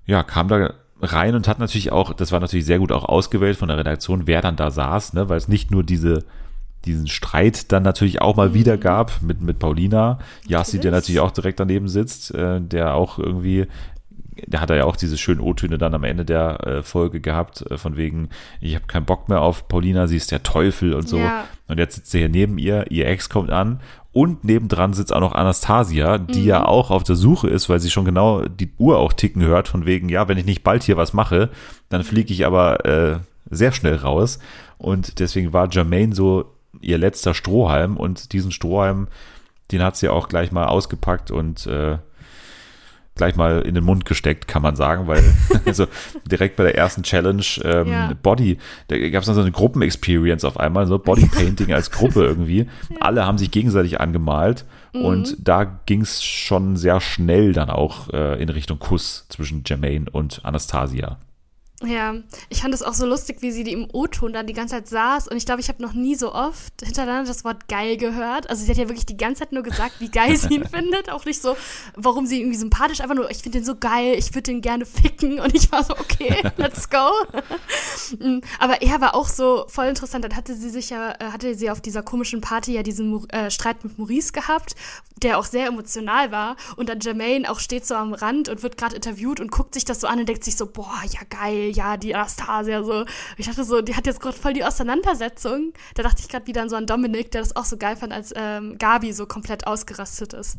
ja, 0.05 0.23
kam 0.23 0.47
da 0.47 0.73
rein 1.01 1.36
und 1.36 1.47
hat 1.47 1.59
natürlich 1.59 1.91
auch, 1.91 2.13
das 2.13 2.31
war 2.31 2.39
natürlich 2.39 2.65
sehr 2.65 2.79
gut 2.79 2.91
auch 2.91 3.03
ausgewählt 3.05 3.57
von 3.57 3.67
der 3.67 3.77
Redaktion, 3.77 4.25
wer 4.25 4.41
dann 4.41 4.55
da 4.55 4.71
saß, 4.71 5.13
ne, 5.13 5.29
weil 5.29 5.38
es 5.38 5.47
nicht 5.47 5.69
nur 5.69 5.83
diese, 5.83 6.23
diesen 6.86 7.07
Streit 7.07 7.71
dann 7.71 7.83
natürlich 7.83 8.21
auch 8.21 8.36
mal 8.36 8.53
wieder 8.53 8.77
gab 8.77 9.21
mit, 9.21 9.41
mit 9.41 9.59
Paulina, 9.59 10.19
Yassi, 10.47 10.79
der 10.79 10.91
Mhm. 10.91 10.93
Natürlich. 10.93 10.93
natürlich 10.93 11.19
auch 11.19 11.31
direkt 11.31 11.59
daneben 11.59 11.88
sitzt, 11.88 12.33
äh, 12.33 12.62
der 12.62 12.95
auch 12.95 13.19
irgendwie 13.19 13.67
der 14.47 14.62
hat 14.62 14.69
er 14.69 14.77
ja 14.77 14.86
auch 14.86 14.95
diese 14.95 15.17
schönen 15.17 15.39
O-Töne 15.39 15.77
dann 15.77 15.93
am 15.93 16.03
Ende 16.03 16.25
der 16.25 16.65
äh, 16.65 16.84
Folge 16.84 17.21
gehabt, 17.21 17.63
äh, 17.69 17.77
von 17.77 17.97
wegen, 17.97 18.29
ich 18.62 18.75
habe 18.75 18.86
keinen 18.88 19.06
Bock 19.06 19.29
mehr 19.29 19.41
auf 19.41 19.67
Paulina, 19.67 20.08
sie 20.08 20.17
ist 20.17 20.32
der 20.32 20.43
Teufel 20.43 20.93
und 20.93 21.08
so. 21.08 21.17
Ja. 21.17 21.45
Und 21.67 21.79
jetzt 21.79 21.95
sitzt 21.95 22.12
sie 22.12 22.19
hier 22.19 22.29
neben 22.29 22.58
ihr, 22.58 22.89
ihr 22.91 23.08
Ex 23.08 23.29
kommt 23.29 23.49
an 23.49 23.79
und 24.12 24.43
nebendran 24.43 24.93
sitzt 24.93 25.12
auch 25.12 25.19
noch 25.21 25.34
Anastasia, 25.34 26.17
die 26.19 26.41
Mhm. 26.41 26.47
ja 26.47 26.65
auch 26.65 26.91
auf 26.91 27.03
der 27.03 27.15
Suche 27.15 27.47
ist, 27.49 27.67
weil 27.67 27.79
sie 27.79 27.89
schon 27.89 28.06
genau 28.06 28.43
die 28.45 28.71
Uhr 28.77 28.99
auch 28.99 29.13
ticken 29.13 29.41
hört, 29.41 29.67
von 29.67 29.86
wegen, 29.86 30.08
ja, 30.10 30.27
wenn 30.27 30.38
ich 30.38 30.45
nicht 30.45 30.63
bald 30.63 30.84
hier 30.84 30.97
was 30.97 31.13
mache, 31.13 31.49
dann 31.89 32.03
fliege 32.03 32.32
ich 32.32 32.45
aber 32.45 32.86
äh, 32.86 33.17
sehr 33.49 33.71
schnell 33.71 33.95
raus. 33.95 34.39
Und 34.77 35.19
deswegen 35.19 35.51
war 35.53 35.67
Jermaine 35.71 36.13
so 36.13 36.45
ihr 36.82 36.97
letzter 36.97 37.34
Strohhalm 37.34 37.97
und 37.97 38.34
diesen 38.34 38.51
Strohhalm, 38.51 39.08
den 39.71 39.82
hat 39.82 39.95
sie 39.95 40.10
auch 40.10 40.27
gleich 40.27 40.51
mal 40.51 40.65
ausgepackt 40.67 41.32
und 41.32 41.65
äh, 41.65 41.97
gleich 43.15 43.36
mal 43.36 43.62
in 43.62 43.76
den 43.76 43.84
Mund 43.84 44.06
gesteckt, 44.06 44.47
kann 44.47 44.62
man 44.62 44.76
sagen, 44.76 45.08
weil 45.08 45.23
also 45.65 45.88
direkt 46.26 46.56
bei 46.56 46.63
der 46.63 46.76
ersten 46.76 47.04
Challenge 47.04 47.43
ähm, 47.63 47.88
Ja. 47.88 48.13
Body, 48.21 48.58
da 48.88 48.97
gab 49.10 49.21
es 49.21 49.28
dann 49.28 49.36
so 49.36 49.41
eine 49.41 49.52
Gruppenexperience 49.52 50.45
auf 50.45 50.60
einmal, 50.60 50.88
so 50.88 50.99
Bodypainting 50.99 51.73
als 51.73 51.91
Gruppe 51.91 52.23
irgendwie. 52.26 52.67
Alle 52.99 53.26
haben 53.26 53.38
sich 53.38 53.52
gegenseitig 53.52 53.99
angemalt 53.99 54.65
und 54.93 55.36
da 55.39 55.63
ging 55.63 56.02
es 56.02 56.23
schon 56.23 56.78
sehr 56.78 57.02
schnell 57.02 57.52
dann 57.52 57.71
auch 57.71 58.10
äh, 58.10 58.39
in 58.41 58.49
Richtung 58.49 58.78
Kuss 58.78 59.26
zwischen 59.30 59.63
Jermaine 59.65 60.06
und 60.12 60.41
Anastasia. 60.43 61.17
Ja, 61.86 62.15
ich 62.50 62.62
fand 62.62 62.74
es 62.74 62.82
auch 62.82 62.93
so 62.93 63.06
lustig, 63.06 63.41
wie 63.41 63.52
sie 63.52 63.63
die 63.63 63.74
im 63.74 63.88
O-Ton 63.91 64.32
da 64.32 64.43
die 64.43 64.54
ganze 64.54 64.76
Zeit 64.76 64.88
saß. 64.88 65.28
Und 65.28 65.36
ich 65.38 65.46
glaube, 65.46 65.60
ich 65.60 65.67
habe 65.67 65.82
noch 65.82 65.93
nie 65.93 66.15
so 66.15 66.34
oft 66.34 66.74
hintereinander 66.82 67.28
das 67.28 67.43
Wort 67.43 67.67
geil 67.67 67.98
gehört. 67.98 68.50
Also 68.50 68.63
sie 68.63 68.72
hat 68.72 68.78
ja 68.78 68.88
wirklich 68.88 69.06
die 69.06 69.17
ganze 69.17 69.41
Zeit 69.41 69.52
nur 69.52 69.63
gesagt, 69.63 70.00
wie 70.00 70.10
geil 70.10 70.38
sie 70.38 70.56
ihn 70.56 70.65
findet. 70.72 71.12
Auch 71.12 71.26
nicht 71.26 71.41
so, 71.41 71.58
warum 71.96 72.26
sie 72.26 72.39
irgendwie 72.39 72.58
sympathisch, 72.58 73.02
einfach 73.02 73.15
nur, 73.15 73.30
ich 73.30 73.39
finde 73.39 73.60
den 73.60 73.65
so 73.65 73.76
geil, 73.76 74.15
ich 74.17 74.34
würde 74.34 74.43
den 74.43 74.62
gerne 74.62 74.86
ficken. 74.86 75.39
Und 75.43 75.54
ich 75.56 75.72
war 75.72 75.84
so, 75.84 75.93
okay, 75.93 76.41
let's 76.58 76.89
go. 76.89 76.98
Mm, 78.19 78.39
Aber 78.60 78.82
er 78.82 79.02
war 79.02 79.15
auch 79.15 79.28
so 79.28 79.65
voll 79.67 79.86
interessant. 79.86 80.24
Dann 80.24 80.36
hatte 80.36 80.56
sie 80.56 80.69
sich 80.69 80.89
ja, 80.89 81.12
äh, 81.19 81.32
hatte 81.32 81.56
sie 81.56 81.72
auf 81.72 81.82
dieser 81.82 82.04
komischen 82.04 82.41
Party 82.41 82.74
ja 82.74 82.84
diesen 82.84 83.28
äh, 83.30 83.50
Streit 83.50 83.84
mit 83.84 83.98
Maurice 83.98 84.32
gehabt, 84.34 84.76
der 85.17 85.39
auch 85.39 85.46
sehr 85.46 85.67
emotional 85.67 86.32
war. 86.32 86.56
Und 86.76 86.89
dann 86.89 87.00
Jermaine 87.00 87.50
auch 87.50 87.60
steht 87.60 87.86
so 87.86 87.96
am 87.96 88.13
Rand 88.13 88.50
und 88.50 88.62
wird 88.62 88.78
gerade 88.78 88.96
interviewt 88.96 89.39
und 89.39 89.52
guckt 89.52 89.74
sich 89.74 89.86
das 89.86 90.02
so 90.02 90.08
an 90.08 90.19
und 90.19 90.30
denkt 90.30 90.43
sich 90.43 90.56
so, 90.58 90.65
boah, 90.67 91.02
ja 91.10 91.22
geil, 91.30 91.72
ja, 91.75 91.97
die 91.97 92.15
Anastasia 92.15 92.83
so. 92.83 93.05
Ich 93.38 93.45
dachte 93.45 93.63
so, 93.63 93.81
die 93.81 93.95
hat 93.95 94.05
jetzt 94.05 94.19
gerade 94.19 94.38
voll 94.38 94.53
die 94.53 94.63
Auseinandersetzung. 94.63 95.73
Da 95.95 96.03
dachte 96.03 96.21
ich 96.21 96.29
gerade 96.29 96.47
wieder 96.47 96.62
an 96.62 96.69
so 96.69 96.75
an 96.75 96.86
Dominik, 96.86 97.31
der 97.31 97.41
das 97.41 97.55
auch 97.55 97.65
so 97.65 97.77
geil 97.77 97.95
fand, 97.95 98.13
als 98.13 98.33
ähm, 98.36 98.77
Gabi 98.77 99.13
so 99.13 99.25
komplett 99.25 99.67
ausgerastet 99.67 100.33
ist. 100.33 100.57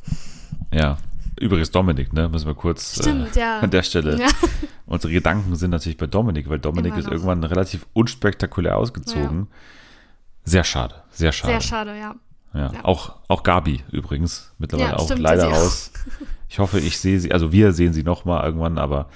Ja. 0.73 0.99
Übrigens 1.41 1.71
Dominik, 1.73 2.13
ne? 2.13 2.29
Müssen 2.29 2.47
wir 2.47 2.55
kurz 2.55 2.95
Stimmt, 2.95 3.37
äh, 3.37 3.41
ja. 3.41 3.59
an 3.59 3.71
der 3.71 3.83
Stelle. 3.83 4.21
Ja. 4.21 4.29
Unsere 4.87 5.13
Gedanken 5.13 5.57
sind 5.57 5.71
natürlich 5.71 5.97
bei 5.97 6.07
Dominik, 6.07 6.49
weil 6.49 6.59
Dominik 6.61 6.93
Immer 6.93 6.99
ist 6.99 7.05
noch. 7.07 7.13
irgendwann 7.13 7.43
relativ 7.43 7.87
unspektakulär 7.93 8.77
ausgezogen. 8.77 9.49
Sehr 10.45 10.63
schade, 10.63 11.03
sehr 11.11 11.33
schade. 11.33 11.55
Sehr 11.55 11.61
schade, 11.61 11.99
ja. 11.99 12.15
Ja. 12.53 12.73
Ja. 12.73 12.85
Auch, 12.85 13.17
auch 13.27 13.43
Gabi 13.43 13.83
übrigens 13.91 14.55
mittlerweile 14.59 14.91
Ja, 14.91 14.97
auch 14.97 15.07
stimmt, 15.07 15.21
leider 15.21 15.49
raus. 15.49 15.91
Ich 16.49 16.61
hoffe, 16.61 16.79
ich 16.79 17.01
sehe 17.01 17.19
sie, 17.19 17.33
also 17.33 17.51
wir 17.51 17.73
sehen 17.73 17.93
sie 17.93 18.05
noch 18.05 18.25
mal 18.25 18.45
irgendwann, 18.45 18.79
aber 18.79 19.09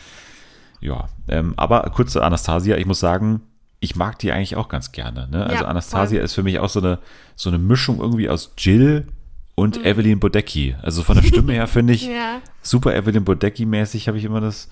ja. 0.80 1.08
Ähm, 1.28 1.54
aber 1.56 1.82
kurz 1.94 2.12
zu 2.12 2.20
Anastasia, 2.22 2.76
ich 2.76 2.86
muss 2.86 3.00
sagen, 3.00 3.40
ich 3.80 3.94
mag 3.96 4.18
die 4.18 4.32
eigentlich 4.32 4.56
auch 4.56 4.68
ganz 4.68 4.92
gerne. 4.92 5.28
Ne? 5.30 5.44
Also 5.46 5.64
Ja, 5.64 5.68
Anastasia 5.70 6.18
voll. 6.18 6.24
ist 6.24 6.34
für 6.34 6.42
mich 6.42 6.58
auch 6.58 6.68
so 6.68 6.80
eine, 6.80 6.98
so 7.36 7.48
eine 7.50 7.58
Mischung 7.58 8.00
irgendwie 8.00 8.28
aus 8.28 8.52
Jill 8.58 9.06
und 9.54 9.84
Evelyn 9.84 10.18
Bodecki. 10.20 10.76
Also 10.82 11.02
von 11.02 11.16
der 11.16 11.22
Stimme 11.24 11.52
her 11.52 11.66
finde 11.66 11.92
ich 11.92 12.06
Mhm. 12.08 12.12
Ja. 12.14 12.40
super 12.62 12.94
Evelyn 12.94 13.24
Bodecki-mäßig, 13.24 14.08
habe 14.08 14.18
ich 14.18 14.24
immer 14.24 14.40
das, 14.40 14.68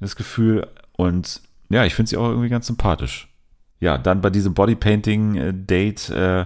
das 0.00 0.16
Gefühl. 0.16 0.66
Und 0.96 1.40
ja, 1.68 1.84
ich 1.84 1.94
finde 1.94 2.08
sie 2.10 2.16
auch 2.16 2.28
irgendwie 2.28 2.48
ganz 2.48 2.66
sympathisch. 2.66 3.28
Ja, 3.80 3.98
dann 3.98 4.20
bei 4.22 4.30
diesem 4.30 4.54
Bodypainting-Date 4.54 6.10
äh, 6.10 6.44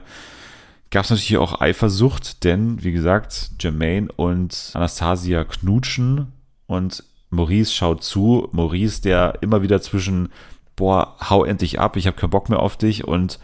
gab 0.90 1.04
es 1.04 1.10
natürlich 1.10 1.36
auch 1.38 1.60
Eifersucht, 1.60 2.42
denn 2.44 2.82
wie 2.82 2.90
gesagt, 2.92 3.50
Jermaine 3.60 4.08
und 4.16 4.70
Anastasia 4.74 5.44
knutschen 5.44 6.32
und 6.66 7.04
Maurice 7.30 7.72
schaut 7.72 8.02
zu. 8.02 8.48
Maurice, 8.52 9.02
der 9.02 9.38
immer 9.40 9.62
wieder 9.62 9.80
zwischen, 9.80 10.30
boah, 10.76 11.16
hau 11.28 11.44
endlich 11.44 11.80
ab, 11.80 11.96
ich 11.96 12.06
habe 12.06 12.16
keinen 12.16 12.30
Bock 12.30 12.48
mehr 12.48 12.60
auf 12.60 12.76
dich 12.76 13.06
und 13.06 13.38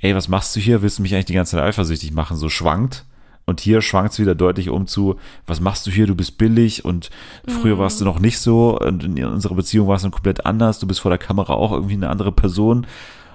ey, 0.00 0.14
was 0.14 0.28
machst 0.28 0.54
du 0.54 0.60
hier? 0.60 0.82
Willst 0.82 0.98
du 0.98 1.02
mich 1.02 1.14
eigentlich 1.14 1.26
die 1.26 1.34
ganze 1.34 1.56
Zeit 1.56 1.64
eifersüchtig 1.64 2.12
machen? 2.12 2.36
So 2.36 2.48
schwankt. 2.48 3.04
Und 3.46 3.60
hier 3.60 3.80
schwankt 3.80 4.12
es 4.12 4.18
wieder 4.18 4.34
deutlich 4.34 4.68
um 4.68 4.86
zu, 4.86 5.16
was 5.46 5.58
machst 5.58 5.86
du 5.86 5.90
hier? 5.90 6.06
Du 6.06 6.14
bist 6.14 6.36
billig 6.36 6.84
und 6.84 7.08
früher 7.46 7.78
warst 7.78 7.98
du 7.98 8.04
noch 8.04 8.18
nicht 8.18 8.38
so 8.38 8.78
und 8.78 9.04
in 9.04 9.24
unserer 9.24 9.54
Beziehung 9.54 9.88
warst 9.88 10.04
du 10.04 10.10
komplett 10.10 10.44
anders. 10.44 10.80
Du 10.80 10.86
bist 10.86 11.00
vor 11.00 11.10
der 11.10 11.16
Kamera 11.16 11.54
auch 11.54 11.72
irgendwie 11.72 11.94
eine 11.94 12.10
andere 12.10 12.30
Person. 12.30 12.86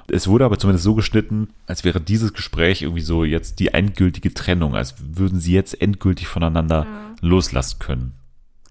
Es 0.07 0.27
wurde 0.27 0.45
aber 0.45 0.59
zumindest 0.59 0.83
so 0.83 0.93
geschnitten, 0.93 1.49
als 1.65 1.83
wäre 1.83 1.99
dieses 1.99 2.33
Gespräch 2.33 2.83
irgendwie 2.83 3.01
so 3.01 3.23
jetzt 3.23 3.59
die 3.59 3.69
endgültige 3.69 4.33
Trennung, 4.35 4.75
als 4.75 4.95
würden 4.99 5.39
sie 5.39 5.53
jetzt 5.53 5.81
endgültig 5.81 6.27
voneinander 6.27 6.85
loslassen 7.21 7.79
können. 7.79 8.13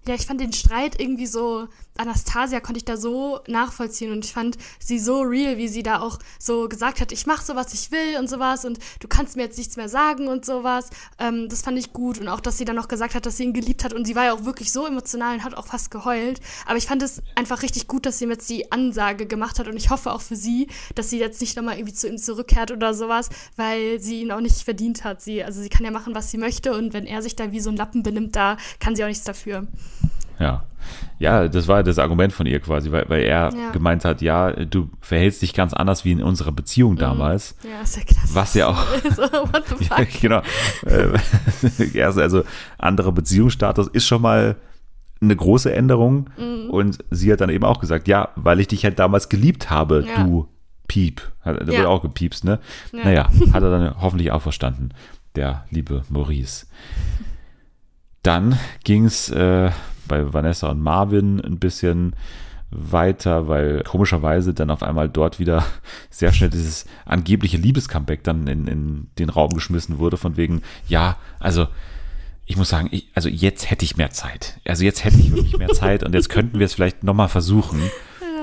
Ja, 0.05 0.15
ich 0.15 0.25
fand 0.25 0.41
den 0.41 0.51
Streit 0.51 0.99
irgendwie 0.99 1.27
so, 1.27 1.69
Anastasia 1.95 2.59
konnte 2.59 2.79
ich 2.79 2.83
da 2.83 2.97
so 2.97 3.39
nachvollziehen 3.47 4.11
und 4.11 4.25
ich 4.25 4.33
fand 4.33 4.57
sie 4.79 4.99
so 4.99 5.21
real, 5.21 5.57
wie 5.57 5.69
sie 5.69 5.81
da 5.81 6.01
auch 6.01 6.19
so 6.39 6.67
gesagt 6.67 6.99
hat, 6.99 7.13
ich 7.13 7.25
mache 7.25 7.45
so, 7.45 7.55
was 7.55 7.73
ich 7.73 7.89
will 7.91 8.17
und 8.19 8.29
sowas 8.29 8.65
und 8.65 8.79
du 8.99 9.07
kannst 9.07 9.37
mir 9.37 9.43
jetzt 9.43 9.57
nichts 9.57 9.77
mehr 9.77 9.87
sagen 9.87 10.27
und 10.27 10.43
sowas. 10.43 10.89
Ähm, 11.19 11.47
das 11.47 11.61
fand 11.61 11.77
ich 11.77 11.93
gut 11.93 12.19
und 12.19 12.27
auch, 12.27 12.41
dass 12.41 12.57
sie 12.57 12.65
dann 12.65 12.75
noch 12.75 12.89
gesagt 12.89 13.15
hat, 13.15 13.25
dass 13.25 13.37
sie 13.37 13.43
ihn 13.43 13.53
geliebt 13.53 13.85
hat 13.85 13.93
und 13.93 14.05
sie 14.05 14.13
war 14.15 14.25
ja 14.25 14.33
auch 14.33 14.43
wirklich 14.43 14.73
so 14.73 14.85
emotional 14.85 15.35
und 15.35 15.43
hat 15.45 15.55
auch 15.55 15.67
fast 15.67 15.89
geheult. 15.89 16.41
Aber 16.65 16.77
ich 16.77 16.87
fand 16.87 17.01
es 17.01 17.21
einfach 17.35 17.61
richtig 17.61 17.87
gut, 17.87 18.05
dass 18.05 18.17
sie 18.19 18.25
ihm 18.25 18.31
jetzt 18.31 18.49
die 18.49 18.73
Ansage 18.73 19.25
gemacht 19.25 19.57
hat 19.57 19.69
und 19.69 19.77
ich 19.77 19.89
hoffe 19.89 20.11
auch 20.11 20.21
für 20.21 20.35
sie, 20.35 20.67
dass 20.95 21.09
sie 21.09 21.19
jetzt 21.19 21.39
nicht 21.39 21.55
nochmal 21.55 21.77
irgendwie 21.77 21.93
zu 21.93 22.09
ihm 22.09 22.17
zurückkehrt 22.17 22.71
oder 22.71 22.93
sowas, 22.93 23.29
weil 23.55 24.01
sie 24.01 24.21
ihn 24.21 24.33
auch 24.33 24.41
nicht 24.41 24.63
verdient 24.63 25.05
hat. 25.05 25.21
Sie, 25.21 25.41
also 25.43 25.61
sie 25.61 25.69
kann 25.69 25.85
ja 25.85 25.91
machen, 25.91 26.13
was 26.13 26.29
sie 26.29 26.37
möchte 26.37 26.73
und 26.73 26.91
wenn 26.91 27.05
er 27.05 27.21
sich 27.21 27.37
da 27.37 27.53
wie 27.53 27.61
so 27.61 27.69
ein 27.69 27.77
Lappen 27.77 28.03
benimmt, 28.03 28.35
da 28.35 28.57
kann 28.79 28.97
sie 28.97 29.03
auch 29.03 29.07
nichts 29.07 29.23
dafür. 29.23 29.67
Ja. 30.39 30.63
Ja, 31.17 31.47
das 31.47 31.69
war 31.69 31.81
das 31.83 31.97
Argument 31.97 32.33
von 32.33 32.45
ihr 32.45 32.59
quasi, 32.59 32.91
weil, 32.91 33.05
weil 33.07 33.21
er 33.23 33.51
Ja. 33.53 33.71
gemeint 33.71 34.03
hat, 34.03 34.21
ja, 34.21 34.51
du 34.51 34.89
verhältst 34.99 35.41
dich 35.41 35.53
ganz 35.53 35.73
anders 35.73 36.03
wie 36.03 36.11
in 36.11 36.21
unserer 36.21 36.51
Beziehung 36.51 36.97
damals. 36.97 37.55
Ja, 37.63 37.81
ist 37.81 37.95
ja 37.95 38.03
krass. 38.03 38.29
Was 38.35 38.53
ja 38.53 38.67
auch, 38.67 38.85
so, 39.15 39.21
what 39.21 39.63
the 39.69 39.85
ja, 39.85 39.95
fuck? 39.97 40.07
genau. 40.21 40.41
Äh, 40.85 41.99
also 42.21 42.43
anderer 42.77 43.13
Beziehungsstatus 43.13 43.87
ist 43.87 44.05
schon 44.05 44.21
mal 44.21 44.57
eine 45.21 45.35
große 45.35 45.73
Änderung. 45.73 46.29
Mhm. 46.37 46.69
Und 46.69 46.97
sie 47.11 47.31
hat 47.31 47.39
dann 47.39 47.49
eben 47.49 47.63
auch 47.63 47.79
gesagt, 47.79 48.09
ja, 48.09 48.29
weil 48.35 48.59
ich 48.59 48.67
dich 48.67 48.83
halt 48.83 48.99
damals 48.99 49.29
geliebt 49.29 49.69
habe, 49.69 50.05
Ja. 50.05 50.23
du 50.25 50.49
Piep. 50.89 51.21
Da 51.45 51.53
Ja. 51.53 51.67
wurde 51.67 51.87
auch 51.89 52.01
gepiepst, 52.01 52.43
ne? 52.43 52.59
Ja. 52.91 53.03
Naja, 53.05 53.29
hat 53.53 53.63
er 53.63 53.69
dann 53.71 54.01
hoffentlich 54.01 54.31
auch 54.31 54.41
verstanden, 54.41 54.89
der 55.37 55.63
liebe 55.69 56.03
Maurice. 56.09 56.65
Dann 58.21 58.57
ging 58.83 59.05
es 59.05 59.29
äh, 59.29 59.71
bei 60.07 60.33
Vanessa 60.33 60.69
und 60.69 60.81
Marvin 60.81 61.41
ein 61.41 61.59
bisschen 61.59 62.15
weiter, 62.71 63.47
weil 63.47 63.83
komischerweise 63.83 64.53
dann 64.53 64.71
auf 64.71 64.83
einmal 64.83 65.09
dort 65.09 65.39
wieder 65.39 65.63
sehr 66.09 66.33
schnell 66.33 66.49
dieses 66.49 66.85
angebliche 67.05 67.57
Liebescomeback 67.57 68.23
dann 68.23 68.47
in, 68.47 68.67
in 68.67 69.07
den 69.19 69.29
Raum 69.29 69.51
geschmissen 69.51 69.99
wurde, 69.99 70.17
von 70.17 70.37
wegen, 70.37 70.61
ja, 70.87 71.17
also 71.39 71.67
ich 72.45 72.57
muss 72.57 72.69
sagen, 72.69 72.89
ich, 72.91 73.09
also 73.13 73.29
jetzt 73.29 73.69
hätte 73.69 73.85
ich 73.85 73.95
mehr 73.95 74.09
Zeit. 74.09 74.59
Also 74.65 74.83
jetzt 74.83 75.03
hätte 75.03 75.17
ich 75.17 75.31
wirklich 75.31 75.57
mehr 75.57 75.69
Zeit 75.69 76.03
und 76.03 76.13
jetzt 76.13 76.29
könnten 76.29 76.59
wir 76.59 76.65
es 76.65 76.73
vielleicht 76.73 77.03
nochmal 77.03 77.29
versuchen. 77.29 77.79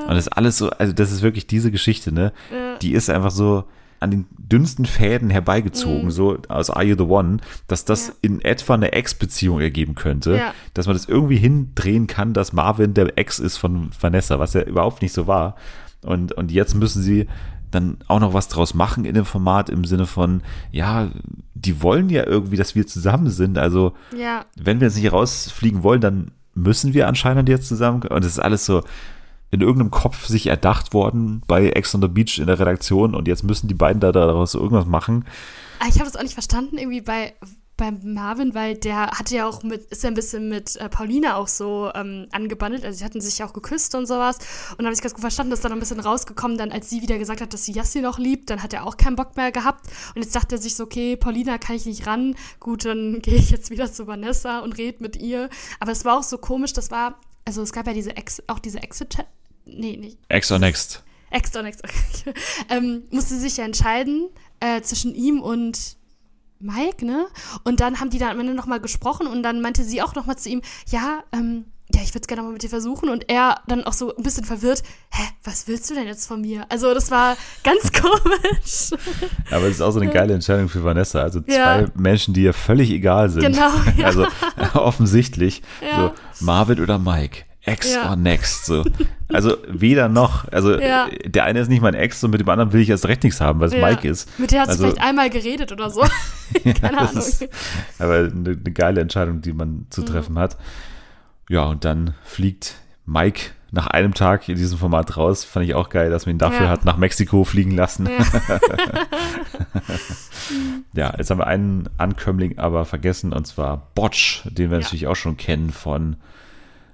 Und 0.01 0.17
das 0.17 0.27
ist 0.27 0.33
alles 0.33 0.57
so, 0.57 0.71
also 0.71 0.95
das 0.95 1.13
ist 1.13 1.21
wirklich 1.21 1.47
diese 1.47 1.71
Geschichte, 1.71 2.11
ne? 2.11 2.33
Die 2.81 2.95
ist 2.95 3.11
einfach 3.11 3.31
so 3.31 3.65
an 4.01 4.11
den 4.11 4.27
dünnsten 4.39 4.87
Fäden 4.87 5.31
herbeigezogen, 5.31 6.11
so 6.11 6.39
aus 6.49 6.71
Are 6.71 6.85
You 6.85 6.97
the 6.97 7.05
One, 7.05 7.39
dass 7.67 7.85
das 7.85 8.09
Ja. 8.09 8.15
in 8.23 8.41
etwa 8.41 8.75
eine 8.75 8.93
Ex-Beziehung 8.93 9.61
ergeben 9.61 9.95
könnte, 9.95 10.37
Ja. 10.37 10.55
dass 10.75 10.87
man 10.87 10.97
das 10.97 11.05
irgendwie 11.07 11.37
hindrehen 11.37 12.07
kann, 12.07 12.33
dass 12.33 12.53
Marvin 12.53 12.95
der 12.95 13.17
Ex 13.19 13.39
ist 13.39 13.59
von 13.59 13.91
Vanessa, 14.01 14.39
was 14.39 14.55
ja 14.55 14.63
überhaupt 14.63 15.03
nicht 15.03 15.13
so 15.13 15.27
war. 15.27 15.55
Und, 16.03 16.33
und 16.33 16.51
jetzt 16.51 16.75
müssen 16.75 17.03
sie 17.03 17.27
dann 17.71 17.99
auch 18.09 18.19
noch 18.19 18.35
was 18.35 18.49
draus 18.49 18.75
machen 18.75 19.05
in 19.05 19.15
dem 19.15 19.25
Format 19.27 19.71
im 19.71 19.85
Sinne 19.85 20.07
von, 20.07 20.43
ja, 20.73 21.09
die 21.55 21.83
wollen 21.83 22.09
ja 22.09 22.27
irgendwie, 22.27 22.57
dass 22.57 22.75
wir 22.75 22.87
zusammen 22.87 23.31
sind. 23.31 23.59
Also, 23.59 23.93
Ja, 24.19 24.45
wenn 24.61 24.81
wir 24.81 24.89
jetzt 24.89 24.97
nicht 24.97 25.13
rausfliegen 25.13 25.83
wollen, 25.85 26.01
dann 26.01 26.31
müssen 26.55 26.95
wir 26.95 27.07
anscheinend 27.07 27.49
jetzt 27.49 27.69
zusammen. 27.69 28.03
Und 28.03 28.25
es 28.25 28.33
ist 28.33 28.39
alles 28.41 28.67
so 28.67 28.83
in 29.51 29.61
irgendeinem 29.61 29.91
Kopf 29.91 30.27
sich 30.27 30.47
erdacht 30.47 30.95
worden 30.95 31.43
bei 31.47 31.71
Ex 31.71 31.95
on 31.95 32.03
the 32.03 32.09
Beach 32.09 32.39
in 32.39 32.47
der 32.47 32.59
Redaktion 32.59 33.15
und 33.15 33.27
jetzt 33.27 33.43
müssen 33.43 33.69
die 33.69 33.75
beiden 33.75 34.01
da 34.01 34.13
daraus 34.13 34.55
irgendwas 34.55 34.87
machen. 34.87 35.25
Aber 35.81 35.89
ich 35.89 35.97
habe 35.97 36.05
das 36.05 36.17
auch 36.17 36.23
nicht 36.23 36.35
verstanden, 36.35 36.79
irgendwie 36.79 37.01
bei, 37.01 37.35
bei 37.77 37.91
Marvin, 37.91 38.55
weil 38.55 38.77
der 38.77 39.09
hatte 39.09 39.35
ja 39.35 39.49
auch 39.49 39.65
mit, 39.65 39.87
ist 39.87 40.05
ja 40.05 40.09
ein 40.09 40.15
bisschen 40.15 40.49
mit 40.49 40.77
äh, 40.77 40.89
Paulina 40.89 41.35
auch 41.35 41.49
so 41.49 41.91
ähm, 41.95 42.29
angebandelt. 42.31 42.85
Also 42.85 42.99
sie 42.99 43.05
hatten 43.05 43.21
sich 43.21 43.39
ja 43.39 43.47
auch 43.47 43.53
geküsst 43.53 43.95
und 43.97 44.07
sowas. 44.07 44.39
Und 44.79 44.85
habe 44.85 44.95
ich 44.95 45.01
ganz 45.01 45.15
gut 45.15 45.23
verstanden, 45.23 45.51
dass 45.51 45.63
dann 45.63 45.73
ein 45.73 45.81
bisschen 45.81 45.99
rausgekommen, 45.99 46.59
dann 46.59 46.71
als 46.71 46.91
sie 46.91 47.03
wieder 47.03 47.19
gesagt 47.19 47.41
hat, 47.41 47.53
dass 47.53 47.65
sie 47.65 47.73
Yassi 47.73 48.03
noch 48.03 48.19
liebt, 48.19 48.51
dann 48.51 48.63
hat 48.63 48.73
er 48.73 48.87
auch 48.87 48.99
keinen 48.99 49.17
Bock 49.17 49.37
mehr 49.37 49.51
gehabt. 49.51 49.87
Und 50.15 50.23
jetzt 50.23 50.37
dachte 50.37 50.57
er 50.57 50.61
sich 50.61 50.77
so, 50.77 50.85
okay, 50.85 51.17
Paulina 51.17 51.59
kann 51.59 51.75
ich 51.75 51.87
nicht 51.87 52.07
ran. 52.07 52.37
Gut, 52.61 52.85
dann 52.85 53.19
gehe 53.23 53.37
ich 53.37 53.51
jetzt 53.51 53.71
wieder 53.71 53.91
zu 53.91 54.07
Vanessa 54.07 54.61
und 54.61 54.79
rede 54.79 55.03
mit 55.03 55.17
ihr. 55.17 55.49
Aber 55.81 55.91
es 55.91 56.05
war 56.05 56.19
auch 56.19 56.23
so 56.23 56.39
komisch, 56.39 56.75
das 56.75 56.91
war 56.91 57.19
also 57.45 57.63
es 57.63 57.73
gab 57.73 57.87
ja 57.87 57.93
diese 57.93 58.17
Ex, 58.17 58.43
auch 58.47 58.59
diese 58.59 58.83
Exit, 58.83 59.19
nee, 59.77 59.97
nicht, 59.97 60.19
Ex 60.29 60.51
or 60.53 60.59
Next. 60.59 61.03
Ex 61.31 61.55
oder 61.55 61.67
Ex, 61.69 61.79
ähm, 62.69 63.05
musste 63.11 63.37
sich 63.39 63.57
ja 63.57 63.65
entscheiden 63.65 64.29
äh, 64.59 64.81
zwischen 64.83 65.15
ihm 65.15 65.41
und 65.41 65.97
Mike, 66.59 67.07
ne? 67.07 67.27
Und 67.65 67.81
dann 67.81 68.01
haben 68.01 68.11
die 68.11 68.19
da 68.19 68.31
am 68.31 68.41
Ende 68.41 68.55
nochmal 68.55 68.81
gesprochen 68.81 69.27
und 69.27 69.43
dann 69.43 69.61
meinte 69.61 69.83
sie 69.85 70.03
auch 70.03 70.15
nochmal 70.15 70.37
zu 70.37 70.49
ihm, 70.51 70.61
ja, 70.89 71.23
ähm, 71.33 71.67
ja, 71.95 72.03
ich 72.03 72.11
würde 72.11 72.21
es 72.21 72.27
gerne 72.29 72.43
mal 72.43 72.53
mit 72.53 72.63
dir 72.63 72.69
versuchen. 72.69 73.09
Und 73.09 73.29
er 73.29 73.57
dann 73.67 73.85
auch 73.85 73.93
so 73.93 74.15
ein 74.15 74.23
bisschen 74.23 74.45
verwirrt, 74.45 74.83
hä, 75.11 75.23
was 75.43 75.67
willst 75.67 75.91
du 75.91 75.95
denn 75.95 76.07
jetzt 76.07 76.27
von 76.27 76.41
mir? 76.41 76.67
Also 76.69 76.95
das 76.95 77.11
war 77.11 77.37
ganz 77.65 77.91
komisch. 77.93 78.91
Aber 79.51 79.65
es 79.67 79.77
ist 79.77 79.81
auch 79.81 79.91
so 79.91 80.01
eine 80.01 80.11
geile 80.13 80.35
Entscheidung 80.35 80.69
für 80.69 80.85
Vanessa. 80.85 81.21
Also 81.23 81.41
zwei 81.41 81.53
Ja. 81.55 81.87
Menschen, 81.95 82.35
die 82.35 82.43
ihr 82.43 82.53
völlig 82.53 82.91
egal 82.91 83.31
sind. 83.31 83.43
Genau, 83.43 83.71
ja. 83.97 84.07
Also 84.07 84.27
offensichtlich. 84.75 85.63
Ja. 85.81 86.13
So 86.35 86.45
Marvin 86.45 86.81
oder 86.81 86.99
Mike. 86.99 87.45
Ex 87.71 87.95
Ja. 87.95 88.11
or 88.11 88.17
next. 88.17 88.67
So. 88.67 88.85
Also 89.29 89.57
weder 89.69 90.09
noch. 90.09 90.47
Also 90.53 90.79
Ja. 90.79 91.09
der 91.25 91.45
eine 91.45 91.61
ist 91.61 91.69
nicht 91.69 91.83
mein 91.83 91.95
Ex 91.95 92.23
und 92.25 92.31
mit 92.33 92.41
dem 92.41 92.49
anderen 92.49 92.73
will 92.73 92.81
ich 92.81 92.91
erst 92.91 93.07
recht 93.07 93.23
nichts 93.23 93.41
haben, 93.41 93.61
weil 93.61 93.69
es 93.69 93.75
Ja. 93.75 93.87
Mike 93.87 94.09
ist. 94.09 94.39
Mit 94.39 94.51
der 94.53 94.61
hat 94.63 94.67
sie 94.69 94.73
Also- 94.73 94.85
vielleicht 94.85 95.03
einmal 95.03 95.31
geredet 95.31 95.71
oder 95.73 95.91
so. 95.91 96.03
Keine 96.81 96.99
Ahnung. 96.99 97.17
ist 97.19 97.47
aber 97.99 98.15
eine, 98.17 98.31
eine 98.51 98.73
geile 98.73 99.01
Entscheidung, 99.01 99.41
die 99.41 99.53
man 99.53 99.87
zu 99.91 100.03
treffen 100.03 100.39
hat. 100.39 100.57
Ja, 101.49 101.65
und 101.65 101.85
dann 101.85 102.15
fliegt 102.25 102.75
Mike 103.07 103.51
nach 103.73 103.87
einem 103.87 104.15
Tag 104.15 104.49
in 104.49 104.57
diesem 104.57 104.79
Format 104.79 105.17
raus. 105.17 105.45
Fand 105.45 105.65
ich 105.65 105.75
auch 105.75 105.91
geil, 105.91 106.11
dass 106.11 106.27
man 106.27 106.35
ihn 106.35 106.39
dafür 106.39 106.69
hat 106.69 106.85
nach 106.85 106.97
Mexiko 106.97 107.45
fliegen 107.45 107.71
lassen. 107.73 108.09
Ja. 110.93 111.15
Jetzt 111.17 111.31
haben 111.31 111.39
wir 111.39 111.47
einen 111.47 111.89
Ankömmling 111.99 112.59
aber 112.59 112.85
vergessen, 112.85 113.33
und 113.33 113.47
zwar 113.47 113.91
Botch, 113.95 114.43
den 114.45 114.71
wir 114.71 114.79
natürlich 114.79 115.07
auch 115.07 115.15
schon 115.17 115.37
kennen 115.37 115.71
von 115.71 116.17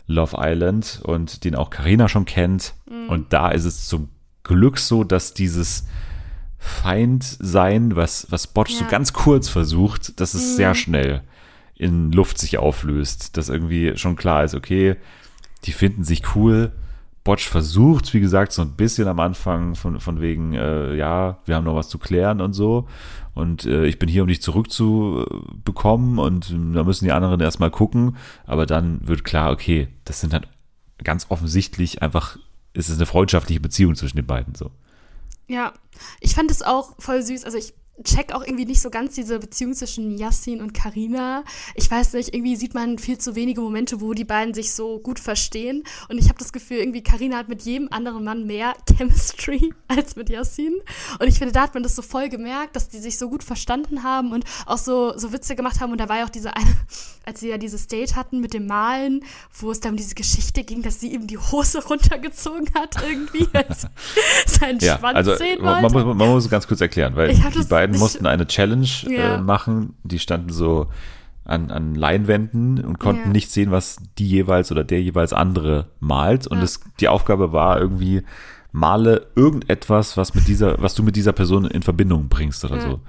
Love 0.06 0.36
Island 0.38 1.00
und 1.04 1.44
den 1.44 1.54
auch 1.56 1.70
Karina 1.70 2.08
schon 2.08 2.24
kennt. 2.24 2.74
Mhm. 2.88 3.08
Und 3.08 3.32
da 3.32 3.50
ist 3.50 3.64
es 3.64 3.86
zum 3.88 4.08
Glück 4.44 4.78
so, 4.78 5.02
dass 5.04 5.34
dieses 5.34 5.86
Feindsein, 6.58 7.96
was, 7.96 8.26
was 8.30 8.46
Botch 8.46 8.72
so 8.72 8.84
Ja. 8.84 8.90
ganz 8.90 9.12
kurz 9.12 9.48
versucht, 9.48 10.20
dass 10.20 10.34
es 10.34 10.52
Mhm. 10.52 10.56
sehr 10.56 10.74
schnell 10.74 11.22
in 11.74 12.12
Luft 12.12 12.38
sich 12.38 12.58
auflöst. 12.58 13.36
Dass 13.36 13.48
irgendwie 13.48 13.96
schon 13.96 14.16
klar 14.16 14.44
ist, 14.44 14.54
okay, 14.54 14.96
die 15.64 15.72
finden 15.72 16.04
sich 16.04 16.34
cool. 16.34 16.72
Botch 17.26 17.48
versucht, 17.48 18.14
wie 18.14 18.20
gesagt, 18.20 18.52
so 18.52 18.62
ein 18.62 18.76
bisschen 18.76 19.08
am 19.08 19.18
Anfang 19.18 19.74
von, 19.74 19.98
von 19.98 20.20
wegen, 20.20 20.54
äh, 20.54 20.94
ja, 20.94 21.38
wir 21.44 21.56
haben 21.56 21.64
noch 21.64 21.74
was 21.74 21.88
zu 21.88 21.98
klären 21.98 22.40
und 22.40 22.52
so. 22.52 22.86
Und 23.34 23.66
äh, 23.66 23.84
ich 23.86 23.98
bin 23.98 24.08
hier, 24.08 24.22
um 24.22 24.28
dich 24.28 24.40
zurückzubekommen 24.40 26.20
und 26.20 26.50
äh, 26.50 26.74
da 26.74 26.84
müssen 26.84 27.04
die 27.04 27.10
anderen 27.10 27.40
erstmal 27.40 27.72
gucken. 27.72 28.16
Aber 28.46 28.64
dann 28.64 29.06
wird 29.08 29.24
klar, 29.24 29.50
okay, 29.50 29.88
das 30.04 30.20
sind 30.20 30.32
halt 30.32 30.46
ganz 31.02 31.26
offensichtlich 31.28 32.00
einfach, 32.00 32.38
es 32.74 32.88
ist 32.88 32.98
eine 32.98 33.06
freundschaftliche 33.06 33.60
Beziehung 33.60 33.96
zwischen 33.96 34.18
den 34.18 34.26
beiden 34.26 34.54
so. 34.54 34.70
Ja, 35.48 35.72
ich 36.20 36.32
fand 36.32 36.52
es 36.52 36.62
auch 36.62 36.94
voll 37.00 37.22
süß. 37.22 37.44
Also 37.44 37.58
ich 37.58 37.74
check 38.04 38.32
auch 38.32 38.42
irgendwie 38.42 38.66
nicht 38.66 38.80
so 38.82 38.90
ganz 38.90 39.14
diese 39.14 39.38
Beziehung 39.38 39.72
zwischen 39.74 40.18
Yassin 40.18 40.60
und 40.60 40.74
Karina. 40.74 41.44
Ich 41.74 41.90
weiß 41.90 42.12
nicht, 42.12 42.34
irgendwie 42.34 42.56
sieht 42.56 42.74
man 42.74 42.98
viel 42.98 43.16
zu 43.18 43.34
wenige 43.34 43.60
Momente, 43.60 44.00
wo 44.00 44.12
die 44.12 44.24
beiden 44.24 44.52
sich 44.54 44.72
so 44.74 44.98
gut 44.98 45.18
verstehen. 45.18 45.82
Und 46.08 46.18
ich 46.18 46.28
habe 46.28 46.38
das 46.38 46.52
Gefühl, 46.52 46.78
irgendwie 46.78 47.02
Karina 47.02 47.36
hat 47.38 47.48
mit 47.48 47.62
jedem 47.62 47.88
anderen 47.90 48.22
Mann 48.24 48.46
mehr 48.46 48.74
Chemistry 48.96 49.72
als 49.88 50.14
mit 50.16 50.28
Yassin. 50.28 50.74
Und 51.18 51.26
ich 51.26 51.38
finde, 51.38 51.52
da 51.52 51.62
hat 51.62 51.74
man 51.74 51.82
das 51.82 51.96
so 51.96 52.02
voll 52.02 52.28
gemerkt, 52.28 52.76
dass 52.76 52.88
die 52.88 52.98
sich 52.98 53.16
so 53.18 53.28
gut 53.30 53.42
verstanden 53.42 54.02
haben 54.02 54.32
und 54.32 54.44
auch 54.66 54.78
so, 54.78 55.16
so 55.16 55.32
Witze 55.32 55.56
gemacht 55.56 55.80
haben. 55.80 55.92
Und 55.92 55.98
da 56.00 56.08
war 56.08 56.18
ja 56.18 56.24
auch 56.26 56.30
diese 56.30 56.54
eine, 56.54 56.66
als 57.24 57.40
sie 57.40 57.48
ja 57.48 57.56
dieses 57.58 57.86
Date 57.86 58.14
hatten 58.14 58.40
mit 58.40 58.52
dem 58.54 58.66
Malen, 58.66 59.24
wo 59.58 59.70
es 59.70 59.80
dann 59.80 59.92
um 59.92 59.96
diese 59.96 60.14
Geschichte 60.14 60.64
ging, 60.64 60.82
dass 60.82 61.00
sie 61.00 61.12
ihm 61.14 61.26
die 61.26 61.38
Hose 61.38 61.82
runtergezogen 61.84 62.68
hat 62.74 62.96
irgendwie, 63.08 63.48
als 63.54 63.86
seinen 64.46 64.80
Ja, 64.80 64.98
Schwanz 64.98 65.16
also 65.16 65.34
sehen 65.36 65.62
man, 65.62 65.82
wollte. 65.82 65.94
man, 65.96 66.06
muss- 66.08 66.16
man 66.16 66.28
muss 66.28 66.44
es 66.44 66.50
ganz 66.50 66.66
kurz 66.66 66.80
erklären, 66.80 67.16
weil 67.16 67.30
Ich 67.30 67.38
die 67.38 67.42
das 67.44 67.68
beiden 67.86 67.98
mussten 68.00 68.26
eine 68.26 68.46
Challenge 68.46 68.86
Ja. 69.08 69.36
äh, 69.36 69.40
machen. 69.40 69.94
Die 70.04 70.18
standen 70.18 70.50
so 70.52 70.88
an, 71.44 71.70
an 71.70 71.94
Leinwänden 71.94 72.84
und 72.84 72.98
konnten 72.98 73.26
Ja. 73.26 73.32
nicht 73.32 73.50
sehen, 73.50 73.70
was 73.70 73.98
die 74.18 74.26
jeweils 74.28 74.72
oder 74.72 74.82
der 74.84 75.00
jeweils 75.02 75.32
andere 75.32 75.86
malt. 76.00 76.46
Und 76.46 76.58
Ja. 76.58 76.64
es, 76.64 76.80
die 77.00 77.08
Aufgabe 77.08 77.52
war 77.52 77.80
irgendwie, 77.80 78.22
male 78.72 79.28
irgendetwas, 79.36 80.16
was 80.16 80.34
mit 80.34 80.48
dieser, 80.48 80.82
was 80.82 80.94
du 80.94 81.02
mit 81.02 81.16
dieser 81.16 81.32
Person 81.32 81.64
in 81.64 81.82
Verbindung 81.82 82.28
bringst 82.28 82.64
oder 82.64 82.80
so. 82.80 83.00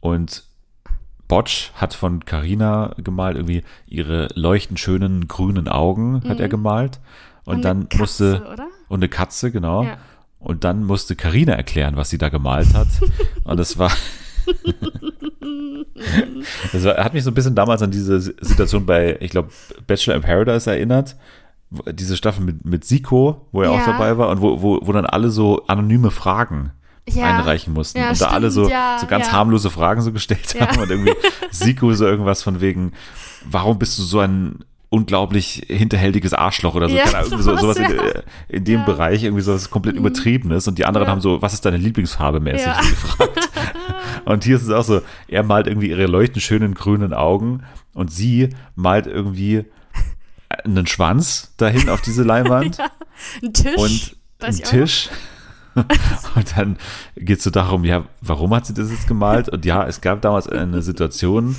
Und 0.00 0.44
Botch 1.26 1.72
hat 1.74 1.94
von 1.94 2.24
Carina 2.24 2.94
gemalt, 3.02 3.36
irgendwie 3.36 3.62
ihre 3.86 4.28
leuchtend 4.34 4.78
schönen 4.80 5.28
grünen 5.28 5.68
Augen 5.68 6.22
hat 6.28 6.40
er 6.40 6.48
gemalt. 6.48 7.00
Und, 7.44 7.52
Mhm. 7.52 7.56
Und 7.56 7.64
dann 7.64 7.76
eine 7.78 7.86
Katze, 7.86 7.98
musste, 8.32 8.48
oder? 8.52 8.66
und 8.88 8.98
eine 9.00 9.08
Katze, 9.08 9.50
genau. 9.50 9.84
Ja. 9.84 9.96
Und 10.40 10.64
dann 10.64 10.84
musste 10.84 11.14
Karina 11.16 11.52
erklären, 11.52 11.96
was 11.96 12.10
sie 12.10 12.18
da 12.18 12.28
gemalt 12.30 12.74
hat. 12.74 12.88
Und 13.44 13.58
das 13.60 13.78
war. 13.78 13.92
das 16.72 16.84
war, 16.84 16.96
hat 16.96 17.14
mich 17.14 17.24
so 17.24 17.30
ein 17.30 17.34
bisschen 17.34 17.54
damals 17.54 17.82
an 17.82 17.90
diese 17.90 18.20
Situation 18.20 18.86
bei, 18.86 19.16
ich 19.20 19.30
glaube, 19.30 19.50
Bachelor 19.86 20.16
in 20.16 20.22
Paradise 20.22 20.70
erinnert. 20.70 21.16
Diese 21.92 22.16
Staffel 22.16 22.42
mit, 22.44 22.64
mit 22.64 22.84
Siko, 22.84 23.46
wo 23.52 23.62
er 23.62 23.70
auch 23.70 23.78
Ja. 23.78 23.86
dabei 23.92 24.18
war 24.18 24.28
und 24.30 24.40
wo, 24.40 24.60
wo, 24.60 24.80
wo 24.82 24.92
dann 24.92 25.06
alle 25.06 25.30
so 25.30 25.64
anonyme 25.66 26.10
Fragen 26.10 26.72
Ja. 27.08 27.26
einreichen 27.26 27.72
mussten. 27.72 27.98
Ja, 27.98 28.08
und 28.10 28.20
da 28.20 28.28
alle 28.28 28.50
so, 28.50 28.64
stimmt, 28.64 29.00
so 29.00 29.06
ganz 29.06 29.30
harmlose 29.30 29.70
Fragen 29.70 30.02
so 30.02 30.10
gestellt 30.12 30.56
haben 30.58 30.80
und 30.80 30.90
irgendwie 30.90 31.12
Siko 31.50 31.92
so 31.94 32.06
irgendwas 32.06 32.42
von 32.42 32.60
wegen, 32.60 32.92
warum 33.48 33.78
bist 33.78 33.98
du 33.98 34.02
so 34.02 34.18
ein 34.18 34.64
unglaublich 34.92 35.62
hinterhältiges 35.68 36.34
Arschloch 36.34 36.74
oder 36.74 36.88
so, 36.88 36.96
Ja, 36.96 37.04
keine 37.04 37.24
so, 37.26 37.38
sowas, 37.38 37.60
sowas 37.60 37.76
in, 37.76 37.84
ja. 37.84 37.90
äh, 37.90 38.22
in 38.48 38.64
dem 38.64 38.80
Ja. 38.80 38.84
Bereich, 38.86 39.22
irgendwie 39.22 39.42
sowas 39.42 39.70
komplett 39.70 39.94
übertrieben 39.96 40.50
ist 40.50 40.66
und 40.68 40.78
die 40.78 40.84
anderen 40.84 41.06
Ja. 41.06 41.12
haben 41.12 41.20
so, 41.20 41.40
was 41.40 41.54
ist 41.54 41.64
deine 41.64 41.76
Lieblingsfarbe 41.76 42.40
mäßig 42.40 42.66
Ja. 42.66 42.80
gefragt. 42.80 43.50
Und 44.26 44.44
hier 44.44 44.56
ist 44.56 44.62
es 44.64 44.70
auch 44.70 44.84
so, 44.84 45.00
er 45.28 45.42
malt 45.44 45.66
irgendwie 45.66 45.88
ihre 45.88 46.06
leuchtend 46.06 46.42
schönen 46.42 46.74
grünen 46.74 47.14
Augen 47.14 47.62
und 47.94 48.12
sie 48.12 48.50
malt 48.74 49.06
irgendwie 49.06 49.64
einen 50.64 50.86
Schwanz 50.86 51.54
dahin 51.56 51.88
auf 51.88 52.02
diese 52.02 52.22
Leinwand 52.22 52.78
Ein 53.42 53.52
Tisch. 53.54 53.76
und 53.76 54.16
auch 54.42 54.68
Tisch. 54.68 55.08
Und 56.34 56.56
dann 56.56 56.76
geht 57.16 57.38
es 57.38 57.44
so 57.44 57.50
darum, 57.50 57.84
ja, 57.84 58.04
warum 58.20 58.52
hat 58.54 58.66
sie 58.66 58.74
das 58.74 58.90
jetzt 58.90 59.06
gemalt? 59.06 59.48
Und 59.48 59.64
ja, 59.64 59.86
es 59.86 60.00
gab 60.00 60.20
damals 60.20 60.48
eine 60.48 60.82
Situation 60.82 61.54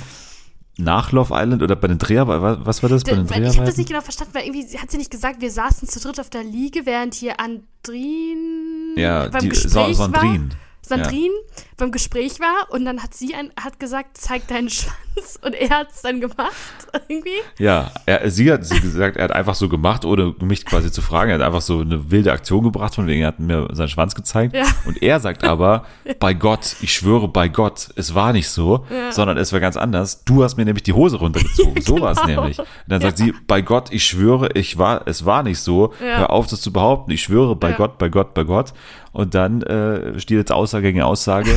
nach 0.78 1.12
Love 1.12 1.34
Island 1.34 1.62
oder 1.62 1.76
bei 1.76 1.88
den 1.88 1.98
Dreharbeiten, 1.98 2.64
was 2.64 2.82
war 2.82 2.88
das? 2.90 3.04
Bei 3.04 3.12
den 3.14 3.24
Ich 3.26 3.30
habe 3.30 3.40
das 3.42 3.52
Dreharbeiten? 3.54 3.76
nicht 3.78 3.88
genau 3.88 4.00
verstanden, 4.00 4.34
weil 4.34 4.46
irgendwie 4.46 4.78
hat 4.78 4.90
sie 4.90 4.96
nicht 4.98 5.10
gesagt, 5.10 5.40
wir 5.40 5.50
saßen 5.50 5.86
zu 5.88 6.00
dritt 6.00 6.18
auf 6.18 6.30
der 6.30 6.44
Liege, 6.44 6.86
während 6.86 7.14
hier 7.14 7.38
Andrin 7.40 8.94
Ja, 8.96 9.28
beim 9.28 9.40
die 9.42 9.48
Gespräch 9.50 9.70
Sa- 9.72 9.92
Sandrine. 9.94 10.48
war. 10.50 10.56
Sandrine 10.84 11.34
beim 11.82 11.92
Gespräch 11.92 12.38
war 12.40 12.70
und 12.70 12.84
dann 12.84 13.02
hat 13.02 13.12
sie 13.14 13.34
ein, 13.34 13.50
hat 13.60 13.78
gesagt, 13.80 14.16
zeig 14.16 14.46
deinen 14.48 14.70
Schwanz 14.70 15.38
und 15.44 15.54
er 15.54 15.70
hat 15.70 15.88
es 15.92 16.02
dann 16.02 16.20
gemacht 16.20 16.52
irgendwie. 17.08 17.30
Ja, 17.58 17.90
er, 18.06 18.30
sie 18.30 18.50
hat 18.52 18.64
sie 18.64 18.80
gesagt, 18.80 19.16
er 19.16 19.24
hat 19.24 19.32
einfach 19.32 19.54
so 19.54 19.68
gemacht, 19.68 20.04
ohne 20.04 20.34
mich 20.40 20.64
quasi 20.64 20.90
zu 20.92 21.02
fragen. 21.02 21.30
Er 21.30 21.38
hat 21.38 21.42
einfach 21.44 21.60
so 21.60 21.80
eine 21.80 22.10
wilde 22.10 22.32
Aktion 22.32 22.62
gebracht, 22.62 22.94
von 22.94 23.06
wegen, 23.06 23.22
er 23.22 23.28
hat 23.28 23.40
mir 23.40 23.68
seinen 23.72 23.88
Schwanz 23.88 24.14
gezeigt. 24.14 24.54
Ja. 24.54 24.64
Und 24.86 25.02
er 25.02 25.18
sagt 25.20 25.44
aber, 25.44 25.84
bei 26.20 26.34
Gott, 26.34 26.76
ich 26.80 26.92
schwöre 26.94 27.28
bei 27.28 27.48
Gott, 27.48 27.88
es 27.96 28.14
war 28.14 28.32
nicht 28.32 28.48
so, 28.48 28.86
sondern 29.10 29.36
es 29.38 29.52
war 29.52 29.60
ganz 29.60 29.76
anders. 29.76 30.24
Du 30.24 30.44
hast 30.44 30.56
mir 30.56 30.64
nämlich 30.64 30.84
die 30.84 30.92
Hose 30.92 31.16
runtergezogen. 31.16 31.82
So 31.82 32.00
war 32.00 32.12
es 32.12 32.22
Genau. 32.22 32.42
nämlich. 32.42 32.58
Und 32.60 32.66
dann 32.86 33.00
sagt 33.00 33.18
sie, 33.18 33.34
bei 33.48 33.60
Gott, 33.60 33.92
ich 33.92 34.04
schwöre, 34.04 34.50
ich 34.54 34.78
war, 34.78 35.02
es 35.06 35.24
war 35.24 35.42
nicht 35.42 35.58
so. 35.58 35.92
Ja. 36.00 36.18
Hör 36.18 36.30
auf, 36.30 36.46
das 36.46 36.60
zu 36.60 36.72
behaupten. 36.72 37.10
Ich 37.10 37.22
schwöre 37.22 37.56
bei 37.56 37.70
Ja. 37.70 37.76
Gott, 37.76 37.98
bei 37.98 38.08
Gott, 38.08 38.34
bei 38.34 38.44
Gott. 38.44 38.72
Und 39.12 39.34
dann 39.34 39.62
äh, 39.62 40.18
steht 40.20 40.38
jetzt 40.38 40.52
Aussage 40.52 40.84
gegen 40.84 41.02
Aussage. 41.02 41.50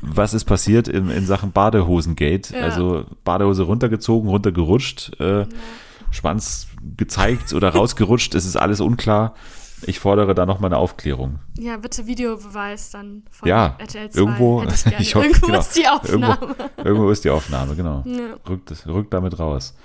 Was 0.00 0.34
ist 0.34 0.44
passiert 0.44 0.88
in, 0.88 1.10
in 1.10 1.26
Sachen 1.26 1.52
Badehosengate? 1.52 2.54
Ja. 2.54 2.62
Also 2.62 3.04
Badehose 3.24 3.64
runtergezogen, 3.64 4.28
runtergerutscht, 4.30 5.18
äh, 5.20 5.46
Schwanz 6.10 6.68
gezeigt 6.96 7.52
oder 7.52 7.70
rausgerutscht, 7.70 8.34
es 8.34 8.46
ist 8.46 8.56
alles 8.56 8.80
unklar. 8.80 9.34
Ich 9.82 10.00
fordere 10.00 10.34
da 10.34 10.44
noch 10.44 10.58
mal 10.58 10.66
eine 10.66 10.76
Aufklärung. 10.76 11.38
Ja, 11.56 11.76
bitte 11.76 12.06
Videobeweis 12.06 12.90
dann 12.90 13.22
von 13.30 13.48
Ja, 13.48 13.76
RTL 13.78 14.10
2. 14.10 14.18
irgendwo, 14.18 14.62
ich 14.98 15.14
hoffe, 15.14 15.26
irgendwo 15.26 15.46
genau, 15.46 15.60
ist 15.60 15.76
die 15.76 15.86
Aufnahme. 15.86 16.38
Irgendwo, 16.40 16.82
irgendwo 16.84 17.10
ist 17.10 17.24
die 17.24 17.30
Aufnahme, 17.30 17.76
genau. 17.76 18.02
Ja. 18.04 18.34
Rückt, 18.48 18.86
rückt 18.86 19.12
damit 19.12 19.38
raus. 19.38 19.76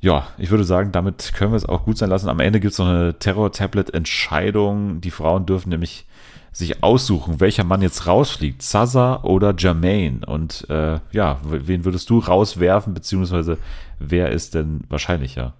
Ja, 0.00 0.28
ich 0.38 0.50
würde 0.50 0.64
sagen, 0.64 0.92
damit 0.92 1.32
können 1.34 1.52
wir 1.52 1.56
es 1.56 1.66
auch 1.66 1.84
gut 1.84 1.98
sein 1.98 2.08
lassen. 2.10 2.28
Am 2.28 2.40
Ende 2.40 2.60
gibt 2.60 2.72
es 2.72 2.78
noch 2.78 2.88
eine 2.88 3.18
Terror-Tablet-Entscheidung. 3.18 5.00
Die 5.00 5.10
Frauen 5.10 5.44
dürfen 5.46 5.70
nämlich 5.70 6.06
sich 6.54 6.82
aussuchen, 6.82 7.40
welcher 7.40 7.64
Mann 7.64 7.82
jetzt 7.82 8.06
rausfliegt, 8.06 8.62
Zaza 8.62 9.22
oder 9.24 9.54
Jermaine. 9.56 10.24
Und 10.24 10.68
äh, 10.70 11.00
ja, 11.12 11.40
wen 11.44 11.84
würdest 11.84 12.08
du 12.08 12.20
rauswerfen, 12.20 12.94
beziehungsweise 12.94 13.58
wer 13.98 14.30
ist 14.30 14.54
denn 14.54 14.82
wahrscheinlicher? 14.88 15.54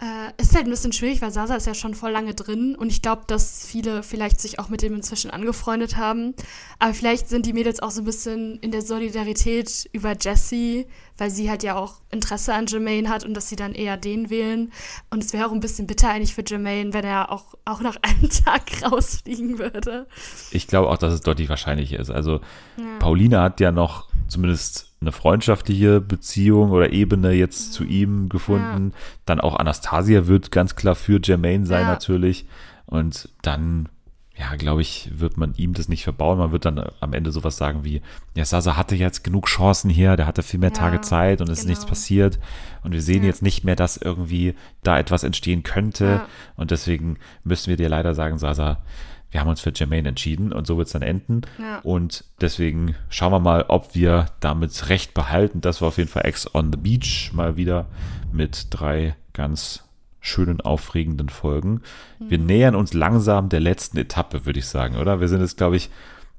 Äh, 0.00 0.30
ist 0.40 0.54
halt 0.54 0.66
ein 0.66 0.70
bisschen 0.70 0.92
schwierig, 0.92 1.20
weil 1.22 1.32
Sasa 1.32 1.56
ist 1.56 1.66
ja 1.66 1.74
schon 1.74 1.94
voll 1.94 2.12
lange 2.12 2.32
drin 2.32 2.76
und 2.76 2.92
ich 2.92 3.02
glaube, 3.02 3.22
dass 3.26 3.66
viele 3.66 4.04
vielleicht 4.04 4.40
sich 4.40 4.60
auch 4.60 4.68
mit 4.68 4.80
dem 4.82 4.94
inzwischen 4.94 5.32
angefreundet 5.32 5.96
haben. 5.96 6.34
Aber 6.78 6.94
vielleicht 6.94 7.28
sind 7.28 7.46
die 7.46 7.52
Mädels 7.52 7.80
auch 7.80 7.90
so 7.90 8.02
ein 8.02 8.04
bisschen 8.04 8.60
in 8.60 8.70
der 8.70 8.82
Solidarität 8.82 9.90
über 9.92 10.14
Jessie, 10.16 10.86
weil 11.18 11.30
sie 11.30 11.50
halt 11.50 11.62
ja 11.62 11.76
auch 11.76 11.96
Interesse 12.10 12.54
an 12.54 12.66
Jermaine 12.66 13.08
hat 13.08 13.24
und 13.24 13.34
dass 13.34 13.48
sie 13.48 13.56
dann 13.56 13.74
eher 13.74 13.96
den 13.96 14.30
wählen. 14.30 14.72
Und 15.10 15.22
es 15.22 15.32
wäre 15.32 15.46
auch 15.46 15.52
ein 15.52 15.60
bisschen 15.60 15.86
bitter 15.86 16.08
eigentlich 16.10 16.34
für 16.34 16.44
Jermaine, 16.46 16.92
wenn 16.94 17.04
er 17.04 17.30
auch, 17.32 17.54
auch 17.64 17.80
nach 17.80 17.96
einem 18.02 18.30
Tag 18.44 18.62
rausfliegen 18.82 19.58
würde. 19.58 20.06
Ich 20.50 20.66
glaube 20.68 20.88
auch, 20.88 20.98
dass 20.98 21.12
es 21.12 21.20
deutlich 21.20 21.48
wahrscheinlicher 21.48 21.98
ist. 21.98 22.10
Also 22.10 22.40
Pauline 23.00 23.40
hat 23.40 23.60
ja 23.60 23.72
noch 23.72 24.08
zumindest 24.28 24.92
eine 25.00 25.12
freundschaftliche 25.12 26.00
Beziehung 26.00 26.70
oder 26.70 26.92
Ebene 26.92 27.32
jetzt 27.32 27.72
zu 27.72 27.84
ihm 27.84 28.28
gefunden. 28.28 28.92
Dann 29.26 29.40
auch 29.40 29.56
Anastasia 29.56 30.26
wird 30.26 30.50
ganz 30.50 30.76
klar 30.76 30.94
für 30.94 31.20
Jermaine 31.22 31.66
sein 31.66 31.82
Ja. 31.82 31.88
natürlich. 31.88 32.46
Und 32.86 33.28
dann, 33.42 33.88
ja, 34.38 34.54
glaube 34.54 34.82
ich, 34.82 35.10
wird 35.12 35.36
man 35.36 35.54
ihm 35.56 35.74
das 35.74 35.88
nicht 35.88 36.04
verbauen. 36.04 36.38
Man 36.38 36.52
wird 36.52 36.64
dann 36.64 36.80
am 37.00 37.12
Ende 37.12 37.32
sowas 37.32 37.56
sagen 37.56 37.82
wie, 37.82 38.02
ja, 38.36 38.44
Sasa 38.44 38.76
hatte 38.76 38.94
jetzt 38.94 39.24
genug 39.24 39.46
Chancen 39.46 39.90
hier, 39.90 40.16
der 40.16 40.26
hatte 40.26 40.44
viel 40.44 40.60
mehr 40.60 40.70
Ja, 40.70 40.76
Tage 40.76 41.00
Zeit 41.00 41.40
und 41.40 41.48
es 41.48 41.58
ist 41.58 41.64
genau. 41.64 41.70
nichts 41.72 41.86
passiert. 41.86 42.38
Und 42.84 42.92
wir 42.92 43.02
sehen 43.02 43.22
Ja. 43.22 43.28
jetzt 43.28 43.42
nicht 43.42 43.64
mehr, 43.64 43.74
dass 43.74 43.96
irgendwie 43.96 44.54
da 44.84 44.96
etwas 44.98 45.24
entstehen 45.24 45.64
könnte. 45.64 46.04
Ja. 46.04 46.28
Und 46.56 46.70
deswegen 46.70 47.18
müssen 47.42 47.68
wir 47.68 47.76
dir 47.76 47.88
leider 47.88 48.14
sagen, 48.14 48.38
Sasa, 48.38 48.78
wir 49.30 49.40
haben 49.40 49.48
uns 49.48 49.60
für 49.60 49.72
Jermaine 49.74 50.08
entschieden 50.08 50.52
und 50.52 50.66
so 50.66 50.78
wird 50.78 50.86
es 50.86 50.92
dann 50.92 51.02
enden. 51.02 51.42
Und 51.82 52.24
deswegen 52.40 52.94
schauen 53.10 53.32
wir 53.32 53.40
mal, 53.40 53.64
ob 53.68 53.94
wir 53.94 54.26
damit 54.40 54.88
recht 54.88 55.12
behalten. 55.14 55.60
Das 55.60 55.80
war 55.82 55.88
auf 55.88 55.98
jeden 55.98 56.08
Fall 56.08 56.24
Ex 56.24 56.54
on 56.54 56.70
the 56.72 56.78
Beach 56.78 57.30
mal 57.34 57.56
wieder 57.56 57.86
mit 58.32 58.68
drei 58.70 59.16
ganz 59.34 59.84
schönen, 60.20 60.60
aufregenden 60.60 61.28
Folgen. 61.28 61.82
Wir 62.18 62.38
nähern 62.38 62.74
uns 62.74 62.92
langsam 62.94 63.48
der 63.48 63.60
letzten 63.60 63.98
Etappe, 63.98 64.46
würde 64.46 64.58
ich 64.58 64.66
sagen, 64.66 64.96
oder? 64.96 65.20
Wir 65.20 65.28
sind 65.28 65.40
jetzt, 65.40 65.56
glaube 65.56 65.76
ich, 65.76 65.90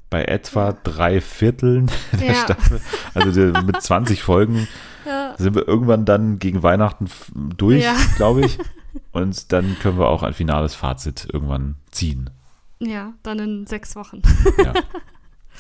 bei 0.10 0.26
etwa 0.26 0.74
drei 0.84 1.22
Vierteln 1.22 1.90
der 2.20 2.28
Ja. 2.30 2.34
Staffel. 2.36 2.82
Also 3.14 3.42
mit 3.64 3.82
20 3.82 4.22
Folgen 4.24 4.68
Ja. 5.06 5.34
sind 5.38 5.56
wir 5.56 5.68
irgendwann 5.68 6.06
dann 6.06 6.40
gegen 6.40 6.64
Weihnachten 6.64 7.10
durch, 7.58 7.84
Ja. 7.84 7.96
glaube 8.18 8.42
ich. 8.46 8.58
Und 9.12 9.52
dann 9.52 9.78
können 9.82 10.00
wir 10.00 10.08
auch 10.08 10.24
ein 10.24 10.34
finales 10.34 10.74
Fazit 10.74 11.28
irgendwann 11.32 11.76
ziehen. 11.92 12.32
Ja, 12.80 13.14
dann 13.24 13.40
in 13.40 13.68
sechs 13.68 13.96
Wochen. 13.96 14.22
Ja. 14.58 14.74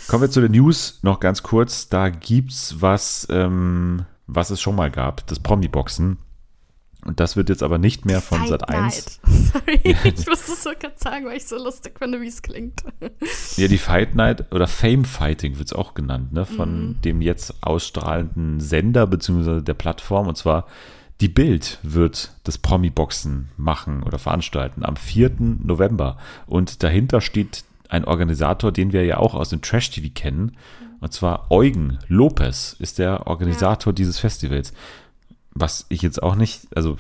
Kommen 0.07 0.23
wir 0.23 0.31
zu 0.31 0.41
den 0.41 0.51
News 0.53 0.99
noch 1.03 1.19
ganz 1.19 1.43
kurz. 1.43 1.89
Da 1.89 2.09
gibt's 2.09 2.75
was, 2.79 3.27
ähm, 3.29 4.05
was 4.27 4.49
es 4.49 4.61
schon 4.61 4.75
mal 4.75 4.89
gab, 4.89 5.27
das 5.27 5.39
Promi-Boxen. 5.39 6.17
Und 7.05 7.19
das 7.21 7.37
wird 7.37 7.47
jetzt 7.49 7.63
aber 7.63 7.77
nicht 7.77 8.05
mehr 8.05 8.19
von 8.21 8.45
Sat 8.47 8.69
1. 8.69 8.81
Night. 8.81 9.19
Sorry, 9.53 9.79
ich 9.83 10.27
musste 10.27 10.51
es 10.51 10.63
so 10.63 10.71
gerade 10.77 10.95
sagen, 10.97 11.25
weil 11.25 11.37
ich 11.37 11.45
so 11.47 11.57
lustig 11.57 11.97
finde, 11.97 12.19
wie 12.21 12.27
es 12.27 12.41
klingt. 12.41 12.83
Ja, 13.55 13.67
die 13.67 13.77
Fight 13.77 14.15
Night 14.15 14.51
oder 14.53 14.67
Fame 14.67 15.05
Fighting 15.05 15.57
wird's 15.57 15.71
auch 15.73 15.93
genannt, 15.93 16.33
ne? 16.33 16.45
Von 16.45 16.89
Mhm. 16.89 17.01
dem 17.01 17.21
jetzt 17.21 17.55
ausstrahlenden 17.61 18.59
Sender 18.59 19.07
beziehungsweise 19.07 19.63
der 19.63 19.73
Plattform. 19.75 20.27
Und 20.27 20.37
zwar 20.37 20.67
die 21.21 21.29
Bild 21.29 21.79
wird 21.83 22.33
das 22.43 22.57
Promi-Boxen 22.57 23.49
machen 23.57 24.03
oder 24.03 24.19
veranstalten 24.19 24.83
am 24.85 24.95
4. 24.95 25.31
November. 25.63 26.17
Und 26.47 26.83
dahinter 26.83 27.21
steht 27.21 27.63
ein 27.89 28.05
Organisator, 28.05 28.71
den 28.71 28.93
wir 28.93 29.03
ja 29.05 29.17
auch 29.17 29.35
aus 29.35 29.49
dem 29.49 29.61
Trash-TV 29.61 30.09
kennen. 30.13 30.57
Und 30.99 31.13
zwar 31.13 31.49
Eugen 31.49 31.97
Lopez 32.07 32.75
ist 32.79 32.99
der 32.99 33.25
Organisator 33.27 33.93
dieses 33.93 34.19
Festivals. 34.19 34.73
Was 35.59 35.85
ich 35.89 36.01
jetzt 36.01 36.23
auch 36.23 36.35
nicht, 36.35 36.61
also 36.75 36.97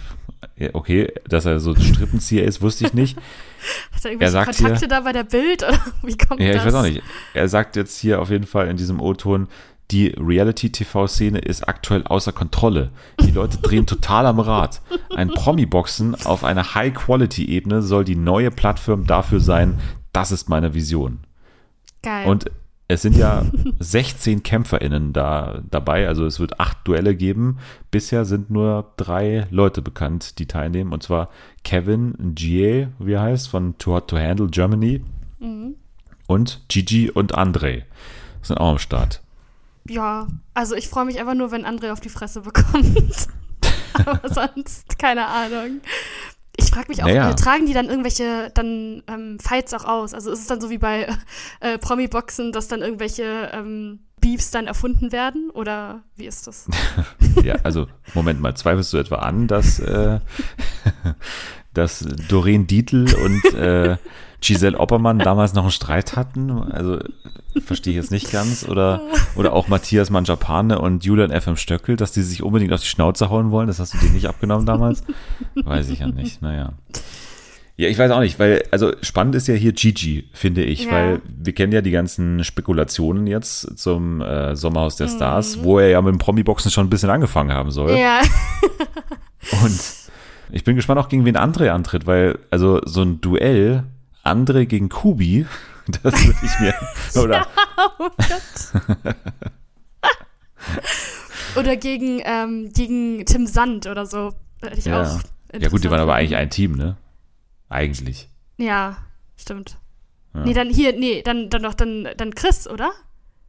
ja, 0.57 0.69
okay, 0.73 1.11
dass 1.27 1.45
er 1.45 1.59
so 1.59 1.71
ein 1.73 1.81
Strippenzieher 1.81 2.43
ist, 2.43 2.61
wusste 2.61 2.85
ich 2.85 2.93
nicht. 2.93 3.17
Hat 3.93 4.03
er 4.05 4.11
irgendwelche 4.11 4.31
sagt 4.33 4.57
Kontakte 4.57 4.79
hier- 4.79 4.87
da 4.89 4.99
bei 5.01 5.13
der 5.13 5.23
Bild? 5.23 5.63
Oder 5.63 5.79
wie 6.03 6.17
kommt 6.17 6.39
Ja, 6.41 6.47
das? 6.53 6.57
ich 6.61 6.65
weiß 6.65 6.73
auch 6.75 6.83
nicht. 6.83 7.01
Er 7.33 7.47
sagt 7.49 7.75
jetzt 7.75 7.97
hier 7.99 8.21
auf 8.21 8.29
jeden 8.29 8.45
Fall 8.45 8.67
in 8.67 8.77
diesem 8.77 8.99
O-Ton, 9.01 9.47
die 9.91 10.09
Reality-TV-Szene 10.19 11.39
ist 11.39 11.67
aktuell 11.67 12.03
außer 12.03 12.31
Kontrolle. 12.31 12.91
Die 13.21 13.31
Leute 13.31 13.57
drehen 13.57 13.87
total 13.87 14.27
am 14.27 14.39
Rad. 14.39 14.81
Ein 15.15 15.29
Promi-Boxen 15.29 16.13
auf 16.25 16.43
einer 16.43 16.75
High-Quality-Ebene 16.75 17.81
soll 17.81 18.03
die 18.03 18.15
neue 18.15 18.51
Plattform 18.51 19.07
dafür 19.07 19.39
sein. 19.39 19.79
Das 20.13 20.31
ist 20.31 20.47
meine 20.49 20.73
Vision. 20.75 21.19
Geil. 22.03 22.27
Und 22.27 22.51
es 22.89 23.01
sind 23.03 23.15
ja 23.15 23.45
16 23.79 24.43
KämpferInnen 24.43 25.13
da 25.13 25.61
dabei, 25.71 26.07
also 26.07 26.25
es 26.25 26.41
wird 26.41 26.59
acht 26.59 26.79
Duelle 26.83 27.15
geben. 27.15 27.59
Bisher 27.91 28.25
sind 28.25 28.49
nur 28.49 28.91
drei 28.97 29.47
Leute 29.51 29.81
bekannt, 29.81 30.39
die 30.39 30.47
teilnehmen, 30.47 30.91
und 30.91 31.03
zwar 31.03 31.29
Kevin 31.63 32.33
Gie, 32.35 32.87
wie 32.99 33.13
er 33.13 33.21
heißt, 33.21 33.47
von 33.47 33.77
Too 33.77 33.93
Hot 33.93 34.09
to 34.09 34.17
Handle 34.17 34.47
Germany 34.47 35.01
und 36.27 36.61
Gigi 36.67 37.09
und 37.09 37.37
André 37.37 37.83
sind 38.41 38.57
auch 38.59 38.71
am 38.71 38.79
Start. 38.79 39.21
ja, 39.87 40.27
also 40.53 40.75
ich 40.75 40.89
freue 40.89 41.05
mich 41.05 41.19
einfach 41.19 41.33
nur, 41.35 41.51
wenn 41.51 41.65
André 41.65 41.91
auf 41.91 41.99
die 41.99 42.09
Fresse 42.09 42.41
bekommt. 42.41 43.27
Aber 44.05 44.29
sonst, 44.29 44.99
keine 44.99 45.25
Ahnung. 45.27 45.81
Ich 46.63 46.71
frage 46.71 46.87
mich 46.89 47.01
auch, 47.03 47.07
Naja. 47.07 47.29
äh, 47.31 47.35
tragen 47.35 47.65
die 47.65 47.73
dann 47.73 47.87
irgendwelche 47.87 48.51
dann 48.53 49.03
ähm, 49.07 49.39
Fights 49.39 49.73
auch 49.73 49.85
aus? 49.85 50.13
Also 50.13 50.31
ist 50.31 50.39
es 50.39 50.47
dann 50.47 50.61
so 50.61 50.69
wie 50.69 50.77
bei 50.77 51.07
äh, 51.59 51.77
Promi-Boxen, 51.77 52.51
dass 52.51 52.67
dann 52.67 52.81
irgendwelche 52.81 53.49
ähm, 53.53 53.99
Beefs 54.21 54.51
dann 54.51 54.67
erfunden 54.67 55.11
werden? 55.11 55.49
Oder 55.51 56.03
wie 56.15 56.25
ist 56.25 56.47
das? 56.47 56.67
Ja, 57.43 57.55
also 57.63 57.87
Moment 58.15 58.41
mal, 58.41 58.53
zweifelst 58.55 58.91
du 58.91 58.97
etwa 58.97 59.17
an, 59.17 59.47
dass, 59.47 59.79
äh, 59.79 60.19
dass 61.79 62.05
Doreen 62.27 62.67
Dietl 62.67 63.07
und 63.23 63.53
äh, 63.55 63.97
Giselle 64.41 64.79
Oppermann 64.79 65.19
damals 65.19 65.53
noch 65.53 65.63
einen 65.63 65.71
Streit 65.71 66.15
hatten? 66.15 66.49
Also 66.51 66.99
verstehe 67.61 67.91
ich 67.91 67.97
jetzt 67.97 68.11
nicht 68.11 68.31
ganz. 68.31 68.65
Oder, 68.69 69.01
oder 69.35 69.51
auch 69.51 69.67
Matthias 69.67 70.09
Manjapane 70.11 70.79
und 70.79 71.03
Julian 71.03 71.31
FM 71.41 71.57
Stöckel, 71.57 71.97
dass 71.97 72.13
die 72.13 72.21
sich 72.21 72.41
unbedingt 72.41 72.71
auf 72.71 72.79
die 72.79 72.87
Schnauze 72.87 73.29
hauen 73.29 73.51
wollen. 73.51 73.67
Das 73.67 73.79
hast 73.79 73.93
du 73.93 73.97
dir 73.97 74.11
nicht 74.11 74.27
abgenommen 74.27 74.65
damals? 74.65 75.03
Weiß 75.55 75.89
ich 75.89 75.99
ja 75.99 76.07
nicht. 76.07 76.41
Naja. 76.41 76.71
Ja, 77.75 77.87
ich 77.89 77.97
weiß 77.97 78.11
auch 78.11 78.19
nicht, 78.21 78.39
weil, 78.39 78.63
also 78.71 78.91
spannend 79.01 79.35
ist 79.35 79.47
ja 79.47 79.53
hier 79.55 79.71
Gigi, 79.73 80.29
finde 80.33 80.63
ich, 80.63 80.85
Ja. 80.85 80.91
weil 80.91 81.21
wir 81.27 81.53
kennen 81.53 81.71
ja 81.73 81.81
die 81.81 81.91
ganzen 81.91 82.43
Spekulationen 82.45 83.25
jetzt 83.27 83.77
zum 83.77 84.21
äh, 84.21 84.55
Sommerhaus 84.55 84.95
der 84.97 85.07
Stars, 85.09 85.63
wo 85.63 85.79
er 85.79 85.87
ja 85.89 86.01
mit 86.01 86.13
dem 86.13 86.17
Promi-Boxen 86.17 86.71
schon 86.71 86.87
ein 86.87 86.89
bisschen 86.89 87.09
angefangen 87.09 87.51
haben 87.53 87.71
soll. 87.71 87.91
ja, 87.97 88.21
Und 89.63 89.79
ich 90.51 90.63
bin 90.63 90.75
gespannt 90.75 90.99
auch, 90.99 91.09
gegen 91.09 91.25
wen 91.25 91.37
André 91.37 91.69
antritt, 91.69 92.05
weil, 92.05 92.39
also 92.49 92.81
so 92.85 93.01
ein 93.01 93.21
Duell, 93.21 93.83
André 94.23 94.65
gegen 94.65 94.89
Kubi, 94.89 95.45
das 95.87 96.13
würde 96.25 96.39
ich 96.43 96.59
mir, 96.59 96.73
oder, 97.21 97.47
oh 97.97 98.09
oder 101.59 101.75
gegen, 101.75 102.21
ähm, 102.23 102.69
gegen 102.73 103.25
Tim 103.25 103.47
Sand 103.47 103.87
oder 103.87 104.05
so. 104.05 104.33
Hätte 104.61 104.77
ich 104.77 104.85
ja. 104.85 105.03
auch 105.03 105.19
Ja 105.57 105.69
gut, 105.69 105.83
die 105.83 105.89
waren 105.89 105.99
aber 105.99 106.15
eigentlich 106.15 106.35
ein 106.35 106.49
Team, 106.49 106.75
ne? 106.75 106.97
Eigentlich. 107.69 108.29
Ja, 108.57 108.97
stimmt. 109.37 109.77
Ja. 110.33 110.43
Nee, 110.43 110.53
dann 110.53 110.69
hier, 110.69 110.93
nee, 110.93 111.21
dann, 111.23 111.49
dann 111.49 111.63
doch, 111.63 111.73
dann, 111.73 112.07
dann 112.17 112.35
Chris, 112.35 112.67
oder? 112.67 112.91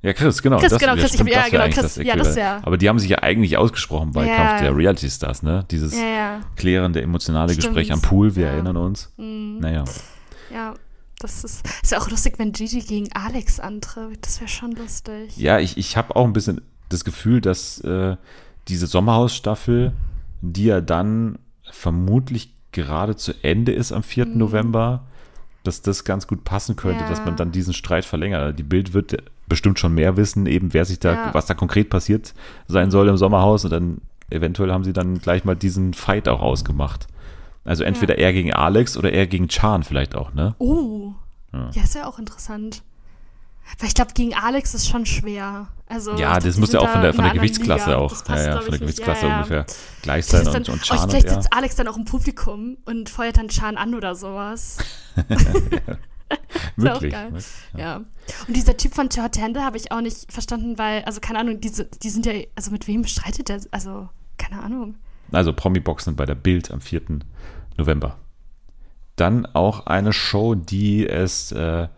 Ja, 0.03 0.13
Chris, 0.15 0.41
genau. 0.43 0.59
Chris, 0.59 0.71
das, 0.71 0.79
genau, 0.81 0.95
ja, 0.95 1.01
Chris, 1.03 1.15
ich 1.15 1.21
hab- 1.21 1.29
ja, 1.29 1.43
das 1.43 1.51
genau, 1.51 1.65
Chris, 1.69 1.97
ja, 1.97 2.17
das 2.17 2.37
wär- 2.37 2.61
Aber 2.67 2.79
die 2.79 2.89
haben 2.89 2.99
sich 2.99 3.11
ja 3.11 3.19
eigentlich 3.19 3.57
ausgesprochen 3.59 4.13
bei 4.13 4.27
Ja. 4.27 4.37
Kampf 4.37 4.61
der 4.63 4.75
Reality 4.77 5.11
Stars, 5.11 5.43
ne? 5.43 5.65
Dieses 5.71 5.95
Ja, 5.95 6.05
ja. 6.07 6.41
klärende, 6.57 7.03
emotionale 7.03 7.53
Stimmt. 7.53 7.75
Gespräch 7.75 7.93
am 7.93 8.01
Pool, 8.01 8.35
wir 8.35 8.47
Ja. 8.47 8.53
erinnern 8.53 8.77
uns. 8.79 9.13
Mhm. 9.19 9.59
Naja. 9.61 9.85
Ja, 10.53 10.75
das 11.19 11.45
ist, 11.45 11.67
ist 11.83 11.93
ja 11.93 11.99
auch 11.99 12.09
lustig, 12.09 12.39
wenn 12.39 12.53
Gigi 12.53 12.81
gegen 12.81 13.13
Alex 13.13 13.61
antritt. 13.61 14.25
Das 14.25 14.41
wäre 14.41 14.49
schon 14.49 14.73
lustig. 14.73 15.37
Ja, 15.37 15.59
ich, 15.59 15.77
ich 15.77 15.97
habe 15.99 16.17
auch 16.17 16.25
ein 16.25 16.33
bisschen 16.33 16.63
das 16.89 17.05
Gefühl, 17.05 17.43
dass 17.43 17.79
äh, 17.83 18.17
diese 18.69 18.87
Sommerhausstaffel, 18.87 19.93
die 20.41 20.65
ja 20.65 20.81
dann 20.81 21.39
vermutlich 21.71 22.55
gerade 22.73 23.17
zu 23.17 23.33
Ende 23.43 23.73
ist 23.73 23.93
am 23.93 24.03
4. 24.03 24.27
November, 24.27 25.05
dass 25.63 25.83
das 25.83 26.05
ganz 26.05 26.27
gut 26.27 26.45
passen 26.45 26.75
könnte, 26.77 27.03
Ja. 27.05 27.09
dass 27.11 27.25
man 27.25 27.37
dann 27.37 27.53
diesen 27.53 27.75
Streit 27.75 28.05
verlängert. 28.07 28.59
Die 28.59 28.63
Bild 28.63 28.95
wird 28.95 29.17
bestimmt 29.51 29.79
schon 29.79 29.95
mehr 29.95 30.17
wissen, 30.17 30.47
eben 30.47 30.73
wer 30.73 30.87
sich 30.87 30.99
da, 30.99 31.13
Ja. 31.13 31.35
was 31.35 31.45
da 31.45 31.53
konkret 31.53 31.91
passiert 31.91 32.33
sein 32.69 32.91
soll 32.91 33.09
im 33.09 33.19
Sommerhaus 33.19 33.65
und 33.65 33.71
dann 33.71 34.01
eventuell 34.31 34.73
haben 34.73 34.85
sie 34.85 34.95
dann 34.95 35.19
gleich 35.19 35.45
mal 35.45 35.57
diesen 35.57 35.93
Fight 35.93 36.29
auch 36.29 36.41
ausgemacht. 36.41 37.07
Also 37.65 37.85
entweder 37.85 38.17
er 38.17 38.33
gegen 38.33 38.55
Alex 38.55 38.97
oder 38.97 39.13
er 39.13 39.27
gegen 39.27 39.49
Chan 39.49 39.83
vielleicht 39.83 40.15
auch, 40.15 40.33
ne? 40.33 40.55
Oh. 40.59 41.13
Ja. 41.53 41.71
Ja, 41.75 41.83
ist 41.83 41.95
ja 41.95 42.07
auch 42.07 42.19
interessant. 42.19 42.83
Weil 43.79 43.89
ich 43.89 43.95
glaube, 43.95 44.13
gegen 44.15 44.35
Alex 44.35 44.75
ist 44.75 44.89
schon 44.89 45.05
schwer. 45.05 45.69
Also, 45.87 46.17
Ja, 46.17 46.39
das 46.39 46.57
muss 46.57 46.73
ja 46.73 46.81
auch 46.81 46.89
von 46.89 47.03
der, 47.03 47.13
von 47.13 47.25
der 47.25 47.35
Gewichtsklasse 47.35 47.99
auch. 47.99 48.13
Ja, 48.13 48.23
passt, 48.25 48.47
ja, 48.47 48.53
glaub 48.53 48.63
von 48.63 48.71
der. 48.71 48.81
Gewichtsklasse 48.81 49.23
ja, 49.27 49.29
ja. 49.29 49.37
ungefähr 49.37 49.67
gleich 50.03 50.27
sein 50.27 50.45
dann, 50.45 50.57
und, 50.57 50.69
und 50.71 50.81
oh, 50.81 50.85
Chan 50.85 50.99
und 51.01 51.11
vielleicht 51.11 51.29
sitzt 51.29 51.53
Alex 51.53 51.77
dann 51.77 51.89
auch 51.89 51.97
im 51.97 52.05
Publikum 52.05 52.79
und 52.87 53.09
feuert 53.11 53.37
dann 53.37 53.49
Chan 53.49 53.77
an 53.77 53.95
oder 53.95 54.15
sowas. 54.15 54.79
Möglich, 56.77 57.13
ja. 57.13 57.29
Ja. 57.77 57.97
Und 58.47 58.57
dieser 58.57 58.77
Typ 58.77 58.95
von 58.95 59.09
Hot 59.09 59.39
Hände 59.39 59.63
habe 59.63 59.77
ich 59.77 59.93
auch 59.93 60.01
nicht 60.01 60.31
verstanden, 60.31 60.79
weil, 60.79 61.03
also 61.05 61.21
keine 61.21 61.39
Ahnung, 61.39 61.61
diese, 61.61 61.85
die 61.85 62.11
sind 62.11 62.27
ja, 62.27 62.33
also 62.55 62.71
mit 62.71 62.87
wem 62.87 63.05
streitet 63.05 63.49
der? 63.49 63.61
Also, 63.71 64.09
keine 64.39 64.63
Ahnung. 64.63 64.95
Also 65.33 65.53
Promi-Boxen 65.53 66.17
bei 66.17 66.27
der 66.27 66.35
Bild 66.35 66.71
am 66.71 66.81
4. 66.81 67.03
November. 67.77 68.19
Dann 69.17 69.47
auch 69.47 69.87
eine 69.87 70.13
Show, 70.13 70.55
die 70.55 71.07
es 71.07 71.53
äh, 71.53 71.89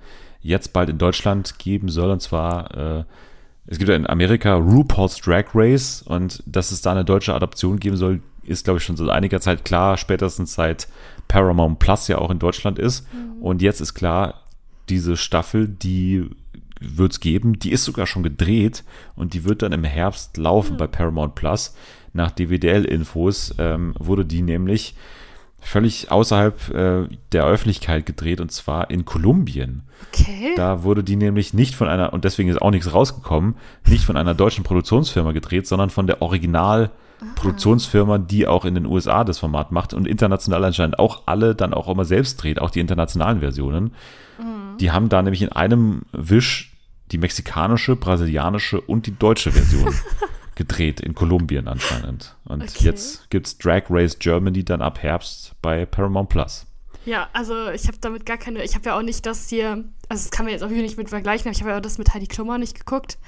jetzt 0.41 0.73
bald 0.73 0.91
in 0.91 0.99
Deutschland 0.99 1.59
geben 1.59 1.89
soll, 1.89 2.11
und 2.11 2.21
zwar 2.21 3.01
äh, 3.01 3.05
es 3.67 3.79
gibt 3.79 3.89
ja 3.89 3.97
in 3.97 4.09
Amerika 4.09 4.55
RuPaul's 4.55 5.17
Drag 5.17 5.47
Race 5.55 6.03
und 6.03 6.43
dass 6.47 6.73
es 6.73 6.83
da 6.83 6.93
eine 6.93 7.05
deutsche 7.05 7.35
Adaption 7.35 7.79
geben 7.79 7.97
soll, 7.97 8.21
ist, 8.43 8.65
glaube 8.65 8.79
ich, 8.79 8.85
schon 8.85 8.97
seit 8.97 9.09
einiger 9.09 9.41
Zeit 9.41 9.65
klar, 9.65 9.97
spätestens 9.97 10.55
seit 10.55 10.89
Paramount 11.29 11.79
Plus 11.79 12.09
ja 12.09 12.19
auch 12.19 12.31
in 12.31 12.39
Deutschland 12.39 12.79
ist. 12.79 13.07
Und 13.41 13.63
jetzt 13.63 13.81
ist 13.81 13.95
klar, 13.95 14.43
diese 14.89 15.17
Staffel, 15.17 15.69
die 15.69 16.29
wird 16.81 17.13
es 17.13 17.21
geben, 17.21 17.59
die 17.59 17.73
ist 17.73 17.85
sogar 17.85 18.07
schon 18.07 18.23
gedreht 18.23 18.85
und 19.15 19.35
die 19.35 19.45
wird 19.45 19.63
dann 19.63 19.73
im 19.73 19.85
Herbst 19.85 20.37
laufen 20.37 20.77
bei 20.77 20.87
Paramount 20.87 21.35
Plus. 21.35 21.75
Nach 22.13 22.31
DWDL-Infos 22.31 23.55
ähm, 23.59 23.95
wurde 23.99 24.25
die 24.25 24.43
nämlich 24.43 24.95
völlig 25.61 26.11
außerhalb 26.11 26.75
äh, 26.75 27.09
der 27.31 27.45
Öffentlichkeit 27.45 28.05
gedreht 28.05 28.41
und 28.41 28.51
zwar 28.51 28.91
in 28.91 29.05
Kolumbien. 29.05 29.83
Okay. 30.09 30.53
Da 30.57 30.83
wurde 30.83 31.05
die 31.05 31.17
nämlich 31.17 31.55
nicht 31.55 31.77
von 31.77 31.89
einer, 31.89 32.13
und 32.13 32.25
deswegen 32.25 32.49
ist 32.49 32.61
auch 32.61 32.73
nichts 32.73 32.93
rausgekommen, 32.93 33.55
nicht 33.87 34.05
von 34.05 34.17
einer 34.17 34.35
deutschen 34.35 34.65
Produktionsfirma 34.65 35.31
gedreht, 35.33 35.69
sondern 35.69 35.89
von 35.89 36.09
der 36.09 36.21
Original-Produktionsfirma, 37.23 38.19
die 38.19 38.47
auch 38.47 38.65
in 38.65 38.75
den 38.75 38.87
USA 38.87 39.25
das 39.25 39.39
Format 39.39 39.73
macht 39.73 39.95
und 39.95 40.07
international 40.07 40.65
anscheinend 40.65 40.99
auch 40.99 41.23
alle 41.27 41.55
dann 41.55 41.75
auch 41.75 41.89
immer 41.89 42.05
selbst 42.05 42.43
dreht, 42.43 42.61
auch 42.61 42.71
die 42.71 42.81
internationalen 42.81 43.41
Versionen. 43.41 43.95
Die 44.81 44.91
haben 44.91 45.09
da 45.09 45.23
nämlich 45.23 45.43
in 45.43 45.51
einem 45.53 46.03
Wisch 46.13 46.73
die 47.13 47.19
mexikanische, 47.19 47.95
brasilianische 47.95 48.81
und 48.81 49.07
die 49.07 49.17
deutsche 49.17 49.53
Version 49.53 49.95
gedreht 50.55 51.01
in 51.01 51.15
Kolumbien 51.15 51.69
anscheinend. 51.69 52.37
Und 52.45 52.63
Okay. 52.63 52.85
jetzt 52.85 53.31
gibt's 53.31 53.59
Drag 53.59 53.83
Race 53.91 54.19
Germany 54.19 54.65
dann 54.65 54.83
ab 54.83 55.03
Herbst 55.03 55.53
bei 55.63 55.85
Paramount 55.87 56.31
Plus. 56.31 56.67
Ja, 57.05 57.29
also 57.33 57.69
ich 57.71 57.87
habe 57.89 57.99
damit 58.01 58.27
gar 58.27 58.37
keine, 58.39 58.63
ich 58.65 58.75
habe 58.75 58.87
ja 58.87 58.97
auch 58.97 59.03
nicht 59.03 59.27
das 59.27 59.49
hier, 59.49 59.85
also 60.09 60.25
das 60.25 60.31
kann 60.31 60.47
man 60.47 60.53
jetzt 60.53 60.63
auch 60.63 60.71
wieder 60.71 60.83
nicht 60.83 60.97
mit 60.97 61.09
vergleichen, 61.11 61.47
aber 61.49 61.53
ich 61.55 61.61
habe 61.61 61.71
ja 61.71 61.77
auch 61.79 61.83
das 61.83 61.99
mit 61.99 62.15
Heidi 62.15 62.27
Klummer 62.27 62.59
nicht 62.59 62.77
geguckt. 62.79 63.19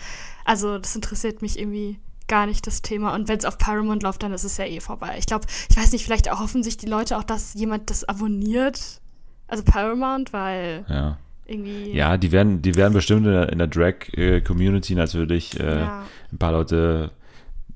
Also 0.45 0.79
das 0.79 0.95
interessiert 0.95 1.43
mich 1.43 1.59
irgendwie 1.59 1.99
gar 2.29 2.47
nicht, 2.47 2.67
das 2.67 2.83
Thema. 2.83 3.15
Und 3.15 3.29
wenn 3.29 3.39
es 3.39 3.45
auf 3.45 3.59
Paramount 3.59 4.03
läuft, 4.03 4.23
dann 4.23 4.33
ist 4.33 4.45
es 4.45 4.57
ja 4.57 4.65
eh 4.65 4.81
vorbei. 4.81 5.17
Ich 5.19 5.27
glaube, 5.27 5.47
ich 5.69 5.77
weiß 5.77 5.93
nicht, 5.93 6.05
vielleicht 6.05 6.31
hoffen 6.31 6.63
sich 6.63 6.77
die 6.77 6.87
Leute 6.87 7.19
auch, 7.19 7.25
dass 7.25 7.55
jemand 7.55 7.91
das 7.91 8.05
abonniert. 8.05 9.01
Also 9.47 9.63
Paramount, 9.63 10.33
weil 10.33 10.85
Ja. 10.89 11.19
irgendwie. 11.47 11.93
Ja, 11.93 12.17
die 12.17 12.33
werden, 12.33 12.63
die 12.63 12.75
werden 12.77 12.95
bestimmt 12.95 13.27
in 13.27 13.33
der, 13.33 13.53
in 13.53 13.59
der 13.59 13.67
Drag-Community 13.67 14.95
natürlich 14.95 15.59
äh, 15.61 15.81
Ja. 15.81 16.03
ein 16.33 16.39
paar 16.39 16.53
Leute 16.53 17.11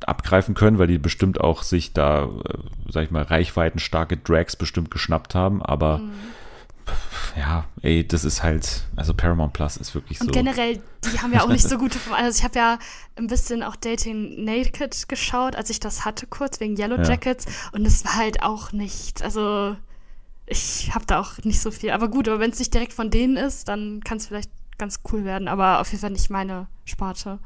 abgreifen 0.06 0.54
können, 0.54 0.78
weil 0.78 0.86
die 0.86 0.98
bestimmt 0.98 1.40
auch 1.40 1.62
sich 1.62 1.92
da, 1.92 2.24
äh, 2.24 2.28
sag 2.88 3.04
ich 3.04 3.10
mal, 3.10 3.22
reichweitenstarke 3.24 4.16
Drags 4.16 4.56
bestimmt 4.56 4.90
geschnappt 4.90 5.34
haben, 5.34 5.60
aber 5.62 5.98
Mhm. 5.98 6.10
Ja, 7.36 7.64
ey, 7.82 8.06
das 8.06 8.24
ist 8.24 8.42
halt, 8.42 8.84
also 8.96 9.14
Paramount 9.14 9.52
Plus 9.52 9.76
ist 9.76 9.94
wirklich 9.94 10.20
Und 10.20 10.28
so. 10.28 10.32
generell, 10.32 10.80
die 11.04 11.20
haben 11.20 11.32
ja 11.32 11.42
auch 11.42 11.48
nicht 11.48 11.68
so 11.68 11.78
gute. 11.78 11.98
Also 12.12 12.38
ich 12.38 12.44
habe 12.44 12.58
ja 12.58 12.78
ein 13.16 13.26
bisschen 13.26 13.62
auch 13.62 13.76
Dating 13.76 14.44
Naked 14.44 15.08
geschaut, 15.08 15.54
als 15.56 15.70
ich 15.70 15.80
das 15.80 16.04
hatte 16.04 16.26
kurz 16.26 16.60
wegen 16.60 16.76
Yellow 16.78 16.96
Ja. 16.96 17.02
Jackets 17.10 17.46
und 17.72 17.86
es 17.86 18.04
war 18.04 18.16
halt 18.16 18.42
auch 18.42 18.72
nichts. 18.72 19.22
Also 19.22 19.76
ich 20.46 20.90
habe 20.94 21.04
da 21.06 21.20
auch 21.20 21.38
nicht 21.44 21.60
so 21.60 21.70
viel. 21.70 21.90
Aber 21.90 22.08
gut, 22.08 22.28
aber 22.28 22.40
wenn 22.40 22.50
es 22.50 22.58
nicht 22.58 22.72
direkt 22.74 22.92
von 22.92 23.10
denen 23.10 23.36
ist, 23.36 23.68
dann 23.68 24.00
kann 24.02 24.16
es 24.18 24.26
vielleicht 24.26 24.50
ganz 24.78 25.00
cool 25.12 25.24
werden. 25.24 25.46
Aber 25.48 25.80
auf 25.80 25.88
jeden 25.90 26.00
Fall 26.00 26.10
nicht 26.10 26.30
meine 26.30 26.66
Sparte. 26.84 27.38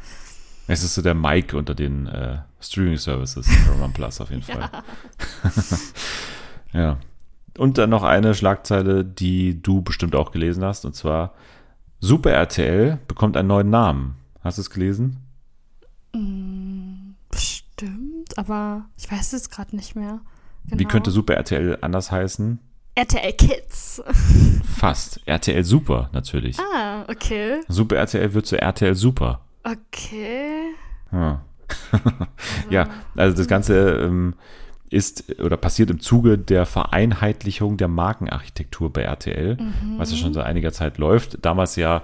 Es 0.68 0.84
ist 0.84 0.94
so 0.94 1.02
der 1.02 1.14
Mike 1.14 1.56
unter 1.56 1.74
den 1.74 2.06
äh, 2.06 2.38
Streaming-Services, 2.60 3.46
Paramount 3.66 3.94
Plus 3.94 4.20
auf 4.20 4.30
jeden 4.30 4.42
Fall. 4.42 4.70
ja. 6.72 6.98
Und 7.58 7.78
dann 7.78 7.90
noch 7.90 8.02
eine 8.02 8.34
Schlagzeile, 8.34 9.04
die 9.04 9.60
du 9.60 9.82
bestimmt 9.82 10.14
auch 10.14 10.30
gelesen 10.32 10.64
hast, 10.64 10.84
und 10.84 10.94
zwar 10.94 11.34
Super 12.00 12.32
RTL 12.32 12.98
bekommt 13.06 13.36
einen 13.36 13.48
neuen 13.48 13.70
Namen. 13.70 14.16
Hast 14.40 14.58
du 14.58 14.62
es 14.62 14.70
gelesen? 14.70 15.18
Bestimmt, 17.30 18.36
aber 18.36 18.86
ich 18.96 19.10
weiß 19.10 19.32
es 19.34 19.50
gerade 19.50 19.76
nicht 19.76 19.94
mehr. 19.94 20.20
Genau. 20.64 20.80
Wie 20.80 20.84
könnte 20.84 21.10
Super 21.10 21.34
RTL 21.34 21.78
anders 21.80 22.10
heißen? 22.10 22.58
RTL 22.94 23.32
Kids. 23.32 24.02
Fast. 24.76 25.20
RTL 25.26 25.64
Super 25.64 26.10
natürlich. 26.12 26.58
ah, 26.58 27.04
okay. 27.08 27.60
Super 27.68 27.96
RTL 27.96 28.34
wird 28.34 28.46
zu 28.46 28.60
RTL 28.60 28.94
Super. 28.94 29.40
Okay. 29.64 30.74
Ja, 31.12 31.42
ja 32.70 32.88
also 33.16 33.36
das 33.36 33.46
Ganze 33.46 33.98
ähm, 34.00 34.34
ist 34.92 35.40
oder 35.40 35.56
passiert 35.56 35.90
im 35.90 36.00
Zuge 36.00 36.38
der 36.38 36.66
Vereinheitlichung 36.66 37.76
der 37.76 37.88
Markenarchitektur 37.88 38.92
bei 38.92 39.02
RTL, 39.02 39.56
was 39.98 40.10
ja 40.10 40.16
schon 40.16 40.34
seit 40.34 40.44
einiger 40.46 40.72
Zeit 40.72 40.98
läuft. 40.98 41.38
Damals 41.44 41.76
ja 41.76 42.02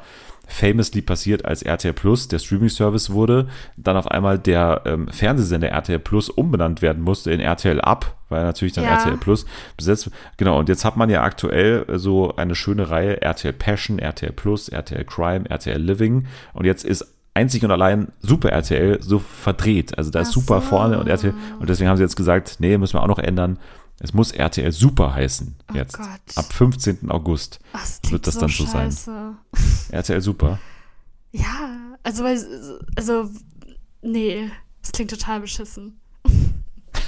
famously 0.48 1.02
passiert, 1.02 1.44
als 1.44 1.62
RTL 1.62 1.92
Plus 1.92 2.26
der 2.26 2.38
Streaming-Service 2.38 3.10
wurde, 3.10 3.48
dann 3.76 3.96
auf 3.96 4.10
einmal 4.10 4.38
der 4.38 4.82
ähm, 4.86 5.08
Fernsehsender 5.08 5.68
RTL 5.68 5.98
Plus 5.98 6.30
umbenannt 6.30 6.80
werden 6.80 7.02
musste 7.02 7.30
in 7.30 7.40
RTL 7.40 7.80
Up, 7.82 8.16
weil 8.30 8.42
natürlich 8.44 8.72
dann 8.72 8.84
Ja. 8.84 8.96
RTL 8.96 9.18
Plus 9.18 9.44
besetzt. 9.76 10.10
Genau, 10.38 10.58
und 10.58 10.70
jetzt 10.70 10.84
hat 10.86 10.96
man 10.96 11.10
ja 11.10 11.22
aktuell 11.22 11.84
so 11.98 12.34
eine 12.36 12.54
schöne 12.54 12.88
Reihe 12.88 13.20
RTL 13.20 13.52
Passion, 13.52 13.98
RTL 13.98 14.32
Plus, 14.32 14.70
RTL 14.70 15.04
Crime, 15.04 15.48
RTL 15.48 15.80
Living 15.80 16.26
und 16.54 16.64
jetzt 16.64 16.84
ist 16.84 17.17
einzig 17.38 17.64
und 17.64 17.70
allein 17.70 18.08
Super 18.20 18.50
RTL 18.50 19.00
so 19.02 19.18
verdreht. 19.18 19.96
Also 19.96 20.10
da 20.10 20.20
ist 20.20 20.28
Ach 20.28 20.32
Super 20.34 20.60
so. 20.60 20.68
vorne 20.68 20.98
und 20.98 21.06
RTL 21.06 21.34
und 21.60 21.68
deswegen 21.68 21.88
haben 21.88 21.96
sie 21.96 22.02
jetzt 22.02 22.16
gesagt, 22.16 22.56
nee, 22.58 22.76
müssen 22.78 22.94
wir 22.94 23.02
auch 23.02 23.08
noch 23.08 23.18
ändern. 23.18 23.58
Es 24.00 24.14
muss 24.14 24.30
RTL 24.32 24.70
Super 24.72 25.14
heißen 25.14 25.56
jetzt. 25.74 25.96
Gott. 25.96 26.06
Ab 26.36 26.52
15. 26.52 27.10
August 27.10 27.58
Ach, 27.72 27.84
wird 28.10 28.26
das 28.26 28.38
dann 28.38 28.48
so 28.48 28.64
sein. 28.64 28.90
scheiße. 28.90 29.34
RTL 29.90 30.20
Super. 30.20 30.58
Ja, 31.32 31.96
also, 32.02 32.24
weil, 32.24 32.38
also, 32.96 33.28
nee, 34.02 34.50
das 34.80 34.92
klingt 34.92 35.10
total 35.10 35.40
beschissen. 35.40 36.00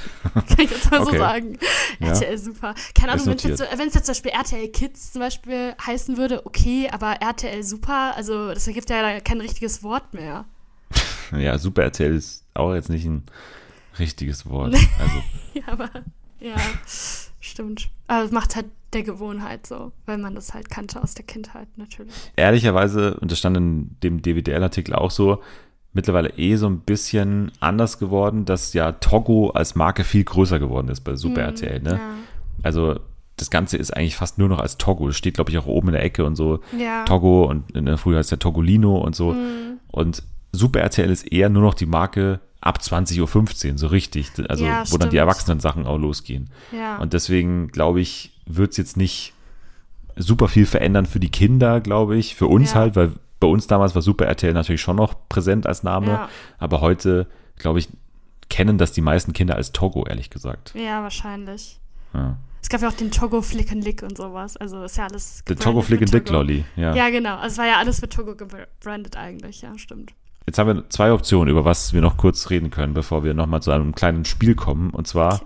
Kann 0.34 0.44
ich 0.58 0.70
jetzt 0.70 0.90
mal 0.90 1.00
Okay. 1.00 1.12
so 1.12 1.18
sagen. 1.18 1.58
Ja. 1.98 2.08
RTL 2.08 2.38
super. 2.38 2.74
Keine 2.94 3.12
Ahnung, 3.12 3.26
wenn 3.26 3.36
es 3.36 3.42
jetzt, 3.42 3.60
wenn 3.60 3.88
es 3.88 3.94
jetzt 3.94 4.06
zum 4.06 4.12
Beispiel 4.12 4.32
RTL 4.32 4.68
Kids 4.68 5.12
zum 5.12 5.20
Beispiel 5.20 5.74
heißen 5.86 6.16
würde, 6.16 6.44
okay, 6.46 6.88
aber 6.90 7.20
RTL 7.20 7.62
super, 7.62 8.14
also 8.16 8.48
das 8.52 8.66
ergibt 8.66 8.90
ja 8.90 9.20
kein 9.20 9.40
richtiges 9.40 9.82
Wort 9.82 10.14
mehr. 10.14 10.44
Ja, 11.38 11.56
Super 11.58 11.84
RTL 11.84 12.16
ist 12.16 12.44
auch 12.54 12.74
jetzt 12.74 12.88
nicht 12.88 13.04
ein 13.04 13.22
richtiges 14.00 14.46
Wort. 14.46 14.74
Also 14.98 15.22
Ja, 15.54 15.62
aber, 15.68 15.88
ja, 16.40 16.56
stimmt. 17.38 17.88
Aber 18.08 18.24
es 18.24 18.32
macht 18.32 18.56
halt 18.56 18.66
der 18.92 19.04
Gewohnheit 19.04 19.64
so, 19.66 19.92
weil 20.06 20.18
man 20.18 20.34
das 20.34 20.52
halt 20.54 20.68
kannte 20.70 21.00
aus 21.00 21.14
der 21.14 21.24
Kindheit 21.24 21.68
natürlich. 21.76 22.12
ehrlicherweise, 22.34 23.14
und 23.20 23.30
das 23.30 23.38
stand 23.38 23.56
in 23.56 23.96
dem 24.02 24.20
DWDL-Artikel 24.22 24.94
auch 24.94 25.12
so, 25.12 25.40
mittlerweile 25.92 26.30
eh 26.38 26.56
so 26.56 26.66
ein 26.68 26.80
bisschen 26.80 27.50
anders 27.60 27.98
geworden, 27.98 28.44
dass 28.44 28.72
ja 28.74 28.92
Togo 28.92 29.50
als 29.50 29.74
Marke 29.74 30.04
viel 30.04 30.24
größer 30.24 30.58
geworden 30.58 30.88
ist 30.88 31.00
bei 31.00 31.16
Super 31.16 31.42
RTL. 31.42 31.80
Ne? 31.80 31.92
Ja. 31.94 32.00
Also 32.62 33.00
das 33.36 33.50
Ganze 33.50 33.76
ist 33.78 33.96
eigentlich 33.96 34.16
fast 34.16 34.38
nur 34.38 34.48
noch 34.48 34.60
als 34.60 34.76
Togo. 34.76 35.06
Das 35.06 35.16
steht, 35.16 35.34
glaube 35.34 35.50
ich, 35.50 35.58
auch 35.58 35.66
oben 35.66 35.88
in 35.88 35.94
der 35.94 36.04
Ecke 36.04 36.24
und 36.24 36.36
so. 36.36 36.60
Ja. 36.78 37.04
Togo 37.04 37.44
und 37.44 37.70
in 37.74 37.86
der 37.86 37.96
Früh 37.96 38.14
heißt 38.14 38.30
der 38.30 38.38
Togolino 38.38 38.98
und 38.98 39.16
so. 39.16 39.32
Mhm. 39.32 39.80
Und 39.88 40.22
Super 40.52 40.80
RTL 40.80 41.10
ist 41.10 41.22
eher 41.32 41.48
nur 41.48 41.62
noch 41.62 41.74
die 41.74 41.86
Marke 41.86 42.40
ab 42.60 42.78
20.15 42.82 43.72
Uhr, 43.72 43.78
so 43.78 43.86
richtig. 43.86 44.30
Also 44.48 44.64
Ja, 44.64 44.82
wo 44.90 44.98
dann 44.98 45.08
die 45.08 45.16
stimmt. 45.16 45.20
Erwachsenen-Sachen 45.20 45.86
auch 45.86 45.96
losgehen. 45.98 46.50
Ja. 46.72 46.98
Und 46.98 47.14
deswegen, 47.14 47.68
glaube 47.68 48.00
ich, 48.00 48.36
wird 48.46 48.72
es 48.72 48.76
jetzt 48.76 48.96
nicht 48.96 49.32
super 50.16 50.48
viel 50.48 50.66
verändern 50.66 51.06
für 51.06 51.20
die 51.20 51.30
Kinder, 51.30 51.80
glaube 51.80 52.16
ich. 52.16 52.34
Für 52.34 52.46
uns 52.46 52.74
halt, 52.74 52.96
weil 52.96 53.12
bei 53.40 53.46
uns 53.48 53.66
damals 53.66 53.94
war 53.94 54.02
Super 54.02 54.26
RTL 54.26 54.52
natürlich 54.52 54.80
schon 54.80 54.96
noch 54.96 55.14
präsent 55.28 55.66
als 55.66 55.82
Name. 55.82 56.08
Ja. 56.08 56.28
Aber 56.58 56.80
heute, 56.80 57.26
glaube 57.56 57.78
ich, 57.78 57.88
kennen 58.48 58.78
das 58.78 58.92
die 58.92 59.00
meisten 59.00 59.32
Kinder 59.32 59.56
als 59.56 59.72
Togo, 59.72 60.06
ehrlich 60.06 60.30
gesagt. 60.30 60.74
ja, 60.74 61.02
wahrscheinlich. 61.02 61.80
Ja. 62.12 62.36
Es 62.62 62.68
gab 62.68 62.82
ja 62.82 62.88
auch 62.88 62.94
den 62.94 63.10
Togo 63.10 63.40
Flick 63.40 63.72
and 63.72 63.82
Lick 63.82 64.02
und 64.02 64.16
sowas. 64.18 64.56
Also 64.58 64.84
ist 64.84 64.96
ja 64.98 65.06
alles. 65.06 65.42
Der 65.48 65.56
Togo 65.56 65.80
Flick 65.80 66.02
and 66.02 66.12
Togo. 66.12 66.32
Lolly, 66.32 66.64
ja. 66.76 66.94
Ja, 66.94 67.08
genau. 67.08 67.36
Also 67.36 67.54
es 67.54 67.58
war 67.58 67.66
ja 67.66 67.78
alles 67.78 68.02
mit 68.02 68.12
Togo 68.12 68.34
gebrandet 68.36 69.16
eigentlich, 69.16 69.62
ja, 69.62 69.76
stimmt. 69.78 70.12
Jetzt 70.46 70.58
haben 70.58 70.66
wir 70.66 70.90
zwei 70.90 71.12
Optionen, 71.12 71.48
über 71.48 71.64
was 71.64 71.92
wir 71.92 72.00
noch 72.00 72.16
kurz 72.16 72.50
reden 72.50 72.70
können, 72.70 72.92
bevor 72.92 73.24
wir 73.24 73.34
nochmal 73.34 73.62
zu 73.62 73.70
einem 73.70 73.94
kleinen 73.94 74.24
Spiel 74.24 74.54
kommen. 74.54 74.90
Und 74.90 75.06
zwar 75.06 75.40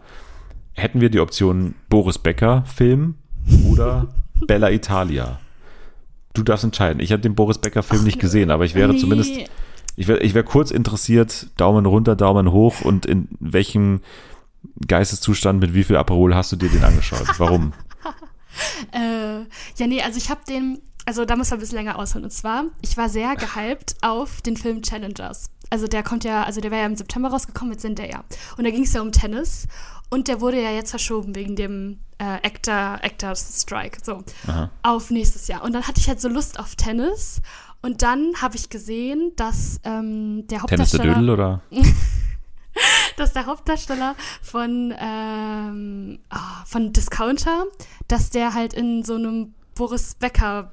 hätten 0.72 1.00
wir 1.00 1.10
die 1.10 1.20
Option 1.20 1.74
Boris 1.88 2.18
Becker 2.18 2.64
Film 2.66 3.16
oder 3.70 4.08
Bella 4.46 4.70
Italia. 4.70 5.38
Du 6.34 6.42
darfst 6.42 6.64
entscheiden. 6.64 7.00
Ich 7.00 7.12
habe 7.12 7.22
den 7.22 7.34
Boris 7.34 7.58
Becker 7.58 7.82
Film 7.82 8.04
nicht 8.04 8.18
gesehen, 8.20 8.50
aber 8.50 8.64
ich 8.64 8.74
wäre 8.74 8.92
Nee. 8.92 8.98
zumindest, 8.98 9.32
ich 9.96 10.08
wäre 10.08 10.18
ich 10.20 10.34
wär 10.34 10.42
kurz 10.42 10.70
interessiert, 10.70 11.46
Daumen 11.56 11.86
runter, 11.86 12.16
Daumen 12.16 12.50
hoch 12.52 12.80
und 12.82 13.06
in 13.06 13.28
welchem 13.40 14.00
Geisteszustand 14.86 15.60
mit 15.60 15.74
wie 15.74 15.84
viel 15.84 15.96
Aperol 15.96 16.34
hast 16.34 16.52
du 16.52 16.56
dir 16.56 16.68
den 16.68 16.84
angeschaut? 16.84 17.26
Warum? 17.38 17.72
Äh, 18.92 19.40
ja, 19.78 19.86
nee, 19.88 20.00
also 20.00 20.16
ich 20.16 20.30
habe 20.30 20.42
den, 20.48 20.80
also 21.06 21.24
da 21.24 21.34
muss 21.34 21.50
man 21.50 21.58
ein 21.58 21.60
bisschen 21.60 21.76
länger 21.78 21.98
ausholen. 21.98 22.24
Und 22.24 22.30
zwar, 22.30 22.66
ich 22.82 22.96
war 22.96 23.08
sehr 23.08 23.34
gehypt 23.34 23.96
auf 24.00 24.42
den 24.42 24.56
Film 24.56 24.80
Challengers. 24.80 25.50
Also 25.70 25.88
der 25.88 26.04
kommt 26.04 26.22
ja, 26.22 26.44
also 26.44 26.60
der 26.60 26.70
wäre 26.70 26.82
ja 26.82 26.86
im 26.86 26.94
September 26.94 27.30
rausgekommen 27.30 27.70
mit 27.70 27.80
Zendaya. 27.80 28.22
Und 28.56 28.62
da 28.64 28.70
ging 28.70 28.84
es 28.84 28.92
ja 28.92 29.00
um 29.00 29.10
Tennis. 29.10 29.66
Und 30.14 30.28
der 30.28 30.40
wurde 30.40 30.62
ja 30.62 30.70
jetzt 30.70 30.90
verschoben 30.90 31.34
wegen 31.34 31.56
dem 31.56 31.98
äh, 32.18 32.46
Actor, 32.46 33.00
Actors 33.02 33.62
Strike. 33.62 33.98
So. 34.00 34.22
Aha. 34.46 34.70
Auf 34.84 35.10
nächstes 35.10 35.48
Jahr. 35.48 35.64
Und 35.64 35.72
dann 35.72 35.88
hatte 35.88 35.98
ich 35.98 36.06
halt 36.06 36.20
so 36.20 36.28
Lust 36.28 36.60
auf 36.60 36.76
Tennis. 36.76 37.42
Und 37.82 38.02
dann 38.02 38.40
habe 38.40 38.54
ich 38.54 38.70
gesehen, 38.70 39.32
dass 39.34 39.80
ähm, 39.82 40.46
der 40.46 40.60
Tennis 40.60 40.92
der 40.92 41.00
Hauptdarsteller, 41.00 41.14
Dödel 41.14 41.30
oder? 41.30 41.62
dass 43.16 43.32
der 43.32 43.46
Hauptdarsteller 43.46 44.14
von, 44.40 44.94
ähm, 44.96 46.20
ah, 46.30 46.64
von 46.64 46.92
Discounter, 46.92 47.64
dass 48.06 48.30
der 48.30 48.54
halt 48.54 48.72
in 48.72 49.02
so 49.02 49.16
einem 49.16 49.52
Boris 49.74 50.14
Becker 50.14 50.70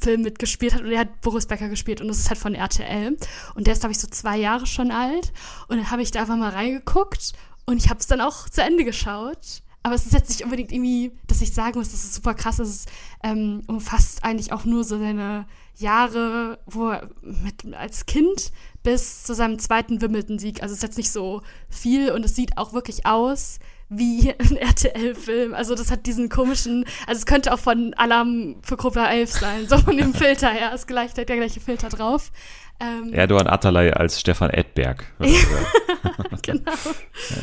Film 0.00 0.22
mitgespielt 0.22 0.74
hat 0.74 0.82
und 0.82 0.92
er 0.92 1.00
hat 1.00 1.20
Boris 1.20 1.46
Becker 1.46 1.68
gespielt 1.68 2.00
und 2.00 2.06
das 2.06 2.20
ist 2.20 2.28
halt 2.28 2.38
von 2.38 2.54
RTL 2.54 3.16
und 3.56 3.66
der 3.66 3.72
ist 3.72 3.80
glaube 3.80 3.90
ich 3.90 3.98
so 3.98 4.06
zwei 4.06 4.36
Jahre 4.36 4.64
schon 4.66 4.92
alt 4.92 5.32
und 5.66 5.78
dann 5.78 5.90
habe 5.90 6.02
ich 6.02 6.12
da 6.12 6.20
einfach 6.20 6.36
mal 6.36 6.50
reingeguckt 6.50 7.32
und 7.66 7.78
ich 7.78 7.88
habe 7.88 8.00
es 8.00 8.06
dann 8.06 8.20
auch 8.20 8.48
zu 8.48 8.62
Ende 8.62 8.84
geschaut. 8.84 9.62
Aber 9.82 9.94
es 9.94 10.04
ist 10.04 10.12
jetzt 10.12 10.28
nicht 10.28 10.44
unbedingt 10.44 10.72
irgendwie, 10.72 11.12
dass 11.26 11.40
ich 11.40 11.54
sagen 11.54 11.78
muss, 11.78 11.90
das 11.90 12.04
ist 12.04 12.14
super 12.14 12.34
krass. 12.34 12.58
Es 12.58 12.84
ähm, 13.22 13.62
umfasst 13.66 14.24
eigentlich 14.24 14.52
auch 14.52 14.66
nur 14.66 14.84
so 14.84 14.98
seine 14.98 15.46
Jahre, 15.76 16.58
wo 16.66 16.90
er 16.90 17.08
mit, 17.22 17.74
als 17.74 18.04
Kind 18.04 18.52
bis 18.82 19.22
zu 19.22 19.34
seinem 19.34 19.58
zweiten 19.58 20.02
Wimbledon-Sieg. 20.02 20.62
Also 20.62 20.72
es 20.72 20.78
ist 20.78 20.82
jetzt 20.82 20.98
nicht 20.98 21.10
so 21.10 21.40
viel 21.70 22.10
und 22.12 22.24
es 22.24 22.36
sieht 22.36 22.58
auch 22.58 22.74
wirklich 22.74 23.06
aus 23.06 23.58
wie 23.88 24.30
ein 24.38 24.56
RTL-Film. 24.56 25.54
Also 25.54 25.74
das 25.74 25.90
hat 25.90 26.06
diesen 26.06 26.28
komischen, 26.28 26.84
also 27.06 27.18
es 27.18 27.26
könnte 27.26 27.52
auch 27.52 27.58
von 27.58 27.94
Alarm 27.94 28.56
für 28.62 28.76
Cobra 28.76 29.10
11 29.10 29.32
sein, 29.32 29.68
so 29.68 29.78
von 29.78 29.96
dem 29.96 30.14
Filter 30.14 30.50
her. 30.50 30.74
Ist 30.74 30.88
gleich 30.88 31.14
der, 31.14 31.24
der 31.24 31.36
gleiche 31.36 31.60
Filter 31.60 31.88
drauf. 31.88 32.32
Ähm, 32.80 33.12
Erdogan 33.12 33.46
Atalay 33.46 33.92
als 33.92 34.18
Stefan 34.18 34.50
Edberg. 34.50 35.04
genau. 36.42 36.72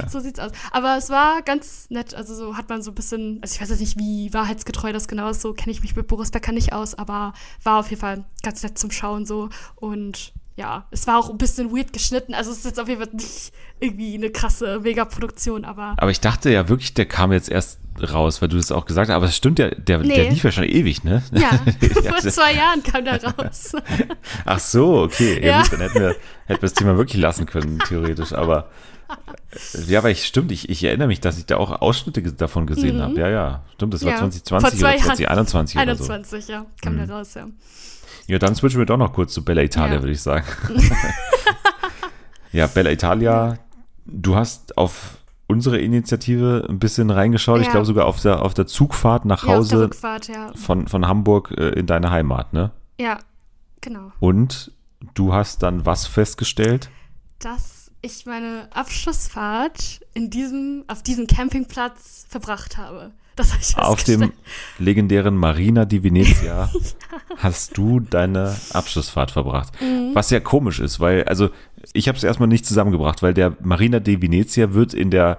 So 0.10 0.20
sieht's 0.20 0.40
aus. 0.40 0.52
Aber 0.72 0.98
es 0.98 1.10
war 1.10 1.42
ganz 1.44 1.90
nett. 1.90 2.16
Also 2.16 2.34
so 2.34 2.58
hat 2.58 2.70
man 2.70 2.82
so 2.82 2.92
ein 2.92 2.96
bisschen, 2.96 3.40
also 3.42 3.54
ich 3.54 3.62
weiß 3.62 3.70
jetzt 3.70 3.80
nicht, 3.80 4.00
wie 4.00 4.34
wahrheitsgetreu 4.34 4.92
das 4.92 5.08
genau 5.08 5.30
ist, 5.30 5.42
so 5.42 5.54
kenne 5.54 5.72
ich 5.72 5.82
mich 5.82 5.96
mit 5.96 6.08
Boris 6.08 6.32
Becker 6.32 6.52
nicht 6.52 6.74
aus, 6.74 6.96
aber 6.96 7.34
war 7.64 7.80
auf 7.80 7.90
jeden 7.90 8.02
Fall 8.02 8.26
ganz 8.42 8.64
nett 8.64 8.78
zum 8.78 8.92
Schauen 8.92 9.26
so. 9.26 9.50
Und 9.76 10.34
ja, 10.58 10.86
es 10.92 11.08
war 11.08 11.18
auch 11.20 11.30
ein 11.30 11.38
bisschen 11.38 11.72
weird 11.72 11.94
geschnitten. 11.94 12.34
Also 12.34 12.52
es 12.52 12.58
ist 12.58 12.66
jetzt 12.66 12.80
auf 12.80 12.88
jeden 12.90 13.02
Fall 13.02 13.14
nicht 13.14 13.54
irgendwie 13.80 14.16
eine 14.16 14.30
krasse 14.32 14.80
Megaproduktion, 14.82 15.64
aber. 15.66 15.94
Aber 15.98 16.12
ich 16.12 16.20
dachte 16.20 16.50
ja 16.52 16.68
wirklich, 16.68 16.94
der 16.96 17.06
kam 17.06 17.32
jetzt 17.32 17.48
erst 17.50 17.80
raus, 18.12 18.42
weil 18.42 18.50
du 18.50 18.58
das 18.58 18.72
auch 18.72 18.86
gesagt 18.86 19.10
hast. 19.10 19.16
Aber 19.16 19.28
es 19.28 19.36
stimmt 19.36 19.60
ja, 19.60 19.70
der, 19.70 20.00
Nee. 20.00 20.16
der 20.16 20.30
lief 20.32 20.44
ja 20.44 20.52
schon 20.52 20.64
ewig, 20.66 21.04
ne? 21.04 21.24
Ja, 21.32 21.50
vor 22.12 22.20
zwei 22.32 22.54
Jahren 22.54 22.82
kam 22.84 23.06
der 23.06 23.24
raus. 23.24 23.74
Ach 24.46 24.60
so, 24.60 25.02
okay. 25.04 25.40
Ja, 25.42 25.48
Ja. 25.48 25.62
gut, 25.62 25.74
dann 25.74 25.80
hätten 25.82 26.00
wir, 26.00 26.10
hätten 26.10 26.18
wir 26.48 26.58
das 26.58 26.74
Thema 26.74 26.98
wirklich 26.98 27.22
lassen 27.22 27.46
können, 27.46 27.80
theoretisch. 27.88 28.34
Aber 28.34 28.70
ja, 29.88 30.00
aber 30.00 30.10
ich 30.10 30.26
stimmt, 30.26 30.52
ich, 30.52 30.70
ich 30.70 30.84
erinnere 30.84 31.08
mich, 31.08 31.22
dass 31.22 31.38
ich 31.38 31.46
da 31.46 31.58
auch 31.58 31.82
Ausschnitte 31.82 32.22
davon 32.34 32.68
gesehen 32.68 33.02
habe. 33.02 33.18
Ja, 33.20 33.30
ja, 33.30 33.64
stimmt, 33.76 33.94
das 33.94 34.04
war 34.04 34.10
Mhm. 34.12 34.16
Ja. 34.16 34.20
2020 34.22 34.70
Vor 34.70 34.80
zwei 34.80 34.96
oder 34.96 34.98
Jahren. 34.98 35.48
2021 35.48 35.82
oder 35.82 35.96
so. 35.96 36.04
21, 36.12 36.48
ja, 36.50 36.66
kam 36.82 36.94
Mhm. 36.96 36.98
der 37.08 37.10
raus, 37.12 37.34
ja. 37.36 37.48
Ja, 38.28 38.40
dann 38.40 38.56
switchen 38.56 38.80
wir 38.80 38.86
doch 38.86 38.98
noch 38.98 39.14
kurz 39.14 39.34
zu 39.34 39.44
Bella 39.44 39.62
Italia, 39.64 39.96
Ja. 39.96 40.02
würde 40.02 40.12
ich 40.12 40.22
sagen. 40.22 40.46
ja, 42.52 42.68
Bella 42.68 42.92
Italia, 42.92 43.58
du 44.06 44.36
hast 44.36 44.78
auf 44.78 45.18
unsere 45.48 45.80
Initiative 45.80 46.66
ein 46.70 46.80
bisschen 46.80 47.10
reingeschaut. 47.10 47.60
Ich 47.62 47.68
Ja. 47.68 47.72
glaube 47.72 47.86
sogar 47.86 48.06
auf 48.06 48.20
der, 48.22 48.42
auf 48.42 48.54
der 48.54 48.68
Zugfahrt 48.68 49.26
nach 49.26 49.46
Hause 49.48 49.90
ja. 50.28 50.52
von, 50.56 50.88
von 50.88 51.08
Hamburg 51.08 51.52
äh, 51.58 51.70
in 51.70 51.86
deine 51.88 52.12
Heimat, 52.12 52.52
ne? 52.54 52.72
Ja, 53.00 53.20
genau. 53.82 54.12
Und 54.20 54.72
du 55.14 55.34
hast 55.34 55.64
dann 55.64 55.86
was 55.86 56.06
festgestellt? 56.08 56.90
dass 57.40 57.92
ich 58.02 58.26
meine 58.26 58.68
Abschlussfahrt 58.74 60.02
in 60.16 60.32
diesem, 60.32 60.84
auf 60.88 61.04
diesem 61.04 61.28
Campingplatz 61.28 62.26
verbracht 62.28 62.78
habe. 62.78 63.12
Das 63.38 63.54
habe 63.54 63.62
ich 63.62 63.78
Auf 63.78 64.04
dem 64.04 64.34
legendären 64.80 65.38
Marina 65.38 65.86
di 65.86 66.04
Venezia 66.04 66.72
hast 67.38 67.78
du 67.78 68.00
deine 68.00 68.56
Abschlussfahrt 68.74 69.30
verbracht. 69.30 69.80
Mhm. 69.80 70.10
Was 70.14 70.32
ja 70.32 70.40
komisch 70.40 70.80
ist, 70.80 71.00
weil, 71.00 71.24
also 71.26 71.52
ich 71.94 72.08
habe 72.08 72.18
es 72.18 72.24
erstmal 72.24 72.50
nicht 72.50 72.66
zusammengebracht, 72.66 73.22
weil 73.22 73.36
der 73.36 73.56
Marina 73.62 74.00
di 74.00 74.22
Venezia 74.22 74.74
wird 74.74 74.96
in 74.96 75.12
der 75.12 75.38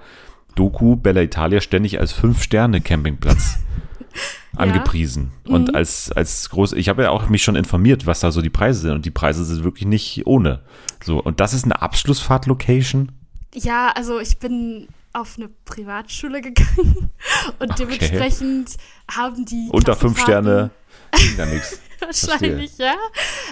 Doku 0.55 0.94
Bella 0.94 1.22
Italia 1.22 1.61
ständig 1.61 1.99
als 1.99 2.12
Fünf-Sterne-Campingplatz 2.12 3.59
angepriesen. 4.57 5.32
Mhm. 5.44 5.55
Und 5.55 5.74
als, 5.74 6.12
als 6.12 6.51
groß, 6.51 6.74
ich 6.74 6.88
habe 6.88 7.03
ja 7.03 7.11
auch 7.11 7.28
mich 7.28 7.42
schon 7.42 7.57
informiert, 7.57 8.07
was 8.07 8.20
da 8.20 8.30
so 8.30 8.42
die 8.42 8.49
Preise 8.49 8.80
sind. 8.82 8.92
Und 8.92 9.07
die 9.07 9.11
Preise 9.11 9.44
sind 9.44 9.64
wirklich 9.64 9.86
nicht 9.86 10.24
ohne. 10.24 10.61
So, 11.03 11.20
und 11.20 11.40
das 11.40 11.53
ist 11.53 11.64
eine 11.64 11.82
Abschlussfahrt-Location? 11.82 13.11
Ja, 13.55 13.90
also 13.96 14.20
ich 14.20 14.38
bin 14.38 14.86
auf 15.12 15.36
eine 15.36 15.48
Privatschule 15.64 16.40
gegangen 16.40 17.11
und 17.59 17.72
Okay. 17.72 17.74
dementsprechend 17.78 18.76
haben 19.11 19.44
die 19.44 19.68
Unter 19.72 19.96
fünf 19.96 20.20
Sterne. 20.20 20.70
Gar 21.36 21.46
nichts. 21.46 21.80
Wahrscheinlich, 22.00 22.78
ja. 22.78 22.94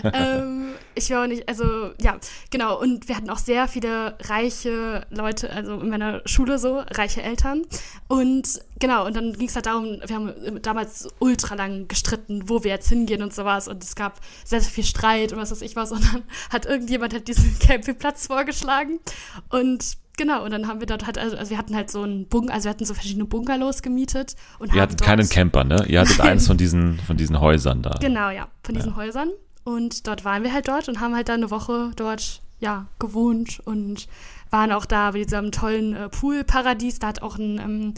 ähm, 0.12 0.74
ich 0.94 1.10
war 1.10 1.24
auch 1.24 1.26
nicht, 1.26 1.48
also 1.48 1.90
ja, 2.00 2.16
genau. 2.50 2.80
Und 2.80 3.08
wir 3.08 3.16
hatten 3.16 3.30
auch 3.30 3.38
sehr 3.38 3.66
viele 3.66 4.16
reiche 4.22 5.04
Leute, 5.10 5.50
also 5.50 5.80
in 5.80 5.88
meiner 5.88 6.22
Schule 6.26 6.58
so, 6.58 6.78
reiche 6.78 7.22
Eltern. 7.22 7.64
Und 8.08 8.60
genau, 8.78 9.06
und 9.06 9.16
dann 9.16 9.32
ging 9.32 9.48
es 9.48 9.56
halt 9.56 9.66
darum, 9.66 10.00
wir 10.04 10.14
haben 10.14 10.62
damals 10.62 11.08
ultra 11.18 11.54
lang 11.54 11.88
gestritten, 11.88 12.48
wo 12.48 12.62
wir 12.62 12.70
jetzt 12.70 12.88
hingehen 12.88 13.22
und 13.22 13.34
sowas. 13.34 13.66
Und 13.68 13.82
es 13.82 13.96
gab 13.96 14.20
sehr, 14.44 14.60
sehr 14.60 14.70
viel 14.70 14.84
Streit 14.84 15.32
und 15.32 15.38
was 15.38 15.50
weiß 15.50 15.62
ich 15.62 15.74
was. 15.74 15.90
Und 15.90 16.04
dann 16.12 16.22
hat 16.50 16.66
irgendjemand 16.66 17.14
halt 17.14 17.26
diesen 17.26 17.58
Campingplatz 17.58 18.28
vorgeschlagen. 18.28 19.00
Und 19.48 19.96
Genau, 20.16 20.44
und 20.44 20.50
dann 20.50 20.66
haben 20.66 20.80
wir 20.80 20.86
dort 20.86 21.06
halt, 21.06 21.18
also, 21.18 21.36
also 21.36 21.50
wir 21.50 21.58
hatten 21.58 21.76
halt 21.76 21.90
so 21.90 22.02
einen 22.02 22.26
Bunker, 22.26 22.54
also 22.54 22.64
wir 22.64 22.70
hatten 22.70 22.84
so 22.84 22.94
verschiedene 22.94 23.26
Bungalows 23.26 23.82
gemietet. 23.82 24.34
Und 24.58 24.74
Ihr 24.74 24.80
hattet 24.80 25.02
keinen 25.02 25.28
Camper, 25.28 25.64
ne? 25.64 25.84
Ihr 25.86 26.00
hattet 26.00 26.20
eins 26.22 26.46
von 26.46 26.56
diesen, 26.56 26.98
von 27.00 27.16
diesen 27.16 27.40
Häusern 27.40 27.82
da. 27.82 27.96
Genau, 28.00 28.30
ja, 28.30 28.48
von 28.62 28.74
diesen 28.74 28.96
Häusern. 28.96 29.30
Und 29.64 30.06
dort 30.06 30.24
waren 30.24 30.42
wir 30.42 30.52
halt 30.52 30.68
dort 30.68 30.88
und 30.88 31.00
haben 31.00 31.14
halt 31.14 31.28
da 31.28 31.34
eine 31.34 31.50
Woche 31.50 31.90
dort, 31.96 32.40
ja, 32.60 32.86
gewohnt 32.98 33.60
und 33.64 34.08
waren 34.50 34.72
auch 34.72 34.86
da 34.86 35.10
bei 35.10 35.24
diesem 35.24 35.52
tollen 35.52 35.94
äh, 35.94 36.08
Poolparadies. 36.08 37.00
Da 37.00 37.08
hat 37.08 37.20
auch 37.20 37.36
ein 37.36 37.58
ähm, 37.58 37.94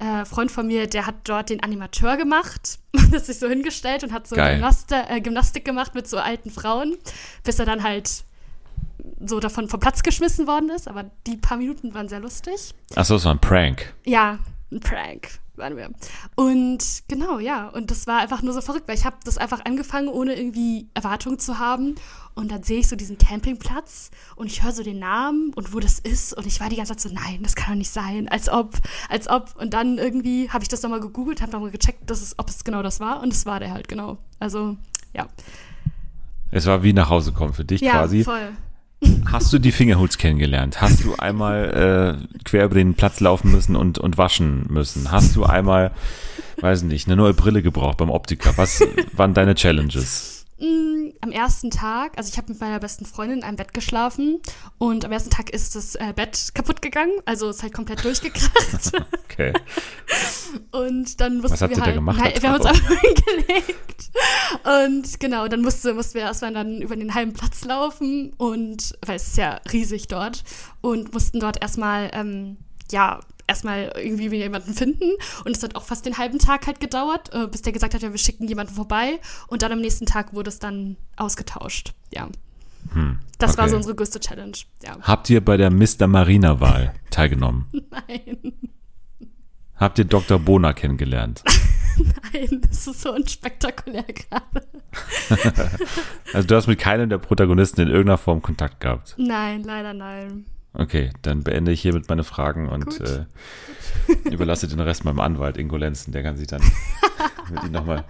äh, 0.00 0.24
Freund 0.24 0.50
von 0.50 0.66
mir, 0.66 0.86
der 0.86 1.06
hat 1.06 1.16
dort 1.24 1.50
den 1.50 1.62
Animateur 1.62 2.16
gemacht 2.16 2.78
und 2.92 3.14
ist 3.14 3.26
sich 3.26 3.38
so 3.38 3.48
hingestellt 3.48 4.02
und 4.02 4.12
hat 4.12 4.26
so 4.26 4.34
Geil. 4.34 4.54
Gymnaste, 4.54 4.96
äh, 5.08 5.20
Gymnastik 5.20 5.64
gemacht 5.64 5.94
mit 5.94 6.08
so 6.08 6.18
alten 6.18 6.50
Frauen, 6.50 6.96
bis 7.44 7.58
er 7.58 7.66
dann 7.66 7.82
halt 7.82 8.24
so 9.24 9.40
davon 9.40 9.68
vom 9.68 9.80
Platz 9.80 10.02
geschmissen 10.02 10.46
worden 10.46 10.70
ist. 10.70 10.88
Aber 10.88 11.04
die 11.26 11.36
paar 11.36 11.56
Minuten 11.58 11.94
waren 11.94 12.08
sehr 12.08 12.20
lustig. 12.20 12.74
Achso, 12.94 13.14
das 13.14 13.24
war 13.24 13.34
ein 13.34 13.40
Prank. 13.40 13.94
Ja, 14.04 14.38
ein 14.72 14.80
Prank 14.80 15.28
waren 15.56 15.76
wir. 15.76 15.90
Und 16.36 17.02
genau, 17.08 17.38
ja. 17.38 17.68
Und 17.68 17.90
das 17.90 18.06
war 18.06 18.20
einfach 18.20 18.40
nur 18.40 18.54
so 18.54 18.62
verrückt, 18.62 18.88
weil 18.88 18.96
ich 18.96 19.04
habe 19.04 19.16
das 19.24 19.36
einfach 19.36 19.64
angefangen, 19.66 20.08
ohne 20.08 20.34
irgendwie 20.34 20.88
Erwartungen 20.94 21.38
zu 21.38 21.58
haben. 21.58 21.96
Und 22.34 22.50
dann 22.50 22.62
sehe 22.62 22.78
ich 22.80 22.88
so 22.88 22.96
diesen 22.96 23.18
Campingplatz 23.18 24.10
und 24.36 24.46
ich 24.46 24.62
höre 24.62 24.72
so 24.72 24.82
den 24.82 24.98
Namen 25.00 25.52
und 25.54 25.74
wo 25.74 25.80
das 25.80 25.98
ist. 25.98 26.32
Und 26.32 26.46
ich 26.46 26.60
war 26.60 26.70
die 26.70 26.76
ganze 26.76 26.96
Zeit 26.96 27.00
so, 27.00 27.14
nein, 27.14 27.40
das 27.42 27.56
kann 27.56 27.72
doch 27.74 27.78
nicht 27.78 27.90
sein. 27.90 28.28
Als 28.28 28.48
ob, 28.48 28.74
als 29.10 29.28
ob. 29.28 29.54
Und 29.60 29.74
dann 29.74 29.98
irgendwie 29.98 30.48
habe 30.48 30.62
ich 30.62 30.68
das 30.68 30.80
nochmal 30.82 31.00
gegoogelt, 31.00 31.42
habe 31.42 31.52
nochmal 31.52 31.70
gecheckt, 31.72 32.08
dass 32.08 32.22
es, 32.22 32.38
ob 32.38 32.48
es 32.48 32.64
genau 32.64 32.82
das 32.82 32.98
war. 33.00 33.20
Und 33.22 33.32
es 33.32 33.44
war 33.44 33.60
der 33.60 33.72
halt 33.72 33.88
genau. 33.88 34.16
Also, 34.38 34.78
ja. 35.12 35.26
Es 36.52 36.64
war 36.66 36.82
wie 36.82 36.94
nach 36.94 37.10
Hause 37.10 37.32
kommen 37.32 37.52
für 37.52 37.64
dich 37.64 37.80
Ja, 37.82 37.92
quasi. 37.92 38.24
voll. 38.24 38.52
Hast 39.26 39.52
du 39.52 39.58
die 39.58 39.72
Fingerhoots 39.72 40.18
kennengelernt? 40.18 40.80
Hast 40.80 41.04
du 41.04 41.14
einmal 41.16 42.18
äh, 42.20 42.38
quer 42.44 42.64
über 42.66 42.74
den 42.74 42.94
Platz 42.94 43.20
laufen 43.20 43.50
müssen 43.52 43.76
und, 43.76 43.98
und 43.98 44.18
waschen 44.18 44.66
müssen? 44.68 45.10
Hast 45.10 45.36
du 45.36 45.44
einmal, 45.44 45.92
weiß 46.60 46.82
nicht, 46.82 47.06
eine 47.06 47.16
neue 47.16 47.32
Brille 47.32 47.62
gebraucht 47.62 47.96
beim 47.96 48.10
Optiker? 48.10 48.52
Was 48.56 48.82
waren 49.12 49.32
deine 49.32 49.54
Challenges? 49.54 50.39
Am 50.60 51.32
ersten 51.32 51.70
Tag, 51.70 52.18
also 52.18 52.28
ich 52.30 52.36
habe 52.36 52.52
mit 52.52 52.60
meiner 52.60 52.78
besten 52.80 53.06
Freundin 53.06 53.38
in 53.38 53.44
einem 53.44 53.56
Bett 53.56 53.72
geschlafen 53.72 54.40
und 54.76 55.06
am 55.06 55.12
ersten 55.12 55.30
Tag 55.30 55.50
ist 55.50 55.74
das 55.74 55.94
äh, 55.94 56.12
Bett 56.14 56.50
kaputt 56.54 56.82
gegangen, 56.82 57.12
also 57.24 57.48
ist 57.48 57.62
halt 57.62 57.72
komplett 57.72 58.04
durchgekracht. 58.04 58.92
Okay. 59.24 59.52
Und 60.72 61.20
dann 61.20 61.38
mussten 61.38 61.52
Was 61.52 61.62
habt 61.62 61.70
wir 61.70 61.76
ihr 61.76 61.80
da 61.80 61.86
halt, 61.86 61.94
gemacht 61.94 62.18
Nein, 62.18 62.32
wir 62.40 62.48
haben 62.50 62.56
uns 62.56 62.66
einfach 62.66 63.00
hingelegt. 63.00 64.10
Und 64.64 65.20
genau, 65.20 65.48
dann 65.48 65.62
musste, 65.62 65.94
mussten 65.94 66.14
wir 66.14 66.22
erstmal 66.22 66.52
dann 66.52 66.82
über 66.82 66.96
den 66.96 67.14
halben 67.14 67.32
Platz 67.32 67.64
laufen 67.64 68.32
und, 68.36 68.98
weil 69.06 69.16
es 69.16 69.28
ist 69.28 69.36
ja 69.38 69.60
riesig 69.72 70.08
dort, 70.08 70.44
und 70.82 71.12
mussten 71.14 71.40
dort 71.40 71.62
erstmal, 71.62 72.10
ähm, 72.12 72.58
ja, 72.90 73.20
erstmal 73.50 73.92
irgendwie 73.96 74.34
jemanden 74.36 74.72
finden. 74.74 75.10
Und 75.44 75.56
es 75.56 75.62
hat 75.62 75.74
auch 75.76 75.84
fast 75.84 76.06
den 76.06 76.16
halben 76.18 76.38
Tag 76.38 76.66
halt 76.66 76.80
gedauert, 76.80 77.34
äh, 77.34 77.46
bis 77.46 77.62
der 77.62 77.72
gesagt 77.72 77.94
hat, 77.94 78.02
ja, 78.02 78.10
wir 78.10 78.18
schicken 78.18 78.48
jemanden 78.48 78.74
vorbei. 78.74 79.20
Und 79.48 79.62
dann 79.62 79.72
am 79.72 79.80
nächsten 79.80 80.06
Tag 80.06 80.32
wurde 80.32 80.48
es 80.48 80.58
dann 80.58 80.96
ausgetauscht. 81.16 81.92
Ja. 82.12 82.28
Das 83.38 83.58
war 83.58 83.64
okay. 83.64 83.70
so 83.70 83.76
unsere 83.76 83.94
größte 83.94 84.20
Challenge. 84.20 84.56
Ja. 84.82 84.96
Habt 85.02 85.28
ihr 85.28 85.44
bei 85.44 85.56
der 85.56 85.70
Mr. 85.70 86.06
Marina-Wahl 86.06 86.94
teilgenommen? 87.10 87.66
Nein, 87.90 88.52
Habt 89.80 89.98
ihr 89.98 90.04
Dr. 90.04 90.38
Bona 90.38 90.74
kennengelernt? 90.74 91.42
nein, 92.32 92.60
das 92.68 92.86
ist 92.86 93.00
so 93.00 93.14
unspektakulär 93.14 94.04
gerade. 94.04 94.66
Also 96.32 96.46
du 96.46 96.54
hast 96.54 96.66
mit 96.66 96.78
keinem 96.78 97.08
der 97.08 97.18
Protagonisten 97.18 97.80
in 97.80 97.88
irgendeiner 97.88 98.18
Form 98.18 98.42
Kontakt 98.42 98.80
gehabt. 98.80 99.14
Nein, 99.18 99.62
leider 99.62 99.94
nein. 99.94 100.46
Okay, 100.72 101.10
dann 101.22 101.42
beende 101.42 101.72
ich 101.72 101.82
hiermit 101.82 102.08
meine 102.08 102.22
Fragen 102.24 102.68
und 102.68 103.00
äh, 103.00 103.24
überlasse 104.30 104.68
den 104.68 104.80
Rest 104.80 105.04
meinem 105.04 105.20
Anwalt 105.20 105.56
Ingo 105.56 105.76
Lenzen. 105.76 106.12
Der 106.12 106.22
kann 106.22 106.36
sich 106.36 106.46
dann 106.46 106.62
mit 107.52 107.64
ihm 107.64 107.72
nochmal 107.72 108.04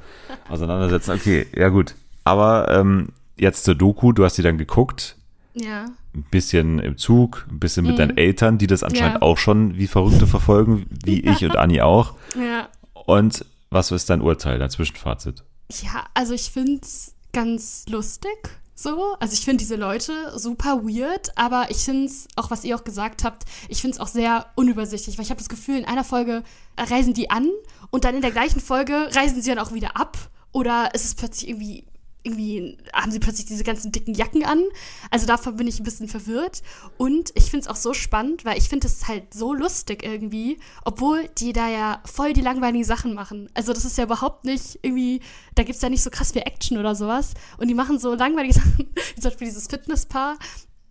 auseinandersetzen. 0.49 1.13
Okay, 1.13 1.47
ja 1.55 1.69
gut. 1.71 1.95
Aber 2.25 2.69
ähm, 2.71 3.09
jetzt 3.39 3.65
zur 3.65 3.75
Doku, 3.75 4.13
du 4.13 4.25
hast 4.25 4.37
die 4.37 4.43
dann 4.43 4.59
geguckt, 4.59 5.17
Ja. 5.55 5.87
ein 6.15 6.23
bisschen 6.31 6.79
im 6.81 6.99
Zug, 6.99 7.47
ein 7.51 7.59
bisschen 7.61 7.87
mit 7.87 7.99
deinen 7.99 8.17
Eltern, 8.19 8.59
die 8.59 8.67
das 8.67 8.83
anscheinend 8.83 9.17
Ja. 9.17 9.23
auch 9.23 9.39
schon 9.39 9.79
wie 9.79 9.87
Verrückte 9.87 10.27
verfolgen, 10.27 10.87
wie 11.05 11.21
ich 11.21 11.43
und 11.45 11.57
Anni 11.57 11.81
auch. 11.81 12.15
Ja. 12.39 12.69
Und 12.93 13.45
was 13.71 13.91
ist 13.91 14.11
dein 14.11 14.21
Urteil, 14.21 14.59
dein 14.59 14.69
Zwischenfazit? 14.71 15.45
Ja, 15.83 16.05
also 16.13 16.35
ich 16.35 16.51
find's 16.51 17.15
ganz 17.33 17.87
lustig. 17.89 18.37
So, 18.83 19.15
also 19.21 19.35
ich 19.35 19.45
finde 19.45 19.59
diese 19.59 19.77
Leute 19.77 20.33
super 20.39 20.83
weird, 20.85 21.37
aber 21.37 21.67
ich 21.69 21.85
find's 21.85 22.29
auch, 22.37 22.51
was 22.51 22.65
ihr 22.65 22.75
auch 22.75 22.83
gesagt 22.83 23.25
habt, 23.25 23.45
ich 23.69 23.83
find's 23.83 24.01
auch 24.01 24.07
sehr 24.07 24.47
unübersichtlich, 24.55 25.19
weil 25.19 25.25
ich 25.27 25.31
habe 25.31 25.39
das 25.39 25.51
Gefühl, 25.51 25.77
in 25.77 25.85
einer 25.85 26.03
Folge 26.03 26.43
reisen 26.79 27.13
die 27.13 27.29
an 27.29 27.51
und 27.91 28.05
dann 28.05 28.15
in 28.15 28.23
der 28.23 28.31
gleichen 28.31 28.59
Folge 28.59 29.11
reisen 29.15 29.43
sie 29.43 29.51
dann 29.51 29.59
auch 29.59 29.75
wieder 29.75 29.99
ab 29.99 30.17
oder 30.53 30.95
ist 30.95 31.05
es 31.05 31.15
plötzlich 31.15 31.51
irgendwie 31.51 31.85
irgendwie 32.23 32.77
haben 32.93 33.11
sie 33.11 33.19
plötzlich 33.19 33.47
diese 33.47 33.65
ganzen 33.65 33.93
dicken 33.93 34.15
Jacken 34.15 34.45
an. 34.45 34.63
Also 35.11 35.27
davon 35.27 35.57
bin 35.57 35.67
ich 35.67 35.81
ein 35.81 35.85
bisschen 35.85 36.09
verwirrt. 36.09 36.63
Und 36.99 37.31
ich 37.35 37.45
finde 37.45 37.61
es 37.61 37.69
auch 37.69 37.77
so 37.77 37.95
spannend, 37.95 38.45
weil 38.45 38.59
ich 38.59 38.69
finde 38.69 38.87
es 38.87 39.09
halt 39.09 39.33
so 39.33 39.55
lustig 39.55 40.03
irgendwie, 40.05 40.59
obwohl 40.85 41.29
die 41.39 41.53
da 41.53 41.69
ja 41.69 42.03
voll 42.05 42.33
die 42.33 42.43
langweiligen 42.43 42.85
Sachen 42.85 43.15
machen. 43.15 43.49
Also 43.55 43.73
das 43.73 43.85
ist 43.85 43.97
ja 43.99 44.05
überhaupt 44.05 44.45
nicht 44.45 44.79
irgendwie, 44.83 45.21
da 45.55 45.63
gibt 45.63 45.77
es 45.77 45.83
ja 45.83 45.89
nicht 45.89 46.03
so 46.03 46.11
krass 46.11 46.33
viel 46.33 46.43
Action 46.43 46.79
oder 46.79 46.95
sowas. 46.95 47.33
Und 47.59 47.69
die 47.69 47.75
machen 47.75 47.99
so 47.99 48.15
langweilige 48.15 48.55
Sachen, 48.61 48.91
wie 48.95 49.21
zum 49.21 49.31
Beispiel 49.31 49.49
dieses 49.49 49.67
Fitnesspaar. 49.67 50.39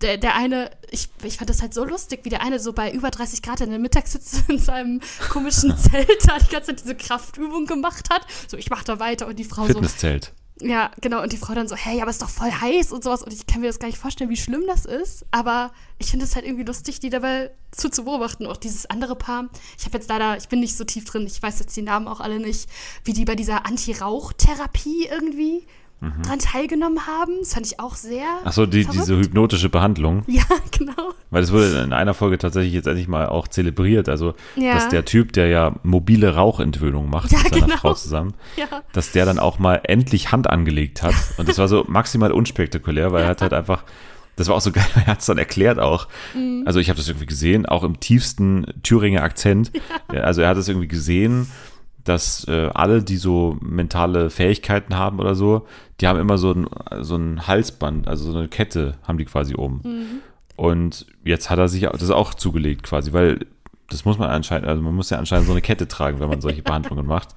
Der, 0.02 0.18
der 0.18 0.36
eine, 0.36 0.72
ich, 0.92 1.10
ich 1.24 1.38
fand 1.38 1.50
das 1.50 1.62
halt 1.62 1.74
so 1.74 1.84
lustig, 1.84 2.22
wie 2.24 2.30
der 2.30 2.42
eine 2.42 2.60
so 2.60 2.72
bei 2.72 2.90
über 2.90 3.12
30 3.12 3.42
Grad 3.42 3.60
in 3.60 3.70
der 3.70 3.80
Mittag 3.80 4.08
sitzt 4.08 4.44
in 4.50 4.58
seinem 4.58 5.02
komischen 5.30 5.78
Zelt 5.92 6.26
da 6.26 6.40
die 6.40 6.48
ganze 6.48 6.68
Zeit 6.68 6.82
diese 6.82 6.96
Kraftübung 6.96 7.66
gemacht 7.66 8.10
hat. 8.10 8.26
So, 8.48 8.58
ich 8.58 8.70
mach 8.70 8.84
da 8.84 9.00
weiter 9.00 9.28
und 9.28 9.38
die 9.38 9.44
Frau 9.44 9.64
so, 9.64 9.74
Fitnesszelt. 9.74 10.34
Ja, 10.62 10.92
genau. 11.00 11.22
Und 11.22 11.32
die 11.32 11.38
Frau 11.38 11.54
dann 11.54 11.68
so, 11.68 11.76
hey, 11.76 12.02
aber 12.02 12.10
ist 12.10 12.22
doch 12.22 12.30
voll 12.30 12.52
heiß 12.52 12.92
und 12.92 13.04
sowas. 13.04 13.24
Und 13.24 13.34
ich 13.34 13.48
kann 13.48 13.62
mir 13.62 13.68
das 13.68 13.80
gar 13.80 13.88
nicht 13.88 13.98
vorstellen, 13.98 14.30
wie 14.30 14.38
schlimm 14.38 14.64
das 14.68 14.86
ist. 14.86 15.26
Aber 15.32 15.72
ich 15.98 16.12
finde 16.12 16.26
es 16.26 16.36
halt 16.36 16.46
irgendwie 16.46 16.66
lustig, 16.66 17.00
die 17.00 17.10
dabei 17.10 17.52
zu, 17.72 17.90
zu 17.90 18.04
beobachten. 18.04 18.46
Auch 18.46 18.58
dieses 18.58 18.86
andere 18.86 19.16
Paar. 19.16 19.50
Ich 19.78 19.86
habe 19.86 19.98
jetzt 19.98 20.10
leider, 20.10 20.38
ich 20.38 20.50
bin 20.50 20.60
nicht 20.60 20.76
so 20.76 20.84
tief 20.84 21.06
drin, 21.06 21.26
ich 21.26 21.42
weiß 21.42 21.60
jetzt 21.60 21.76
die 21.78 21.82
Namen 21.82 22.08
auch 22.08 22.20
alle 22.20 22.40
nicht, 22.40 22.70
wie 23.04 23.14
die 23.14 23.26
bei 23.26 23.36
dieser 23.36 23.66
Anti-Rauch-Therapie 23.66 25.08
irgendwie 25.10 25.66
dran 26.02 26.40
teilgenommen 26.40 27.06
haben. 27.08 27.34
Das 27.40 27.54
fand 27.54 27.66
ich 27.66 27.80
auch 27.80 27.96
sehr. 27.96 28.24
Achso, 28.46 28.66
die, 28.66 28.84
verrückt. 28.84 29.02
diese 29.02 29.18
hypnotische 29.18 29.70
Behandlung. 29.70 30.24
Ja, 30.28 30.44
genau. 30.78 30.94
Weil 31.32 31.42
das 31.42 31.52
wurde 31.52 31.82
in 31.84 31.92
einer 31.94 32.14
Folge 32.14 32.38
tatsächlich 32.38 32.74
jetzt 32.74 32.88
endlich 32.88 33.08
mal 33.08 33.28
auch 33.28 33.48
zelebriert. 33.48 34.08
Also, 34.10 34.34
Ja. 34.56 34.74
dass 34.76 34.88
der 34.90 35.04
Typ, 35.06 35.34
der 35.34 35.48
ja 35.48 35.76
mobile 35.84 36.34
Rauchentwöhnung 36.36 37.10
macht 37.10 37.32
Ja, 37.32 37.40
mit 37.44 37.54
seiner 37.54 37.66
genau. 37.68 37.78
Frau 37.78 37.94
zusammen, 37.94 38.34
Ja. 38.56 38.66
dass 38.94 39.12
der 39.12 39.26
dann 39.26 39.40
auch 39.40 39.60
mal 39.60 39.82
endlich 39.84 40.32
Hand 40.32 40.50
angelegt 40.50 41.04
hat. 41.04 41.14
Und 41.38 41.50
das 41.50 41.58
war 41.58 41.68
so 41.68 41.84
maximal 41.88 42.32
unspektakulär, 42.32 43.12
weil 43.12 43.24
er 43.24 43.30
hat 43.30 43.42
halt 43.42 43.54
einfach, 43.54 43.84
das 44.38 44.48
war 44.48 44.56
auch 44.56 44.62
so 44.62 44.72
geil, 44.74 44.86
er 44.96 45.08
hat 45.08 45.20
es 45.20 45.26
dann 45.26 45.38
erklärt 45.38 45.80
auch. 45.80 46.08
Mhm. 46.34 46.64
Also 46.66 46.80
ich 46.80 46.90
habe 46.90 46.98
das 46.98 47.08
irgendwie 47.10 47.26
gesehen, 47.28 47.66
auch 47.66 47.84
im 47.84 48.00
tiefsten 48.00 48.66
Thüringer 48.84 49.22
Akzent. 49.24 49.72
Ja, 50.14 50.22
Also 50.22 50.42
er 50.42 50.48
hat 50.50 50.58
es 50.58 50.68
irgendwie 50.70 50.88
gesehen, 50.88 51.48
dass 52.10 52.48
äh, 52.48 52.70
alle, 52.74 53.04
die 53.04 53.18
so 53.18 53.58
mentale 53.62 54.32
Fähigkeiten 54.32 54.98
haben 54.98 55.20
oder 55.20 55.36
so, 55.36 55.68
die 56.02 56.08
haben 56.08 56.20
immer 56.20 56.40
so 56.40 56.52
ein, 56.52 56.68
so 57.02 57.16
ein 57.16 57.46
Halsband, 57.46 58.08
also 58.08 58.32
so 58.32 58.38
eine 58.38 58.48
Kette 58.48 58.96
haben 59.04 59.20
die 59.20 59.26
quasi 59.26 59.54
oben. 59.56 59.82
Mhm. 59.84 60.06
Und 60.56 61.06
jetzt 61.24 61.50
hat 61.50 61.60
er 61.60 61.70
sich 61.70 61.84
das 61.84 62.10
auch 62.10 62.34
zugelegt 62.34 62.84
quasi, 62.84 63.14
weil 63.14 63.46
das 63.90 64.06
muss 64.06 64.18
man 64.18 64.30
anscheinend, 64.30 64.68
also 64.68 64.82
man 64.82 64.96
muss 64.96 65.10
ja 65.10 65.18
anscheinend 65.18 65.46
so 65.46 65.54
eine 65.54 65.62
Kette 65.62 65.88
tragen, 65.88 66.20
wenn 66.20 66.30
man 66.30 66.42
solche 66.42 66.64
Behandlungen 66.64 67.06
macht. 67.06 67.30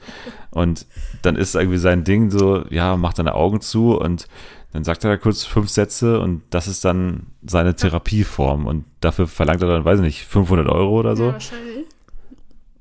Und 0.50 0.86
dann 1.22 1.36
ist 1.36 1.54
irgendwie 1.54 1.78
sein 1.78 2.04
Ding 2.04 2.30
so, 2.30 2.64
ja, 2.70 2.96
macht 2.96 3.16
seine 3.16 3.34
Augen 3.34 3.60
zu 3.60 3.96
und 3.98 4.26
dann 4.72 4.84
sagt 4.84 5.04
er 5.04 5.10
da 5.10 5.16
kurz 5.18 5.44
fünf 5.44 5.68
Sätze 5.68 6.18
und 6.20 6.42
das 6.48 6.66
ist 6.66 6.84
dann 6.84 7.26
seine 7.44 7.76
Therapieform 7.76 8.66
und 8.66 8.86
dafür 9.00 9.26
verlangt 9.26 9.60
er 9.60 9.68
dann, 9.68 9.84
weiß 9.84 9.98
ich 9.98 10.04
nicht, 10.04 10.24
500 10.24 10.66
Euro 10.68 10.98
oder 10.98 11.14
so. 11.14 11.26
Ja, 11.26 11.32
wahrscheinlich. 11.34 11.86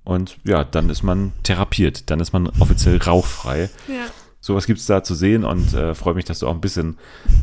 Und 0.04 0.38
ja, 0.44 0.64
dann 0.64 0.90
ist 0.90 1.04
man 1.04 1.32
therapiert, 1.44 2.10
dann 2.10 2.20
ist 2.20 2.34
man 2.34 2.48
offiziell 2.60 2.98
rauchfrei. 2.98 3.70
Ja. 3.88 4.06
Sowas 4.40 4.66
gibt's 4.66 4.88
da 4.88 5.04
zu 5.04 5.14
sehen 5.14 5.44
und 5.44 5.74
äh, 5.74 5.94
freue 5.94 6.16
mich, 6.16 6.26
dass 6.26 6.40
du 6.40 6.48
auch 6.48 6.54
ein 6.56 6.62
bisschen 6.62 6.98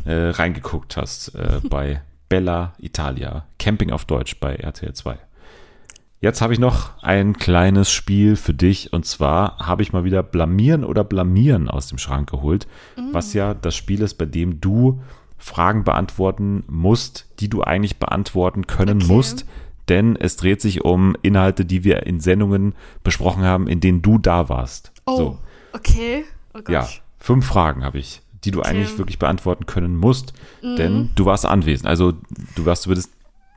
äh, 0.05 0.31
reingeguckt 0.31 0.97
hast 0.97 1.35
äh, 1.37 1.61
bei 1.71 2.03
Bella 2.29 2.75
Italia. 2.79 3.47
Camping 3.59 3.91
auf 3.93 4.05
Deutsch 4.05 4.41
bei 4.41 4.57
RTL 4.57 4.93
2. 4.93 5.17
Jetzt 6.21 6.43
habe 6.43 6.53
ich 6.53 6.59
noch 6.59 7.01
ein 7.01 7.37
kleines 7.39 7.93
Spiel 7.93 8.35
für 8.35 8.53
dich 8.53 8.93
und 8.93 9.07
zwar 9.07 9.57
habe 9.59 9.83
ich 9.83 9.93
mal 9.93 10.03
wieder 10.03 10.25
Blamieren 10.25 10.85
oder 10.85 11.05
Blamieren 11.05 11.69
aus 11.71 11.87
dem 11.87 11.99
Schrank 11.99 12.29
geholt, 12.29 12.67
was 13.13 13.35
ja 13.35 13.55
das 13.55 13.77
Spiel 13.77 14.03
ist, 14.03 14.15
bei 14.15 14.25
dem 14.27 14.61
du 14.61 15.01
Fragen 15.37 15.85
beantworten 15.85 16.65
musst, 16.67 17.27
die 17.39 17.49
du 17.49 17.63
eigentlich 17.63 18.01
beantworten 18.01 18.67
können 18.67 18.99
Okay. 19.03 19.13
musst, 19.13 19.47
denn 19.89 20.17
es 20.17 20.37
dreht 20.37 20.61
sich 20.61 20.85
um 20.85 21.17
Inhalte, 21.23 21.65
die 21.65 21.85
wir 21.85 22.05
in 22.07 22.21
Sendungen 22.21 22.75
besprochen 23.05 23.43
haben, 23.45 23.67
in 23.69 23.81
denen 23.81 24.03
du 24.03 24.19
da 24.19 24.49
warst. 24.49 24.93
Oh, 25.07 25.17
So. 25.17 25.39
okay. 25.73 26.25
Oh. 26.55 26.61
Ja, 26.71 26.89
fünf 27.19 27.47
Fragen 27.47 27.85
habe 27.85 27.99
ich, 27.99 28.23
die 28.45 28.51
du 28.51 28.61
Okay. 28.61 28.71
Mhm. 28.73 28.77
eigentlich 28.83 28.99
wirklich 28.99 29.19
beantworten 29.19 29.67
können 29.67 29.97
musst, 29.97 30.33
denn 30.63 31.11
du 31.15 31.25
warst 31.25 31.47
anwesend. 31.47 31.89
Also 31.89 32.13
du 32.55 32.67
warst 32.67 32.83
zumindest 32.83 33.11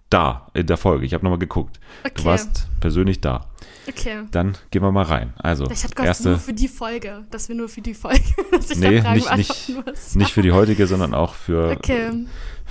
da 0.09 0.47
in 0.53 0.67
der 0.67 0.75
Folge. 0.77 1.05
Ich 1.05 1.13
habe 1.13 1.23
nochmal 1.23 1.39
geguckt. 1.39 1.79
Okay. 2.03 2.13
Du 2.17 2.25
warst 2.25 2.67
persönlich 2.81 3.21
da. 3.21 3.47
Okay. 3.87 4.23
Dann 4.31 4.57
gehen 4.69 4.83
wir 4.83 4.91
mal 4.91 5.03
rein. 5.05 5.33
Also, 5.37 5.65
Ich 5.71 5.83
hatte 5.83 6.03
erste, 6.03 6.29
nur 6.29 6.37
für 6.39 6.53
die 6.53 6.67
Folge, 6.67 7.23
dass 7.31 7.47
wir 7.49 7.55
nur 7.55 7.69
für 7.69 7.81
die 7.81 7.93
Folge, 7.93 8.21
dass 8.51 8.71
ich 8.71 8.77
nee, 8.77 8.99
nicht, 9.01 9.35
nicht, 9.35 9.65
beantworten 9.67 9.89
muss. 9.89 10.15
nicht 10.15 10.33
für 10.33 10.41
die 10.41 10.51
heutige, 10.51 10.85
sondern 10.85 11.13
auch 11.13 11.33
für 11.33 11.71
Okay. 11.71 12.11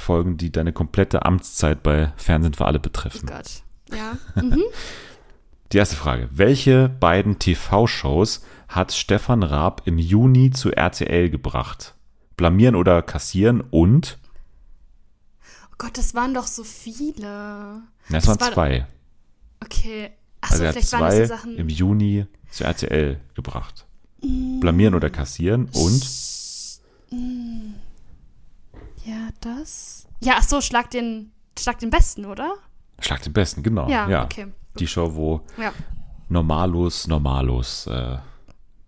Folgen, 0.01 0.37
die 0.37 0.51
deine 0.51 0.73
komplette 0.73 1.25
Amtszeit 1.25 1.83
bei 1.83 2.13
Fernsehen 2.17 2.55
für 2.55 2.65
alle 2.67 2.79
Oh 2.79 2.83
betreffen. 2.83 3.27
Gott. 3.27 3.63
Ja. 3.93 4.17
Mhm. 4.43 4.63
Die 5.73 5.77
erste 5.79 5.95
Frage. 5.95 6.29
Welche 6.33 6.89
beiden 6.89 7.39
TV-Shows 7.39 8.45
hat 8.67 8.91
Stefan 8.93 9.45
Raab 9.45 9.83
im 9.85 9.99
Juni 9.99 10.51
zu 10.51 10.73
RTL 10.73 11.31
gebracht? 11.31 11.95
Blamieren 12.37 12.75
oder 12.75 13.03
kassieren 13.03 13.61
und? 13.61 14.19
Oh 15.71 15.75
Gott, 15.79 15.97
das 15.97 16.15
waren 16.15 16.35
doch 16.35 16.49
so 16.49 16.65
viele. 16.65 17.21
Na, 17.23 17.83
es 18.09 18.25
Das 18.25 18.27
waren 18.27 18.41
war- 18.41 18.53
zwei. 18.53 18.87
Okay. 19.63 20.11
Achso, 20.41 20.55
Also 20.55 20.65
er 20.65 20.69
hat 20.71 20.75
vielleicht 20.77 20.93
waren 20.93 21.01
das 21.03 21.15
zwei 21.15 21.27
so 21.27 21.35
Sachen. 21.37 21.57
im 21.57 21.69
Juni 21.69 22.27
zu 22.51 22.65
RTL 22.65 23.21
gebracht. 23.35 23.87
Blamieren 24.61 24.95
oder 24.97 25.09
kassieren 25.09 25.69
und? 25.73 26.03
Ja, 29.05 29.20
das. 29.41 30.07
Ja, 30.21 30.35
ach 30.39 30.43
so, 30.43 30.61
schlag 30.61 30.91
den, 30.91 31.33
schlag 31.59 31.79
den 31.79 31.91
besten, 31.91 32.25
oder? 32.27 32.55
Schlag 33.01 33.23
den 33.23 33.33
Besten, 33.33 33.63
genau. 33.63 33.89
Ja, 33.89 34.25
okay. 34.25 34.49
Die 34.79 34.87
Show, 34.87 35.15
wo 35.15 35.41
Ja. 35.57 35.73
Normalos, 36.29 37.07
Normalos 37.07 37.87
äh, 37.87 38.19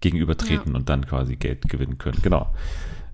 gegenübertreten 0.00 0.76
und 0.76 0.88
dann 0.88 1.06
quasi 1.06 1.36
Geld 1.36 1.68
gewinnen 1.68 1.98
können. 1.98 2.20
Genau. 2.22 2.52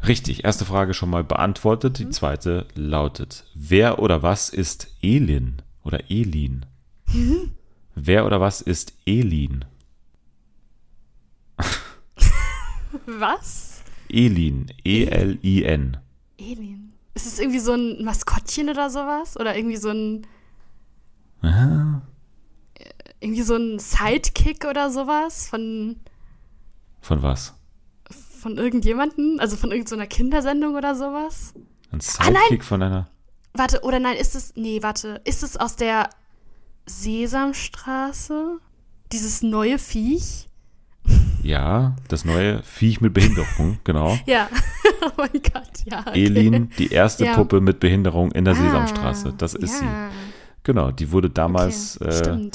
Richtig, 0.06 0.44
erste 0.44 0.64
Frage 0.64 0.94
schon 0.94 1.10
mal 1.10 1.24
beantwortet. 1.24 1.98
Mhm. 1.98 2.04
Die 2.04 2.10
zweite 2.10 2.66
lautet: 2.74 3.44
Wer 3.54 3.98
oder 4.00 4.22
was 4.22 4.48
ist 4.48 4.94
Elin 5.02 5.62
oder 5.82 6.10
Elin? 6.10 6.66
Mhm. 7.12 7.52
Wer 7.94 8.26
oder 8.26 8.40
was 8.40 8.60
ist 8.60 8.92
Elin? 9.06 9.64
Was? 13.06 13.82
Elin, 14.08 14.66
E 14.84 15.04
E-L-I-N. 15.04 15.96
Ist 17.18 17.26
es 17.26 17.40
irgendwie 17.40 17.58
so 17.58 17.72
ein 17.72 18.04
Maskottchen 18.04 18.68
oder 18.70 18.90
sowas? 18.90 19.36
Oder 19.36 19.56
irgendwie 19.56 19.76
so 19.76 19.88
ein. 19.90 20.24
Aha. 21.42 22.00
Irgendwie 23.18 23.42
so 23.42 23.56
ein 23.56 23.80
Sidekick 23.80 24.64
oder 24.64 24.88
sowas? 24.92 25.48
Von, 25.48 25.96
Von 27.00 27.22
was? 27.24 27.54
von 28.40 28.56
irgendjemanden? 28.56 29.40
Also 29.40 29.56
von 29.56 29.72
irgendeiner 29.72 30.06
Kindersendung 30.06 30.76
oder 30.76 30.94
sowas? 30.94 31.54
Ein 31.90 31.98
Ah! 31.98 32.24
Sidekick 32.24 32.62
von 32.64 32.84
einer. 32.84 33.08
Warte, 33.52 33.80
oder 33.82 33.98
nein, 33.98 34.16
ist 34.16 34.36
es. 34.36 34.54
Nee, 34.54 34.80
warte. 34.84 35.20
Ist 35.24 35.42
es 35.42 35.56
aus 35.56 35.74
der 35.74 36.10
Sesamstraße? 36.86 38.58
Dieses 39.10 39.42
neue 39.42 39.78
Viech? 39.80 40.48
Ja, 41.42 41.96
das 42.06 42.24
neue 42.24 42.62
Viech 42.62 43.00
mit 43.00 43.12
Behinderung, 43.12 43.80
genau. 43.82 44.16
Ja. 44.26 44.48
oh 45.07 45.11
mein 45.16 45.30
Gott, 45.32 45.84
ja. 45.84 46.01
Okay. 46.07 46.24
Elin, 46.24 46.70
die 46.78 46.92
erste 46.92 47.24
Ja. 47.24 47.34
Puppe 47.34 47.61
mit 47.61 47.80
Behinderung 47.80 48.32
in 48.32 48.44
der 48.44 48.55
Ah, 48.55 48.57
Sesamstraße. 48.57 49.34
Das 49.36 49.55
ist 49.55 49.80
ja. 49.82 50.11
sie. 50.11 50.14
Genau, 50.64 50.90
die 50.90 51.12
wurde 51.12 51.30
damals 51.30 51.99
Okay, 52.01 52.46
äh, 52.46 52.51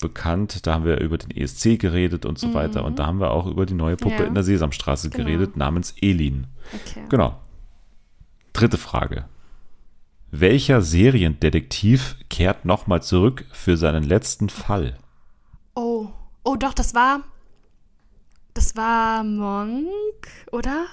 bekannt. 0.00 0.66
Da 0.66 0.74
haben 0.74 0.84
wir 0.84 1.00
über 1.00 1.18
den 1.18 1.30
ESC 1.36 1.76
geredet 1.78 2.24
und 2.24 2.38
so 2.38 2.54
weiter. 2.54 2.84
Und 2.84 2.98
da 2.98 3.06
haben 3.06 3.20
wir 3.20 3.30
auch 3.30 3.46
über 3.46 3.66
die 3.66 3.74
neue 3.74 3.96
Puppe 3.96 4.14
Mhm. 4.14 4.20
Ja. 4.20 4.26
in 4.26 4.34
der 4.34 4.44
Sesamstraße 4.44 5.10
Genau. 5.10 5.24
geredet, 5.24 5.56
namens 5.56 5.94
Elin. 6.00 6.46
Okay. 6.72 7.02
Genau. 7.08 7.36
Dritte 8.52 8.78
Frage. 8.78 9.26
Welcher 10.30 10.82
Seriendetektiv 10.82 12.16
kehrt 12.28 12.64
nochmal 12.64 13.02
zurück 13.02 13.44
für 13.52 13.76
seinen 13.76 14.04
letzten 14.04 14.48
Fall? 14.50 14.98
Oh. 15.74 16.08
Oh, 16.44 16.56
doch, 16.56 16.74
das 16.74 16.94
war. 16.94 17.20
Das 18.54 18.76
war 18.76 19.24
Monk, 19.24 19.86
oder? 20.52 20.86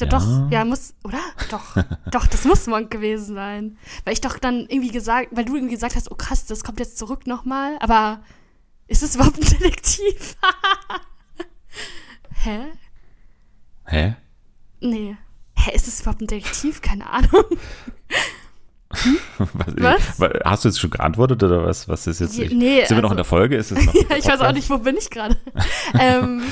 Ja, 0.00 0.06
Ja. 0.06 0.18
doch, 0.18 0.50
ja, 0.50 0.64
muss, 0.64 0.94
oder? 1.04 1.18
Doch, 1.50 1.76
doch, 2.10 2.26
das 2.26 2.44
muss 2.44 2.66
Monk 2.66 2.90
gewesen 2.90 3.34
sein. 3.34 3.78
Weil 4.04 4.14
ich 4.14 4.20
doch 4.20 4.38
dann 4.38 4.60
irgendwie 4.68 4.90
gesagt, 4.90 5.28
weil 5.32 5.44
du 5.44 5.54
irgendwie 5.56 5.74
gesagt 5.74 5.96
hast, 5.96 6.10
oh 6.10 6.14
krass, 6.14 6.46
das 6.46 6.64
kommt 6.64 6.80
jetzt 6.80 6.98
zurück 6.98 7.26
nochmal, 7.26 7.76
aber 7.80 8.20
ist 8.88 9.02
es 9.02 9.14
überhaupt 9.14 9.36
ein 9.38 9.44
Detektiv? 9.60 10.36
Hä? 12.42 12.58
Hä? 13.86 14.14
Nee. 14.80 15.16
Hä, 15.56 15.72
ist 15.74 15.88
es 15.88 16.00
überhaupt 16.00 16.22
ein 16.22 16.26
Detektiv? 16.26 16.80
Keine 16.80 17.08
Ahnung. 17.08 17.28
Was? 19.38 20.18
Was? 20.18 20.30
Hast 20.44 20.64
du 20.64 20.68
jetzt 20.68 20.80
schon 20.80 20.90
geantwortet 20.90 21.40
oder 21.44 21.64
was? 21.64 21.88
Was 21.88 22.06
ist 22.08 22.18
jetzt? 22.20 22.36
Je- 22.36 22.48
nee, 22.52 22.84
sind 22.84 22.96
wir 22.96 23.02
noch 23.02 23.10
also- 23.10 23.12
in 23.12 23.16
der 23.18 23.24
Folge? 23.24 23.56
Ist 23.56 23.70
es 23.70 23.84
noch 23.86 23.94
ja, 23.94 24.16
ich 24.16 24.26
weiß 24.26 24.40
auch 24.40 24.52
nicht, 24.52 24.68
wo 24.68 24.78
bin 24.78 24.96
ich 24.96 25.10
gerade. 25.10 25.36
ähm, 25.98 26.42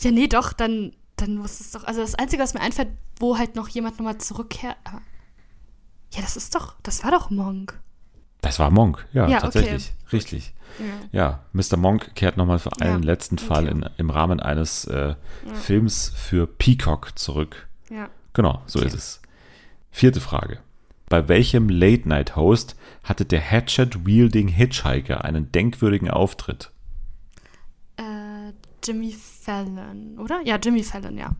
ja, 0.00 0.10
nee, 0.10 0.26
doch, 0.26 0.52
dann, 0.52 0.92
dann 1.16 1.36
muss 1.36 1.60
es 1.60 1.70
doch. 1.72 1.84
Also 1.84 2.00
das 2.00 2.14
Einzige, 2.14 2.42
was 2.42 2.54
mir 2.54 2.60
einfällt, 2.60 2.88
wo 3.18 3.38
halt 3.38 3.54
noch 3.56 3.68
jemand 3.68 3.98
nochmal 3.98 4.18
zurückkehrt. 4.18 4.76
Ja, 6.12 6.20
das 6.20 6.36
ist 6.36 6.54
doch, 6.54 6.74
das 6.82 7.02
war 7.04 7.10
doch 7.10 7.30
Monk. 7.30 7.78
Das 8.40 8.58
war 8.58 8.70
Monk, 8.70 9.06
ja, 9.12 9.22
Ja, 9.28 9.38
okay. 9.38 9.40
tatsächlich. 9.46 9.92
Richtig. 10.12 10.54
Ja. 11.12 11.18
Ja, 11.20 11.44
Mr. 11.52 11.76
Monk 11.76 12.14
kehrt 12.14 12.36
nochmal 12.36 12.58
für 12.58 12.72
einen 12.80 13.02
Ja, 13.02 13.06
letzten 13.12 13.38
Fall 13.38 13.64
okay. 13.64 13.72
in, 13.72 13.88
im 13.96 14.10
Rahmen 14.10 14.38
eines 14.40 14.84
äh, 14.86 15.14
Films 15.54 16.12
für 16.14 16.46
Peacock 16.46 17.18
zurück. 17.18 17.68
Ja. 17.90 18.10
Genau, 18.32 18.62
so 18.66 18.80
Okay. 18.80 18.88
ist 18.88 18.94
es. 18.94 19.22
Vierte 19.90 20.20
Frage. 20.20 20.58
Bei 21.08 21.28
welchem 21.28 21.68
Late-Night-Host 21.68 22.76
hatte 23.04 23.24
der 23.24 23.40
Hatchet-wielding 23.40 24.48
Hitchhiker 24.48 25.24
einen 25.24 25.52
denkwürdigen 25.52 26.10
Auftritt? 26.10 26.70
Äh, 27.96 28.52
Jimmy 28.84 29.12
Fallon, 29.44 30.18
oder? 30.18 30.40
Ja, 30.44 30.56
Jimmy 30.56 30.82
Fallon, 30.82 31.16
ja. 31.18 31.30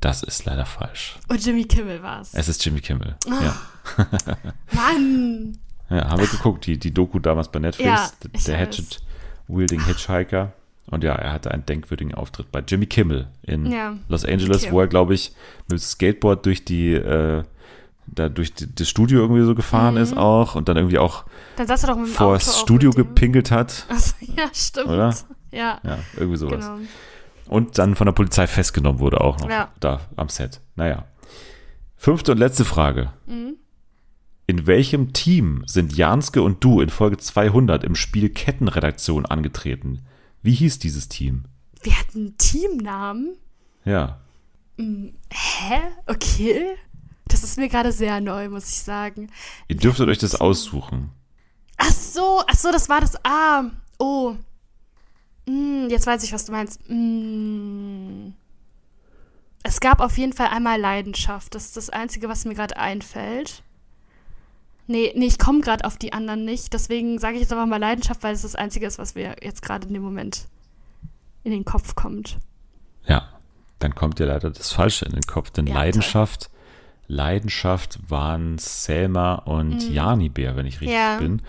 Das 0.00 0.22
ist 0.22 0.44
leider 0.44 0.66
falsch. 0.66 1.16
Und 1.28 1.44
Jimmy 1.44 1.64
Kimmel 1.64 2.02
war 2.02 2.20
es. 2.20 2.34
Es 2.34 2.48
ist 2.48 2.64
Jimmy 2.64 2.80
Kimmel. 2.80 3.14
Ah. 3.30 3.42
Ja. 3.42 4.06
Mann! 4.72 5.58
ja, 5.90 6.08
haben 6.08 6.20
wir 6.20 6.26
geguckt, 6.26 6.66
die, 6.66 6.78
die 6.78 6.92
Doku 6.92 7.18
damals 7.18 7.48
bei 7.50 7.58
Netflix, 7.60 7.86
Ja, 7.88 8.10
der 8.22 8.34
weiß. 8.54 8.60
Hatchet-wielding 8.60 9.84
Hitchhiker. 9.84 10.52
Und 10.86 11.04
ja, 11.04 11.14
er 11.14 11.32
hatte 11.32 11.50
einen 11.52 11.64
denkwürdigen 11.64 12.14
Auftritt 12.14 12.50
bei 12.50 12.60
Jimmy 12.66 12.86
Kimmel 12.86 13.28
in 13.42 13.70
Ja, 13.70 13.94
Los 14.08 14.24
Angeles, 14.24 14.64
okay. 14.64 14.72
wo 14.72 14.80
er, 14.80 14.88
glaube 14.88 15.14
ich, 15.14 15.32
mit 15.70 15.80
Skateboard 15.80 16.44
durch 16.44 16.64
die, 16.64 16.92
äh, 16.94 17.44
da 18.06 18.28
durch 18.28 18.52
die, 18.52 18.74
das 18.74 18.88
Studio 18.88 19.20
irgendwie 19.20 19.44
so 19.44 19.54
gefahren 19.54 19.96
ist 19.96 20.16
auch 20.16 20.56
und 20.56 20.68
dann 20.68 20.76
irgendwie 20.76 20.98
auch 20.98 21.24
Dann 21.56 21.68
saß 21.68 21.84
er 21.84 21.90
doch 21.90 21.96
mit 21.96 22.06
dem 22.08 22.12
vor 22.12 22.26
Mhm. 22.30 22.32
Auto 22.34 22.44
das 22.44 22.60
Studio 22.60 22.90
dem- 22.90 22.96
gepinkelt 22.96 23.50
hat. 23.52 23.86
Achso, 23.88 24.16
ja, 24.20 24.44
stimmt. 24.52 24.88
Oder? 24.88 25.14
Ja, 25.52 25.78
Ja, 25.84 25.98
irgendwie 26.16 26.36
sowas. 26.36 26.58
genau. 26.66 26.78
Und 27.48 27.78
dann 27.78 27.94
von 27.96 28.06
der 28.06 28.12
Polizei 28.12 28.46
festgenommen 28.46 29.00
wurde 29.00 29.20
auch 29.20 29.38
noch 29.38 29.50
Ja. 29.50 29.72
da 29.80 30.00
am 30.16 30.28
Set. 30.28 30.60
Naja. 30.76 31.06
Fünfte 31.96 32.32
und 32.32 32.38
letzte 32.38 32.64
Frage. 32.64 33.12
Mhm. 33.26 33.56
In 34.46 34.66
welchem 34.66 35.12
Team 35.12 35.62
sind 35.66 35.96
Janske 35.96 36.42
und 36.42 36.62
du 36.64 36.80
in 36.80 36.90
Folge 36.90 37.16
200 37.16 37.84
im 37.84 37.94
Spiel 37.94 38.28
Kettenredaktion 38.28 39.24
angetreten? 39.24 40.04
Wie 40.42 40.52
hieß 40.54 40.78
dieses 40.80 41.08
Team? 41.08 41.44
Wir 41.82 41.98
hatten 41.98 42.18
einen 42.18 42.38
Teamnamen. 42.38 43.36
Ja. 43.84 44.18
Hä? 44.78 45.80
Okay. 46.06 46.76
Das 47.28 47.44
ist 47.44 47.56
mir 47.56 47.68
gerade 47.68 47.92
sehr 47.92 48.20
neu, 48.20 48.48
muss 48.48 48.68
ich 48.68 48.80
sagen. 48.80 49.30
Ihr 49.68 49.76
dürftet 49.76 50.08
euch 50.08 50.18
das 50.18 50.34
aussuchen. 50.34 51.10
Ach 51.78 51.90
so, 51.90 52.42
ach 52.46 52.56
so, 52.56 52.70
das 52.72 52.88
war 52.88 53.00
das. 53.00 53.16
Ah, 53.24 53.64
oh. 53.98 54.34
Hm, 55.46 55.88
jetzt 55.90 56.06
weiß 56.06 56.22
ich, 56.24 56.32
was 56.32 56.44
du 56.44 56.52
meinst. 56.52 56.80
Hm. 56.86 58.34
Es 59.64 59.80
gab 59.80 60.00
auf 60.00 60.18
jeden 60.18 60.32
Fall 60.32 60.48
einmal 60.48 60.80
Leidenschaft. 60.80 61.54
Das 61.54 61.66
ist 61.66 61.76
das 61.76 61.90
Einzige, 61.90 62.28
was 62.28 62.44
mir 62.44 62.54
gerade 62.54 62.76
einfällt. 62.76 63.62
Nee, 64.88 65.12
nee, 65.14 65.26
ich 65.26 65.38
komme 65.38 65.60
gerade 65.60 65.84
auf 65.84 65.96
die 65.96 66.12
anderen 66.12 66.44
nicht. 66.44 66.72
Deswegen 66.72 67.18
sage 67.18 67.34
ich 67.36 67.42
jetzt 67.42 67.52
einfach 67.52 67.66
mal 67.66 67.76
Leidenschaft, 67.78 68.22
weil 68.24 68.34
es 68.34 68.42
das 68.42 68.56
Einzige 68.56 68.86
ist, 68.86 68.98
was 68.98 69.14
mir 69.14 69.36
jetzt 69.40 69.62
gerade 69.62 69.86
in 69.86 69.94
dem 69.94 70.02
Moment 70.02 70.48
in 71.44 71.52
den 71.52 71.64
Kopf 71.64 71.94
kommt. 71.94 72.38
Ja. 73.06 73.28
Dann 73.78 73.94
kommt 73.96 74.18
dir 74.20 74.26
leider 74.26 74.50
das 74.50 74.70
Falsche 74.72 75.06
in 75.06 75.12
den 75.12 75.22
Kopf, 75.22 75.50
denn 75.50 75.66
Ja, 75.66 75.74
Leidenschaft, 75.74 76.50
Leidenschaft 77.08 77.98
waren 78.08 78.58
Selma 78.58 79.34
und 79.36 79.88
Jani 79.90 80.28
Bär, 80.28 80.54
wenn 80.56 80.66
ich 80.66 80.80
richtig 80.80 80.88
Mhm. 80.90 80.94
Ja. 81.02 81.16
bin. 81.18 81.42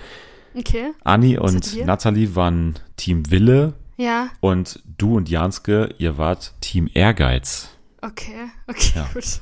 Okay. 0.55 0.91
Anni 1.03 1.37
und? 1.37 1.85
Nathalie 1.85 2.35
waren 2.35 2.79
Team 2.97 3.29
Wille 3.29 3.73
Ja, 3.97 4.29
und 4.39 4.81
du 4.97 5.17
und 5.17 5.29
Janske, 5.29 5.93
ihr 5.97 6.17
wart 6.17 6.53
Team 6.61 6.89
Ehrgeiz. 6.93 7.69
okay, 8.01 8.49
okay, 8.67 8.91
Ja. 8.95 9.09
gut. 9.13 9.41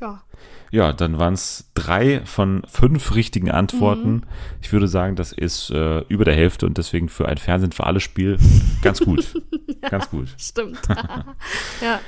Ja. 0.00 0.22
Ja, 0.70 0.92
dann 0.94 1.18
waren 1.18 1.34
es 1.34 1.70
drei 1.74 2.22
von 2.24 2.62
fünf 2.66 3.14
richtigen 3.14 3.50
Antworten. 3.50 4.12
Mhm. 4.12 4.22
Ich 4.62 4.72
würde 4.72 4.88
sagen, 4.88 5.16
das 5.16 5.30
ist 5.32 5.68
äh, 5.70 5.98
über 6.08 6.24
der 6.24 6.34
Hälfte 6.34 6.64
und 6.64 6.78
deswegen 6.78 7.10
für 7.10 7.28
ein 7.28 7.36
Fernsehen 7.36 7.72
für 7.72 7.84
alle 7.86 8.00
Spiel 8.00 8.38
ganz 8.80 9.00
gut. 9.00 9.34
Ganz 9.90 10.08
gut. 10.10 10.28
Stimmt. 10.38 10.78
ja. 11.82 12.00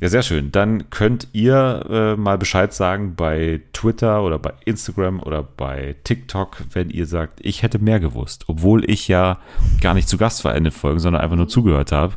Ja, 0.00 0.08
sehr 0.08 0.22
schön. 0.22 0.50
Dann 0.50 0.88
könnt 0.88 1.28
ihr 1.34 1.84
äh, 1.90 2.16
mal 2.16 2.38
Bescheid 2.38 2.72
sagen 2.72 3.16
bei 3.16 3.60
Twitter 3.74 4.22
oder 4.22 4.38
bei 4.38 4.54
Instagram 4.64 5.20
oder 5.20 5.42
bei 5.42 5.94
TikTok, 6.04 6.62
wenn 6.72 6.88
ihr 6.88 7.04
sagt, 7.04 7.40
ich 7.42 7.62
hätte 7.62 7.78
mehr 7.78 8.00
gewusst, 8.00 8.44
obwohl 8.46 8.88
ich 8.88 9.08
ja 9.08 9.38
gar 9.82 9.92
nicht 9.92 10.08
zu 10.08 10.16
Gast 10.16 10.42
war 10.46 10.54
in 10.54 10.64
den 10.64 10.72
Folgen, 10.72 11.00
sondern 11.00 11.20
einfach 11.20 11.36
nur 11.36 11.48
zugehört 11.48 11.92
habe. 11.92 12.14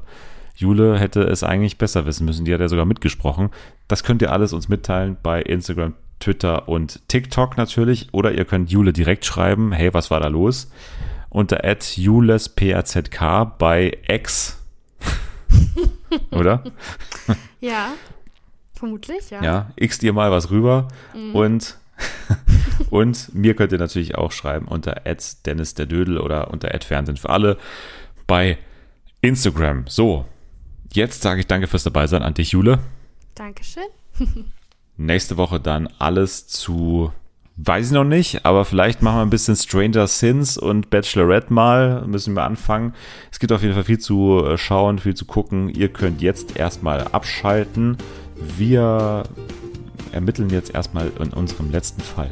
Jule 0.55 0.97
hätte 0.97 1.23
es 1.23 1.43
eigentlich 1.43 1.77
besser 1.77 2.05
wissen 2.05 2.25
müssen, 2.25 2.45
die 2.45 2.53
hat 2.53 2.61
ja 2.61 2.69
sogar 2.69 2.85
mitgesprochen. 2.85 3.49
Das 3.89 4.05
könnt 4.05 4.21
ihr 4.21 4.31
alles 4.31 4.53
uns 4.53 4.69
mitteilen 4.69 5.17
bei 5.21 5.41
Instagram, 5.41 5.93
Twitter 6.21 6.69
und 6.69 7.05
TikTok 7.09 7.57
natürlich. 7.57 8.07
Oder 8.13 8.31
ihr 8.31 8.45
könnt 8.45 8.71
Jule 8.71 8.93
direkt 8.93 9.25
schreiben, 9.25 9.73
hey, 9.73 9.93
was 9.93 10.09
war 10.09 10.21
da 10.21 10.27
los? 10.27 10.71
Unter 11.29 11.59
julespazk 11.97 13.19
bei 13.57 13.97
X. 14.07 14.63
Oder? 16.31 16.63
Ja. 17.63 17.93
Vermutlich, 18.73 19.29
ja. 19.29 19.41
Ja, 19.41 19.71
x 19.77 19.99
dir 19.99 20.11
mal 20.11 20.31
was 20.31 20.51
rüber 20.51 20.89
und 21.33 21.77
und 22.89 23.33
mir 23.33 23.55
könnt 23.55 23.71
ihr 23.71 23.77
natürlich 23.77 24.15
auch 24.15 24.33
schreiben 24.33 24.67
unter 24.67 25.05
Dennis 25.43 25.73
der 25.73 25.85
Dödel 25.85 26.17
oder 26.17 26.51
unter 26.51 26.69
Fernsehen 26.83 27.15
für 27.15 27.29
alle 27.29 27.57
bei 28.27 28.57
Instagram. 29.21 29.85
So, 29.87 30.25
jetzt 30.91 31.21
sage 31.21 31.39
ich 31.39 31.47
danke 31.47 31.67
fürs 31.67 31.83
dabei 31.83 32.07
sein 32.07 32.23
an 32.23 32.33
dich, 32.33 32.51
Jule. 32.51 32.79
Dankeschön. 33.35 33.83
Nächste 34.97 35.37
Woche 35.37 35.61
dann 35.61 35.87
alles 35.99 36.47
zu, 36.47 37.13
weiß 37.57 37.87
ich 37.87 37.91
noch 37.91 38.03
nicht, 38.03 38.45
aber 38.45 38.65
vielleicht 38.65 39.01
machen 39.01 39.17
wir 39.17 39.21
ein 39.21 39.29
bisschen 39.29 39.55
Stranger 39.55 40.07
Sins 40.07 40.57
und 40.57 40.89
Bachelorette 40.89 41.53
mal, 41.53 42.05
müssen 42.07 42.35
wir 42.35 42.43
anfangen. 42.43 42.93
Es 43.31 43.39
gibt 43.39 43.51
auf 43.51 43.61
jeden 43.61 43.73
Fall 43.73 43.83
viel 43.83 43.99
zu 43.99 44.43
äh, 44.45 44.57
schauen, 44.57 44.99
viel 44.99 45.15
zu 45.15 45.25
gucken. 45.25 45.69
Ihr 45.69 45.89
könnt 45.89 46.21
jetzt 46.21 46.57
erstmal 46.57 47.01
abschalten. 47.07 47.97
Wir 48.57 49.23
ermitteln 50.11 50.49
jetzt 50.49 50.73
erstmal 50.73 51.11
in 51.19 51.33
unserem 51.33 51.71
letzten 51.71 52.01
Fall. 52.01 52.31